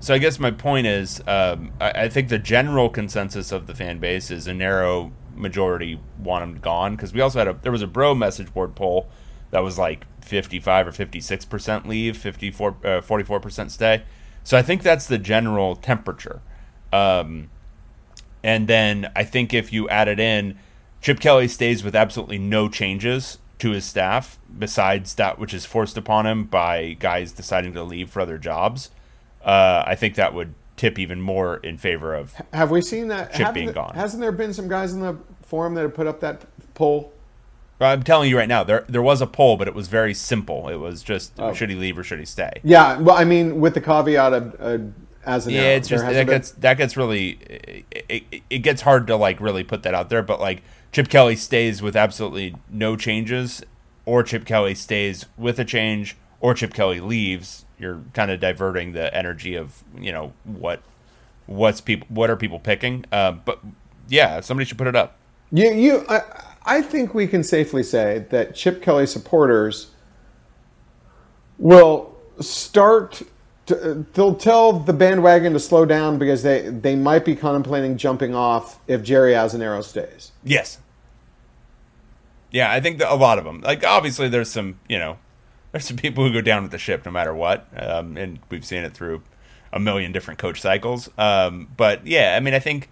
so 0.00 0.14
I 0.14 0.18
guess 0.18 0.38
my 0.38 0.50
point 0.50 0.86
is, 0.86 1.20
um, 1.26 1.72
I, 1.80 1.90
I, 1.90 2.08
think 2.08 2.28
the 2.28 2.38
general 2.38 2.88
consensus 2.88 3.52
of 3.52 3.66
the 3.66 3.74
fan 3.74 3.98
base 3.98 4.30
is 4.30 4.46
a 4.46 4.54
narrow 4.54 5.12
majority 5.34 6.00
want 6.18 6.42
him 6.42 6.58
gone 6.58 6.96
because 6.96 7.12
we 7.12 7.20
also 7.20 7.38
had 7.38 7.48
a 7.48 7.52
there 7.62 7.72
was 7.72 7.82
a 7.82 7.86
bro 7.86 8.14
message 8.14 8.52
board 8.52 8.74
poll 8.74 9.08
that 9.50 9.60
was 9.60 9.78
like 9.78 10.04
55 10.24 10.88
or 10.88 10.92
56 10.92 11.44
percent 11.44 11.88
leave, 11.88 12.16
54 12.16 12.76
uh, 12.84 13.00
44 13.00 13.40
percent 13.40 13.72
stay. 13.72 14.02
So 14.44 14.56
I 14.56 14.62
think 14.62 14.82
that's 14.82 15.06
the 15.06 15.18
general 15.18 15.76
temperature. 15.76 16.40
Um, 16.92 17.50
and 18.42 18.66
then 18.68 19.10
I 19.14 19.24
think 19.24 19.52
if 19.52 19.72
you 19.72 19.88
add 19.88 20.08
it 20.08 20.20
in, 20.20 20.58
Chip 21.00 21.20
Kelly 21.20 21.48
stays 21.48 21.84
with 21.84 21.94
absolutely 21.94 22.38
no 22.38 22.68
changes 22.68 23.38
to 23.58 23.70
his 23.70 23.84
staff 23.84 24.38
besides 24.58 25.14
that 25.14 25.38
which 25.38 25.52
is 25.52 25.64
forced 25.64 25.96
upon 25.96 26.26
him 26.26 26.44
by 26.44 26.96
guys 26.98 27.32
deciding 27.32 27.72
to 27.74 27.82
leave 27.82 28.10
for 28.10 28.20
other 28.20 28.38
jobs. 28.38 28.90
Uh, 29.44 29.82
I 29.86 29.94
think 29.94 30.14
that 30.16 30.34
would 30.34 30.54
tip 30.76 30.98
even 30.98 31.20
more 31.20 31.58
in 31.58 31.78
favor 31.78 32.14
of. 32.14 32.34
Have 32.52 32.70
we 32.70 32.80
seen 32.80 33.08
that? 33.08 33.32
Chip 33.34 33.54
being 33.54 33.72
gone. 33.72 33.94
Hasn't 33.94 34.20
there 34.20 34.32
been 34.32 34.52
some 34.52 34.68
guys 34.68 34.92
in 34.92 35.00
the 35.00 35.16
forum 35.42 35.74
that 35.74 35.82
have 35.82 35.94
put 35.94 36.06
up 36.06 36.20
that 36.20 36.44
poll? 36.74 37.12
I'm 37.80 38.02
telling 38.02 38.28
you 38.28 38.36
right 38.36 38.48
now, 38.48 38.64
there 38.64 38.84
there 38.88 39.02
was 39.02 39.20
a 39.20 39.26
poll, 39.26 39.56
but 39.56 39.68
it 39.68 39.74
was 39.74 39.86
very 39.86 40.12
simple. 40.12 40.68
It 40.68 40.76
was 40.76 41.02
just 41.02 41.32
oh. 41.38 41.52
should 41.52 41.70
he 41.70 41.76
leave 41.76 41.96
or 41.96 42.02
should 42.02 42.18
he 42.18 42.24
stay? 42.24 42.50
Yeah, 42.64 42.98
well, 42.98 43.16
I 43.16 43.24
mean, 43.24 43.60
with 43.60 43.74
the 43.74 43.80
caveat 43.80 44.32
of 44.32 44.56
uh, 44.58 44.78
as 45.24 45.46
an 45.46 45.52
yeah, 45.52 45.76
it's 45.76 45.86
just 45.86 46.04
that 46.04 46.26
gets 46.26 46.50
that 46.52 46.74
gets 46.74 46.96
really 46.96 47.38
it, 47.90 48.04
it, 48.08 48.42
it, 48.50 48.58
gets 48.58 48.82
hard 48.82 49.06
to 49.08 49.16
like 49.16 49.40
really 49.40 49.62
put 49.62 49.84
that 49.84 49.94
out 49.94 50.08
there. 50.08 50.22
But 50.24 50.40
like 50.40 50.62
Chip 50.92 51.08
Kelly 51.08 51.36
stays 51.36 51.82
with 51.82 51.96
absolutely 51.96 52.56
no 52.70 52.96
changes, 52.96 53.62
or 54.04 54.22
Chip 54.22 54.44
Kelly 54.44 54.74
stays 54.74 55.26
with 55.36 55.58
a 55.58 55.64
change, 55.64 56.16
or 56.40 56.54
Chip 56.54 56.72
Kelly 56.72 57.00
leaves. 57.00 57.64
You're 57.78 58.02
kind 58.14 58.30
of 58.30 58.40
diverting 58.40 58.92
the 58.92 59.14
energy 59.14 59.54
of 59.54 59.84
you 59.98 60.12
know 60.12 60.32
what 60.44 60.82
what's 61.46 61.80
people 61.80 62.06
what 62.10 62.30
are 62.30 62.36
people 62.36 62.58
picking. 62.58 63.04
Uh, 63.12 63.32
but 63.32 63.60
yeah, 64.08 64.40
somebody 64.40 64.64
should 64.64 64.78
put 64.78 64.86
it 64.86 64.96
up. 64.96 65.16
You 65.52 65.70
you 65.72 66.04
I, 66.08 66.22
I 66.64 66.82
think 66.82 67.14
we 67.14 67.26
can 67.26 67.42
safely 67.42 67.82
say 67.82 68.26
that 68.30 68.54
Chip 68.54 68.82
Kelly 68.82 69.06
supporters 69.06 69.90
will 71.58 72.16
start 72.40 73.22
they'll 74.14 74.34
tell 74.34 74.72
the 74.72 74.92
bandwagon 74.92 75.52
to 75.52 75.60
slow 75.60 75.84
down 75.84 76.18
because 76.18 76.42
they, 76.42 76.68
they 76.68 76.96
might 76.96 77.24
be 77.24 77.36
contemplating 77.36 77.96
jumping 77.96 78.34
off 78.34 78.78
if 78.86 79.02
Jerry 79.02 79.32
Azzinaro 79.32 79.82
stays. 79.82 80.32
Yes. 80.44 80.78
Yeah, 82.50 82.72
I 82.72 82.80
think 82.80 83.02
a 83.04 83.14
lot 83.14 83.38
of 83.38 83.44
them. 83.44 83.60
Like, 83.60 83.84
obviously, 83.84 84.28
there's 84.28 84.50
some, 84.50 84.80
you 84.88 84.98
know, 84.98 85.18
there's 85.72 85.86
some 85.86 85.96
people 85.96 86.24
who 86.24 86.32
go 86.32 86.40
down 86.40 86.62
with 86.62 86.72
the 86.72 86.78
ship 86.78 87.04
no 87.04 87.10
matter 87.10 87.34
what. 87.34 87.66
Um, 87.76 88.16
and 88.16 88.38
we've 88.50 88.64
seen 88.64 88.84
it 88.84 88.94
through 88.94 89.22
a 89.72 89.78
million 89.78 90.12
different 90.12 90.38
coach 90.38 90.60
cycles. 90.60 91.10
Um, 91.18 91.68
but 91.76 92.06
yeah, 92.06 92.34
I 92.36 92.40
mean, 92.40 92.54
I 92.54 92.58
think 92.58 92.88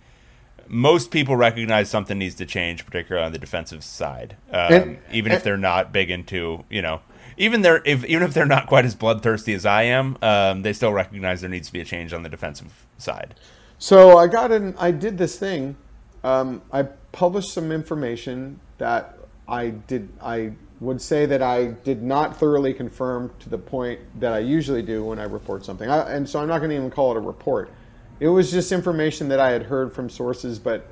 most 0.68 1.10
people 1.10 1.36
recognize 1.36 1.88
something 1.88 2.18
needs 2.18 2.34
to 2.36 2.46
change, 2.46 2.84
particularly 2.84 3.24
on 3.24 3.32
the 3.32 3.38
defensive 3.38 3.84
side, 3.84 4.36
um, 4.50 4.72
and, 4.72 4.98
even 5.12 5.32
and, 5.32 5.38
if 5.38 5.44
they're 5.44 5.56
not 5.56 5.92
big 5.92 6.10
into, 6.10 6.64
you 6.68 6.82
know, 6.82 7.00
even 7.36 7.62
they're 7.62 7.82
if 7.84 8.04
even 8.04 8.22
if 8.22 8.34
they're 8.34 8.46
not 8.46 8.66
quite 8.66 8.84
as 8.84 8.94
bloodthirsty 8.94 9.52
as 9.54 9.66
I 9.66 9.82
am, 9.84 10.16
um, 10.22 10.62
they 10.62 10.72
still 10.72 10.92
recognize 10.92 11.40
there 11.40 11.50
needs 11.50 11.68
to 11.68 11.72
be 11.72 11.80
a 11.80 11.84
change 11.84 12.12
on 12.12 12.22
the 12.22 12.28
defensive 12.28 12.86
side. 12.98 13.34
So 13.78 14.18
I 14.18 14.26
got 14.26 14.52
in. 14.52 14.74
I 14.78 14.90
did 14.90 15.18
this 15.18 15.38
thing. 15.38 15.76
Um, 16.24 16.62
I 16.72 16.84
published 17.12 17.52
some 17.52 17.70
information 17.70 18.60
that 18.78 19.18
I 19.48 19.70
did. 19.70 20.08
I 20.22 20.52
would 20.80 21.00
say 21.00 21.24
that 21.26 21.42
I 21.42 21.66
did 21.84 22.02
not 22.02 22.36
thoroughly 22.36 22.74
confirm 22.74 23.32
to 23.40 23.48
the 23.48 23.58
point 23.58 24.00
that 24.20 24.32
I 24.32 24.40
usually 24.40 24.82
do 24.82 25.04
when 25.04 25.18
I 25.18 25.24
report 25.24 25.64
something. 25.64 25.88
I, 25.88 26.14
and 26.14 26.28
so 26.28 26.40
I'm 26.40 26.48
not 26.48 26.58
going 26.58 26.70
to 26.70 26.76
even 26.76 26.90
call 26.90 27.12
it 27.12 27.16
a 27.16 27.20
report. 27.20 27.70
It 28.20 28.28
was 28.28 28.50
just 28.50 28.72
information 28.72 29.28
that 29.28 29.40
I 29.40 29.50
had 29.50 29.62
heard 29.62 29.92
from 29.92 30.10
sources, 30.10 30.58
but 30.58 30.86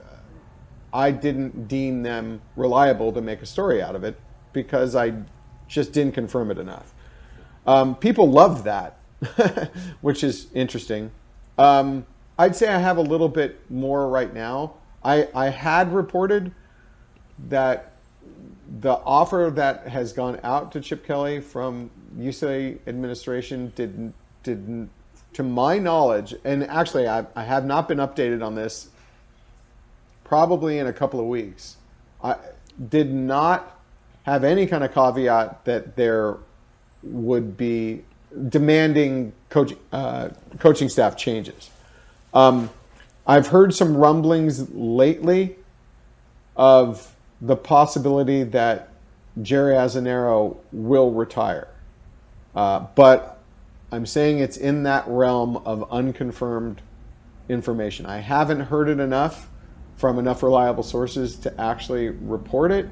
I 0.92 1.10
didn't 1.10 1.68
deem 1.68 2.02
them 2.02 2.40
reliable 2.56 3.12
to 3.12 3.20
make 3.20 3.42
a 3.42 3.46
story 3.46 3.82
out 3.82 3.96
of 3.96 4.04
it 4.04 4.18
because 4.52 4.94
I 4.94 5.12
just 5.68 5.92
didn't 5.92 6.12
confirm 6.12 6.50
it 6.50 6.58
enough. 6.58 6.92
Um, 7.66 7.94
people 7.96 8.30
love 8.30 8.64
that, 8.64 8.98
which 10.00 10.22
is 10.22 10.48
interesting. 10.54 11.10
Um, 11.58 12.04
I'd 12.38 12.56
say 12.56 12.68
I 12.68 12.78
have 12.78 12.96
a 12.96 13.02
little 13.02 13.28
bit 13.28 13.70
more 13.70 14.08
right 14.08 14.32
now. 14.32 14.74
I 15.02 15.28
I 15.34 15.48
had 15.48 15.92
reported 15.92 16.52
that 17.48 17.92
the 18.80 18.92
offer 18.92 19.52
that 19.54 19.86
has 19.88 20.12
gone 20.12 20.40
out 20.42 20.72
to 20.72 20.80
Chip 20.80 21.06
Kelly 21.06 21.40
from 21.40 21.90
UCLA 22.18 22.78
administration 22.86 23.72
didn't 23.76 24.14
didn't 24.42 24.90
to 25.34 25.42
my 25.42 25.78
knowledge, 25.78 26.34
and 26.44 26.64
actually 26.64 27.08
I, 27.08 27.26
I 27.34 27.42
have 27.44 27.64
not 27.64 27.88
been 27.88 27.98
updated 27.98 28.44
on 28.44 28.54
this. 28.54 28.88
Probably 30.22 30.78
in 30.78 30.86
a 30.86 30.92
couple 30.92 31.20
of 31.20 31.26
weeks, 31.26 31.76
I 32.22 32.36
did 32.88 33.12
not 33.12 33.73
have 34.24 34.44
any 34.44 34.66
kind 34.66 34.84
of 34.84 34.92
caveat 34.92 35.64
that 35.64 35.96
there 35.96 36.36
would 37.02 37.56
be 37.56 38.04
demanding 38.48 39.32
coach, 39.48 39.74
uh, 39.92 40.30
coaching 40.58 40.88
staff 40.88 41.16
changes. 41.16 41.70
Um, 42.32 42.70
I've 43.26 43.46
heard 43.46 43.74
some 43.74 43.96
rumblings 43.96 44.70
lately 44.70 45.56
of 46.56 47.14
the 47.40 47.56
possibility 47.56 48.42
that 48.42 48.90
Jerry 49.42 49.74
Azzinaro 49.74 50.56
will 50.72 51.12
retire. 51.12 51.68
Uh, 52.54 52.86
but 52.94 53.42
I'm 53.92 54.06
saying 54.06 54.38
it's 54.38 54.56
in 54.56 54.84
that 54.84 55.04
realm 55.06 55.56
of 55.58 55.90
unconfirmed 55.90 56.80
information. 57.48 58.06
I 58.06 58.18
haven't 58.18 58.60
heard 58.60 58.88
it 58.88 59.00
enough 59.00 59.48
from 59.96 60.18
enough 60.18 60.42
reliable 60.42 60.82
sources 60.82 61.36
to 61.36 61.60
actually 61.60 62.08
report 62.08 62.72
it, 62.72 62.88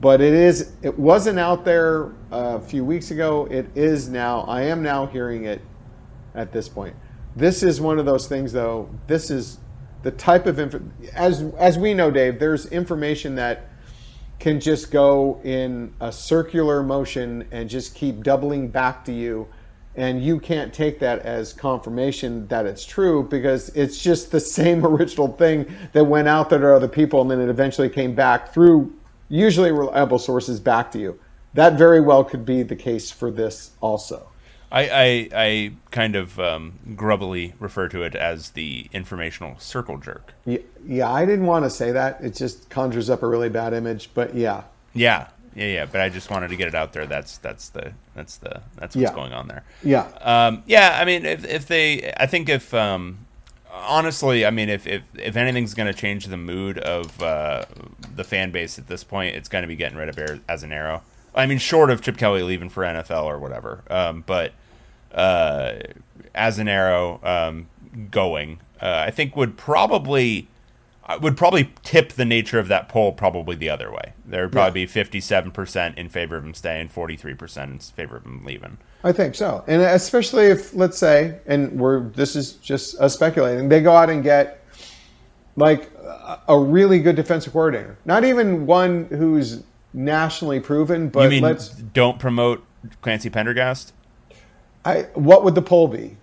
but 0.00 0.20
it 0.20 0.32
is 0.32 0.72
it 0.82 0.98
wasn't 0.98 1.38
out 1.38 1.64
there 1.64 2.06
uh, 2.32 2.58
a 2.58 2.60
few 2.60 2.84
weeks 2.84 3.10
ago. 3.10 3.46
It 3.50 3.70
is 3.74 4.08
now. 4.08 4.40
I 4.42 4.62
am 4.62 4.82
now 4.82 5.06
hearing 5.06 5.44
it 5.44 5.60
at 6.34 6.52
this 6.52 6.68
point. 6.68 6.96
This 7.36 7.62
is 7.62 7.80
one 7.80 7.98
of 7.98 8.06
those 8.06 8.26
things 8.26 8.52
though. 8.52 8.88
This 9.06 9.30
is 9.30 9.58
the 10.02 10.10
type 10.10 10.46
of 10.46 10.60
info 10.60 10.80
as 11.14 11.42
as 11.58 11.78
we 11.78 11.94
know 11.94 12.10
Dave, 12.10 12.38
there's 12.38 12.66
information 12.66 13.34
that 13.36 13.70
can 14.38 14.60
just 14.60 14.90
go 14.90 15.40
in 15.44 15.94
a 16.00 16.12
circular 16.12 16.82
motion 16.82 17.46
and 17.50 17.68
just 17.68 17.94
keep 17.94 18.22
doubling 18.22 18.68
back 18.68 19.04
to 19.04 19.12
you 19.12 19.48
and 19.96 20.22
you 20.22 20.40
can't 20.40 20.74
take 20.74 20.98
that 20.98 21.20
as 21.20 21.52
confirmation 21.52 22.46
that 22.48 22.66
it's 22.66 22.84
true 22.84 23.22
because 23.22 23.68
it's 23.70 24.02
just 24.02 24.30
the 24.30 24.40
same 24.58 24.84
original 24.84 25.28
thing 25.28 25.66
that 25.92 26.04
went 26.04 26.28
out 26.28 26.50
there 26.50 26.58
to 26.58 26.74
other 26.74 26.88
people 26.88 27.22
and 27.22 27.30
then 27.30 27.40
it 27.40 27.48
eventually 27.48 27.88
came 27.88 28.14
back 28.14 28.52
through 28.52 28.92
usually 29.28 29.72
reliable 29.72 30.18
sources 30.18 30.60
back 30.60 30.90
to 30.92 30.98
you. 30.98 31.18
That 31.54 31.74
very 31.78 32.00
well 32.00 32.24
could 32.24 32.44
be 32.44 32.62
the 32.62 32.76
case 32.76 33.10
for 33.10 33.30
this 33.30 33.70
also. 33.80 34.28
I, 34.72 34.88
I, 34.88 35.28
I 35.32 35.72
kind 35.92 36.16
of 36.16 36.40
um, 36.40 36.80
grubbily 36.96 37.54
refer 37.60 37.86
to 37.88 38.02
it 38.02 38.16
as 38.16 38.50
the 38.50 38.88
informational 38.92 39.56
circle 39.60 39.98
jerk. 39.98 40.34
Yeah, 40.44 40.58
yeah, 40.84 41.10
I 41.12 41.24
didn't 41.24 41.46
want 41.46 41.64
to 41.64 41.70
say 41.70 41.92
that. 41.92 42.20
It 42.20 42.34
just 42.34 42.68
conjures 42.70 43.08
up 43.08 43.22
a 43.22 43.26
really 43.28 43.48
bad 43.48 43.72
image, 43.72 44.10
but 44.14 44.34
yeah. 44.34 44.64
Yeah, 44.92 45.28
yeah, 45.54 45.66
yeah. 45.66 45.86
But 45.86 46.00
I 46.00 46.08
just 46.08 46.28
wanted 46.28 46.48
to 46.48 46.56
get 46.56 46.66
it 46.66 46.74
out 46.74 46.92
there. 46.92 47.06
That's 47.06 47.38
that's 47.38 47.68
the 47.68 47.92
that's 48.16 48.38
the 48.38 48.62
that's 48.76 48.96
what's 48.96 49.10
Yeah. 49.10 49.14
going 49.14 49.32
on 49.32 49.46
there. 49.46 49.62
Yeah. 49.84 50.08
Um, 50.20 50.64
yeah, 50.66 50.98
I 51.00 51.04
mean, 51.04 51.24
if, 51.24 51.44
if 51.44 51.66
they, 51.68 52.12
I 52.16 52.26
think 52.26 52.48
if, 52.48 52.74
um, 52.74 53.23
honestly, 53.74 54.46
I 54.46 54.50
mean, 54.50 54.68
if, 54.68 54.86
if, 54.86 55.02
if 55.14 55.36
anything's 55.36 55.74
going 55.74 55.92
to 55.92 55.98
change 55.98 56.26
the 56.26 56.36
mood 56.36 56.78
of 56.78 57.20
uh, 57.22 57.64
the 58.14 58.24
fan 58.24 58.50
base 58.50 58.78
at 58.78 58.86
this 58.86 59.04
point, 59.04 59.36
it's 59.36 59.48
going 59.48 59.62
to 59.62 59.68
be 59.68 59.76
getting 59.76 59.98
rid 59.98 60.08
of 60.08 60.16
Azzinaro. 60.16 61.02
I 61.34 61.46
mean, 61.46 61.58
short 61.58 61.90
of 61.90 62.00
Chip 62.00 62.16
Kelly 62.16 62.42
leaving 62.42 62.68
for 62.68 62.84
NFL 62.84 63.24
or 63.24 63.38
whatever. 63.38 63.82
Um, 63.90 64.22
but 64.24 64.52
uh, 65.12 65.74
Azzinaro 66.34 67.24
um, 67.24 67.66
going, 68.10 68.60
uh, 68.80 69.04
I 69.06 69.10
think 69.10 69.36
would 69.36 69.56
probably 69.56 70.48
uh, 71.06 71.18
would 71.20 71.36
probably 71.36 71.72
tip 71.82 72.12
the 72.12 72.24
nature 72.24 72.58
of 72.58 72.68
that 72.68 72.88
poll 72.88 73.12
probably 73.12 73.56
the 73.56 73.68
other 73.68 73.90
way. 73.90 74.12
There 74.24 74.44
would 74.44 74.52
probably 74.52 74.82
be 74.82 74.86
fifty 74.86 75.20
seven 75.20 75.50
percent 75.50 75.98
in 75.98 76.08
favor 76.08 76.36
of 76.36 76.44
him 76.44 76.54
staying, 76.54 76.88
forty 76.88 77.16
three 77.16 77.34
percent 77.34 77.72
in 77.72 77.78
favor 77.78 78.16
of 78.16 78.24
him 78.24 78.44
leaving. 78.44 78.78
I 79.04 79.12
think 79.12 79.34
so, 79.34 79.62
and 79.66 79.82
especially 79.82 80.46
if 80.46 80.74
let's 80.74 80.96
say, 80.98 81.38
and 81.46 81.78
we're 81.78 82.08
this 82.10 82.34
is 82.34 82.54
just 82.54 82.98
us 82.98 83.12
speculating, 83.14 83.68
they 83.68 83.80
go 83.82 83.92
out 83.94 84.08
and 84.08 84.22
get 84.22 84.64
like 85.56 85.90
a- 86.02 86.40
a 86.48 86.58
really 86.58 86.98
good 86.98 87.14
defensive 87.14 87.52
coordinator, 87.52 87.98
not 88.06 88.24
even 88.24 88.64
one 88.66 89.04
who's 89.10 89.62
nationally 89.92 90.58
proven, 90.58 91.08
but 91.10 91.24
you 91.24 91.28
mean 91.28 91.42
let's. 91.42 91.68
don't 91.68 92.18
promote 92.18 92.64
Clancy 93.02 93.28
Pendergast? 93.28 93.92
I 94.86 95.02
what 95.14 95.44
would 95.44 95.54
the 95.54 95.62
poll 95.62 95.86
be? 95.86 96.16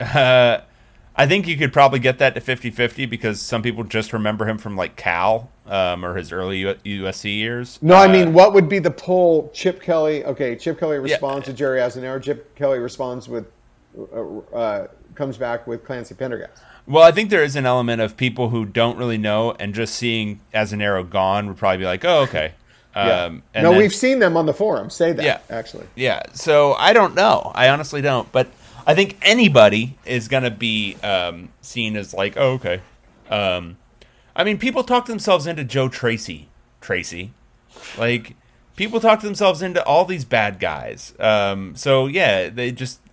Uh, 0.00 0.58
I 1.16 1.26
think 1.26 1.46
you 1.46 1.56
could 1.56 1.72
probably 1.72 2.00
get 2.00 2.18
that 2.18 2.34
to 2.34 2.40
50-50 2.40 3.08
because 3.08 3.40
some 3.40 3.62
people 3.62 3.84
just 3.84 4.12
remember 4.12 4.46
him 4.48 4.58
from 4.58 4.76
like 4.76 4.96
Cal 4.96 5.50
um, 5.66 6.04
or 6.04 6.16
his 6.16 6.32
early 6.32 6.58
U- 6.58 6.74
USC 6.84 7.36
years. 7.36 7.78
No, 7.80 7.94
I 7.94 8.06
Uh, 8.06 8.08
mean, 8.08 8.32
what 8.32 8.52
would 8.52 8.68
be 8.68 8.80
the 8.80 8.90
poll? 8.90 9.50
Chip 9.54 9.80
Kelly. 9.80 10.24
Okay, 10.24 10.56
Chip 10.56 10.78
Kelly 10.80 10.98
responds 10.98 11.46
to 11.46 11.52
Jerry 11.52 11.78
Azzinaro. 11.78 12.20
Chip 12.20 12.54
Kelly 12.56 12.80
responds 12.80 13.28
with, 13.28 13.46
uh, 13.96 14.38
uh, 14.56 14.86
comes 15.14 15.36
back 15.36 15.66
with 15.68 15.84
Clancy 15.84 16.14
Pendergast. 16.16 16.60
Well, 16.86 17.04
I 17.04 17.12
think 17.12 17.30
there 17.30 17.44
is 17.44 17.54
an 17.56 17.64
element 17.64 18.02
of 18.02 18.16
people 18.16 18.48
who 18.50 18.64
don't 18.66 18.98
really 18.98 19.16
know 19.16 19.52
and 19.60 19.72
just 19.72 19.94
seeing 19.94 20.40
arrow 20.52 21.04
gone 21.04 21.46
would 21.46 21.56
probably 21.56 21.78
be 21.78 21.84
like, 21.84 22.04
oh, 22.04 22.22
okay. 22.22 22.52
Yeah. 22.96 23.24
Um, 23.24 23.42
and 23.54 23.64
no, 23.64 23.70
then- 23.70 23.78
we've 23.78 23.94
seen 23.94 24.18
them 24.18 24.36
on 24.36 24.46
the 24.46 24.52
forum 24.54 24.90
say 24.90 25.12
that. 25.12 25.24
Yeah. 25.24 25.38
actually. 25.48 25.86
Yeah. 25.94 26.22
So 26.32 26.74
I 26.74 26.92
don't 26.92 27.14
know. 27.14 27.50
I 27.54 27.68
honestly 27.68 28.00
don't. 28.02 28.30
But 28.32 28.48
I 28.86 28.94
think 28.94 29.16
anybody 29.22 29.96
is 30.04 30.28
going 30.28 30.42
to 30.42 30.50
be 30.50 30.96
um, 31.02 31.50
seen 31.60 31.96
as 31.96 32.12
like, 32.12 32.36
oh, 32.36 32.52
okay. 32.52 32.80
Um, 33.30 33.78
I 34.36 34.44
mean, 34.44 34.58
people 34.58 34.84
talk 34.84 35.06
themselves 35.06 35.46
into 35.46 35.64
Joe 35.64 35.88
Tracy. 35.88 36.48
Tracy. 36.80 37.32
Like, 37.96 38.36
people 38.76 39.00
talk 39.00 39.22
themselves 39.22 39.62
into 39.62 39.82
all 39.84 40.04
these 40.04 40.24
bad 40.24 40.60
guys. 40.60 41.14
Um, 41.18 41.74
so, 41.76 42.06
yeah, 42.06 42.48
they 42.48 42.72
just. 42.72 43.00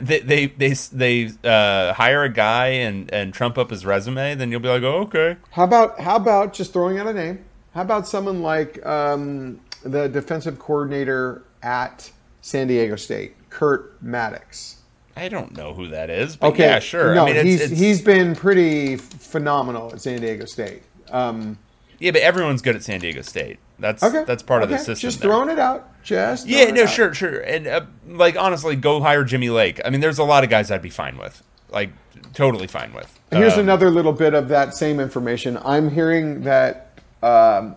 They 0.00 0.18
they 0.18 0.46
they, 0.46 0.72
they 0.72 1.30
uh, 1.44 1.92
hire 1.92 2.24
a 2.24 2.28
guy 2.28 2.68
and, 2.68 3.12
and 3.12 3.32
trump 3.32 3.56
up 3.56 3.70
his 3.70 3.86
resume, 3.86 4.34
then 4.34 4.50
you'll 4.50 4.58
be 4.58 4.68
like, 4.68 4.82
oh, 4.82 5.02
okay. 5.02 5.36
How 5.52 5.62
about 5.62 6.00
how 6.00 6.16
about 6.16 6.54
just 6.54 6.72
throwing 6.72 6.98
out 6.98 7.06
a 7.06 7.12
name? 7.12 7.44
How 7.72 7.82
about 7.82 8.08
someone 8.08 8.42
like 8.42 8.84
um, 8.84 9.60
the 9.84 10.08
defensive 10.08 10.58
coordinator 10.58 11.44
at 11.62 12.10
San 12.40 12.66
Diego 12.66 12.96
State, 12.96 13.34
Kurt 13.54 14.04
Mattix? 14.04 14.74
I 15.16 15.28
don't 15.28 15.56
know 15.56 15.74
who 15.74 15.86
that 15.88 16.10
is, 16.10 16.34
but 16.34 16.48
Okay, 16.48 16.64
yeah, 16.64 16.80
sure. 16.80 17.14
No, 17.14 17.22
I 17.22 17.26
mean, 17.26 17.36
it's, 17.36 17.44
he's 17.44 17.60
it's, 17.70 17.80
he's 17.80 18.02
been 18.02 18.34
pretty 18.34 18.96
phenomenal 18.96 19.92
at 19.92 20.00
San 20.00 20.20
Diego 20.20 20.44
State. 20.44 20.82
Um, 21.12 21.56
yeah, 22.00 22.10
but 22.10 22.22
everyone's 22.22 22.62
good 22.62 22.74
at 22.74 22.82
San 22.82 22.98
Diego 22.98 23.22
State. 23.22 23.58
That's 23.78 24.02
okay, 24.02 24.24
that's 24.24 24.42
part 24.42 24.64
of 24.64 24.70
the 24.70 24.78
system. 24.78 24.96
Just 25.08 25.20
there. 25.20 25.30
throwing 25.30 25.50
it 25.50 25.60
out. 25.60 25.88
Just 26.02 26.48
Yeah, 26.48 26.64
no, 26.72 26.82
out. 26.82 26.88
sure, 26.90 27.14
sure. 27.14 27.40
And 27.42 27.68
uh, 27.68 27.82
like 28.08 28.36
honestly, 28.36 28.74
go 28.74 29.00
hire 29.00 29.22
Jimmy 29.22 29.50
Lake. 29.50 29.80
I 29.84 29.90
mean, 29.90 30.00
there's 30.00 30.18
a 30.18 30.24
lot 30.24 30.42
of 30.42 30.50
guys 30.50 30.72
I'd 30.72 30.82
be 30.82 30.90
fine 30.90 31.16
with, 31.16 31.44
like 31.70 31.90
totally 32.32 32.66
fine 32.66 32.92
with. 32.92 33.20
Here's 33.30 33.54
Um, 33.54 33.60
another 33.60 33.90
little 33.90 34.12
bit 34.12 34.34
of 34.34 34.48
that 34.48 34.74
same 34.74 34.98
information. 34.98 35.58
I'm 35.64 35.88
hearing 35.90 36.40
that 36.42 36.98
um, 37.22 37.76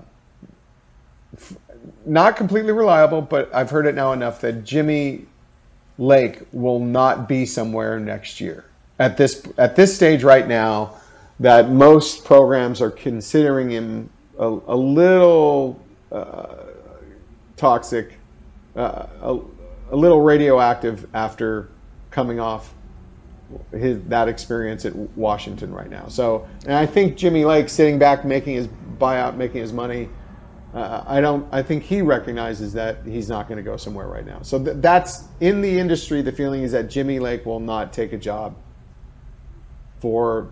f- 1.36 1.54
not 2.06 2.36
completely 2.36 2.72
reliable, 2.72 3.22
but 3.22 3.54
I've 3.54 3.70
heard 3.70 3.86
it 3.86 3.94
now 3.94 4.12
enough 4.14 4.42
that 4.42 4.64
Jimmy 4.64 5.28
Lake 5.98 6.42
will 6.52 6.80
not 6.80 7.28
be 7.28 7.46
somewhere 7.46 8.00
next 8.00 8.40
year. 8.40 8.66
At 9.00 9.18
this 9.18 9.48
at 9.58 9.76
this 9.76 9.96
stage 9.96 10.24
right 10.24 10.48
now, 10.48 10.96
that 11.40 11.70
most 11.70 12.26
programs 12.26 12.82
are 12.82 12.92
considering 12.92 13.70
him 13.70 14.10
a, 14.40 14.48
a 14.48 14.76
little 14.76 15.80
uh, 16.12 16.56
toxic, 17.56 18.14
uh, 18.76 19.08
a, 19.22 19.40
a 19.92 19.96
little 19.96 20.22
radioactive 20.22 21.08
after 21.14 21.70
coming 22.12 22.40
off 22.40 22.74
his 23.72 24.02
that 24.04 24.28
experience 24.28 24.86
at 24.86 24.96
Washington 24.96 25.74
right 25.74 25.90
now. 25.90 26.08
So, 26.08 26.48
and 26.64 26.74
I 26.74 26.86
think 26.86 27.18
Jimmy 27.18 27.46
Lake 27.46 27.70
sitting 27.70 27.98
back, 27.98 28.26
making 28.26 28.56
his 28.56 28.68
buyout, 29.00 29.38
making 29.38 29.62
his 29.62 29.74
money. 29.74 30.10
Uh, 30.78 31.04
I 31.08 31.22
don't. 31.22 31.48
I 31.52 31.64
think 31.64 31.82
he 31.82 32.04
recognizes 32.04 32.72
that 32.74 33.00
he's 33.04 33.28
not 33.28 33.48
going 33.48 33.58
to 33.58 33.64
go 33.64 33.78
somewhere 33.78 34.06
right 34.06 34.26
now. 34.26 34.44
So 34.44 34.64
th- 34.64 34.78
that's 34.80 35.24
in 35.40 35.62
the 35.62 35.80
industry. 35.80 36.22
The 36.22 36.32
feeling 36.32 36.62
is 36.62 36.72
that 36.74 36.88
Jimmy 36.88 37.18
Lake 37.18 37.48
will 37.48 37.60
not 37.60 37.92
take 37.92 38.14
a 38.14 38.18
job 38.18 38.56
for 40.00 40.52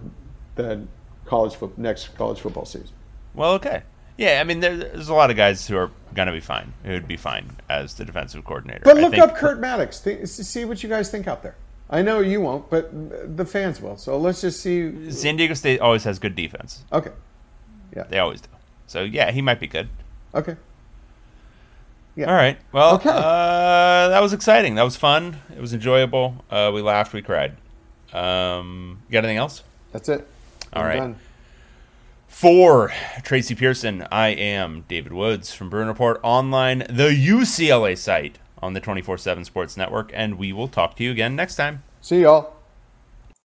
the 0.55 0.81
college 1.25 1.53
fo- 1.53 1.71
next 1.77 2.17
college 2.17 2.39
football 2.39 2.65
season. 2.65 2.89
Well, 3.35 3.53
okay. 3.53 3.83
Yeah, 4.17 4.39
I 4.41 4.45
mean, 4.45 4.61
there, 4.61 4.75
there's 4.75 5.09
a 5.09 5.13
lot 5.13 5.29
of 5.29 5.37
guys 5.37 5.67
who 5.67 5.77
are 5.77 5.91
gonna 6.15 6.31
be 6.31 6.39
fine. 6.39 6.73
Who 6.85 6.93
would 6.93 7.07
be 7.07 7.17
fine 7.17 7.57
as 7.69 7.93
the 7.93 8.03
defensive 8.03 8.43
coordinator. 8.45 8.81
But 8.83 8.97
look 8.97 9.11
think- 9.11 9.21
up 9.21 9.35
Kurt 9.35 9.61
Mattix. 9.61 10.03
Th- 10.03 10.27
see 10.27 10.65
what 10.65 10.81
you 10.81 10.89
guys 10.89 11.11
think 11.11 11.27
out 11.27 11.43
there. 11.43 11.55
I 11.87 12.01
know 12.01 12.21
you 12.21 12.41
won't, 12.41 12.67
but 12.71 12.89
the 13.37 13.45
fans 13.45 13.79
will. 13.79 13.97
So 13.97 14.17
let's 14.17 14.41
just 14.41 14.59
see. 14.59 15.11
San 15.11 15.35
Diego 15.35 15.53
State 15.53 15.81
always 15.81 16.03
has 16.05 16.17
good 16.17 16.35
defense. 16.35 16.83
Okay. 16.91 17.11
Yeah. 17.95 18.05
They 18.09 18.17
always 18.17 18.41
do. 18.41 18.49
So 18.87 19.03
yeah, 19.03 19.29
he 19.29 19.43
might 19.43 19.59
be 19.59 19.67
good. 19.67 19.87
Okay. 20.35 20.55
Yeah. 22.15 22.27
All 22.29 22.35
right. 22.35 22.57
Well, 22.71 22.95
Okay. 22.95 23.09
uh, 23.09 24.07
that 24.09 24.21
was 24.21 24.33
exciting. 24.33 24.75
That 24.75 24.83
was 24.83 24.95
fun. 24.95 25.37
It 25.55 25.59
was 25.59 25.73
enjoyable. 25.73 26.43
Uh, 26.49 26.71
we 26.73 26.81
laughed. 26.81 27.13
We 27.13 27.21
cried. 27.21 27.55
Um, 28.13 29.01
you 29.07 29.13
got 29.13 29.19
anything 29.19 29.37
else? 29.37 29.63
That's 29.91 30.07
it. 30.09 30.27
All 30.73 30.81
I'm 30.83 30.87
right. 30.87 30.97
done. 30.97 31.15
For 32.27 32.91
Tracy 33.23 33.55
Pierson, 33.55 34.05
I 34.11 34.29
am 34.29 34.83
David 34.89 35.13
Woods 35.13 35.53
from 35.53 35.69
Bruin 35.69 35.87
Report 35.87 36.19
Online, 36.21 36.79
the 36.89 37.09
UCLA 37.09 37.97
site 37.97 38.39
on 38.61 38.73
the 38.73 38.79
24 38.81 39.17
7 39.17 39.45
Sports 39.45 39.77
Network, 39.77 40.11
and 40.13 40.37
we 40.37 40.51
will 40.51 40.67
talk 40.67 40.95
to 40.97 41.03
you 41.03 41.11
again 41.11 41.35
next 41.35 41.55
time. 41.55 41.83
See 42.01 42.21
y'all. 42.21 42.54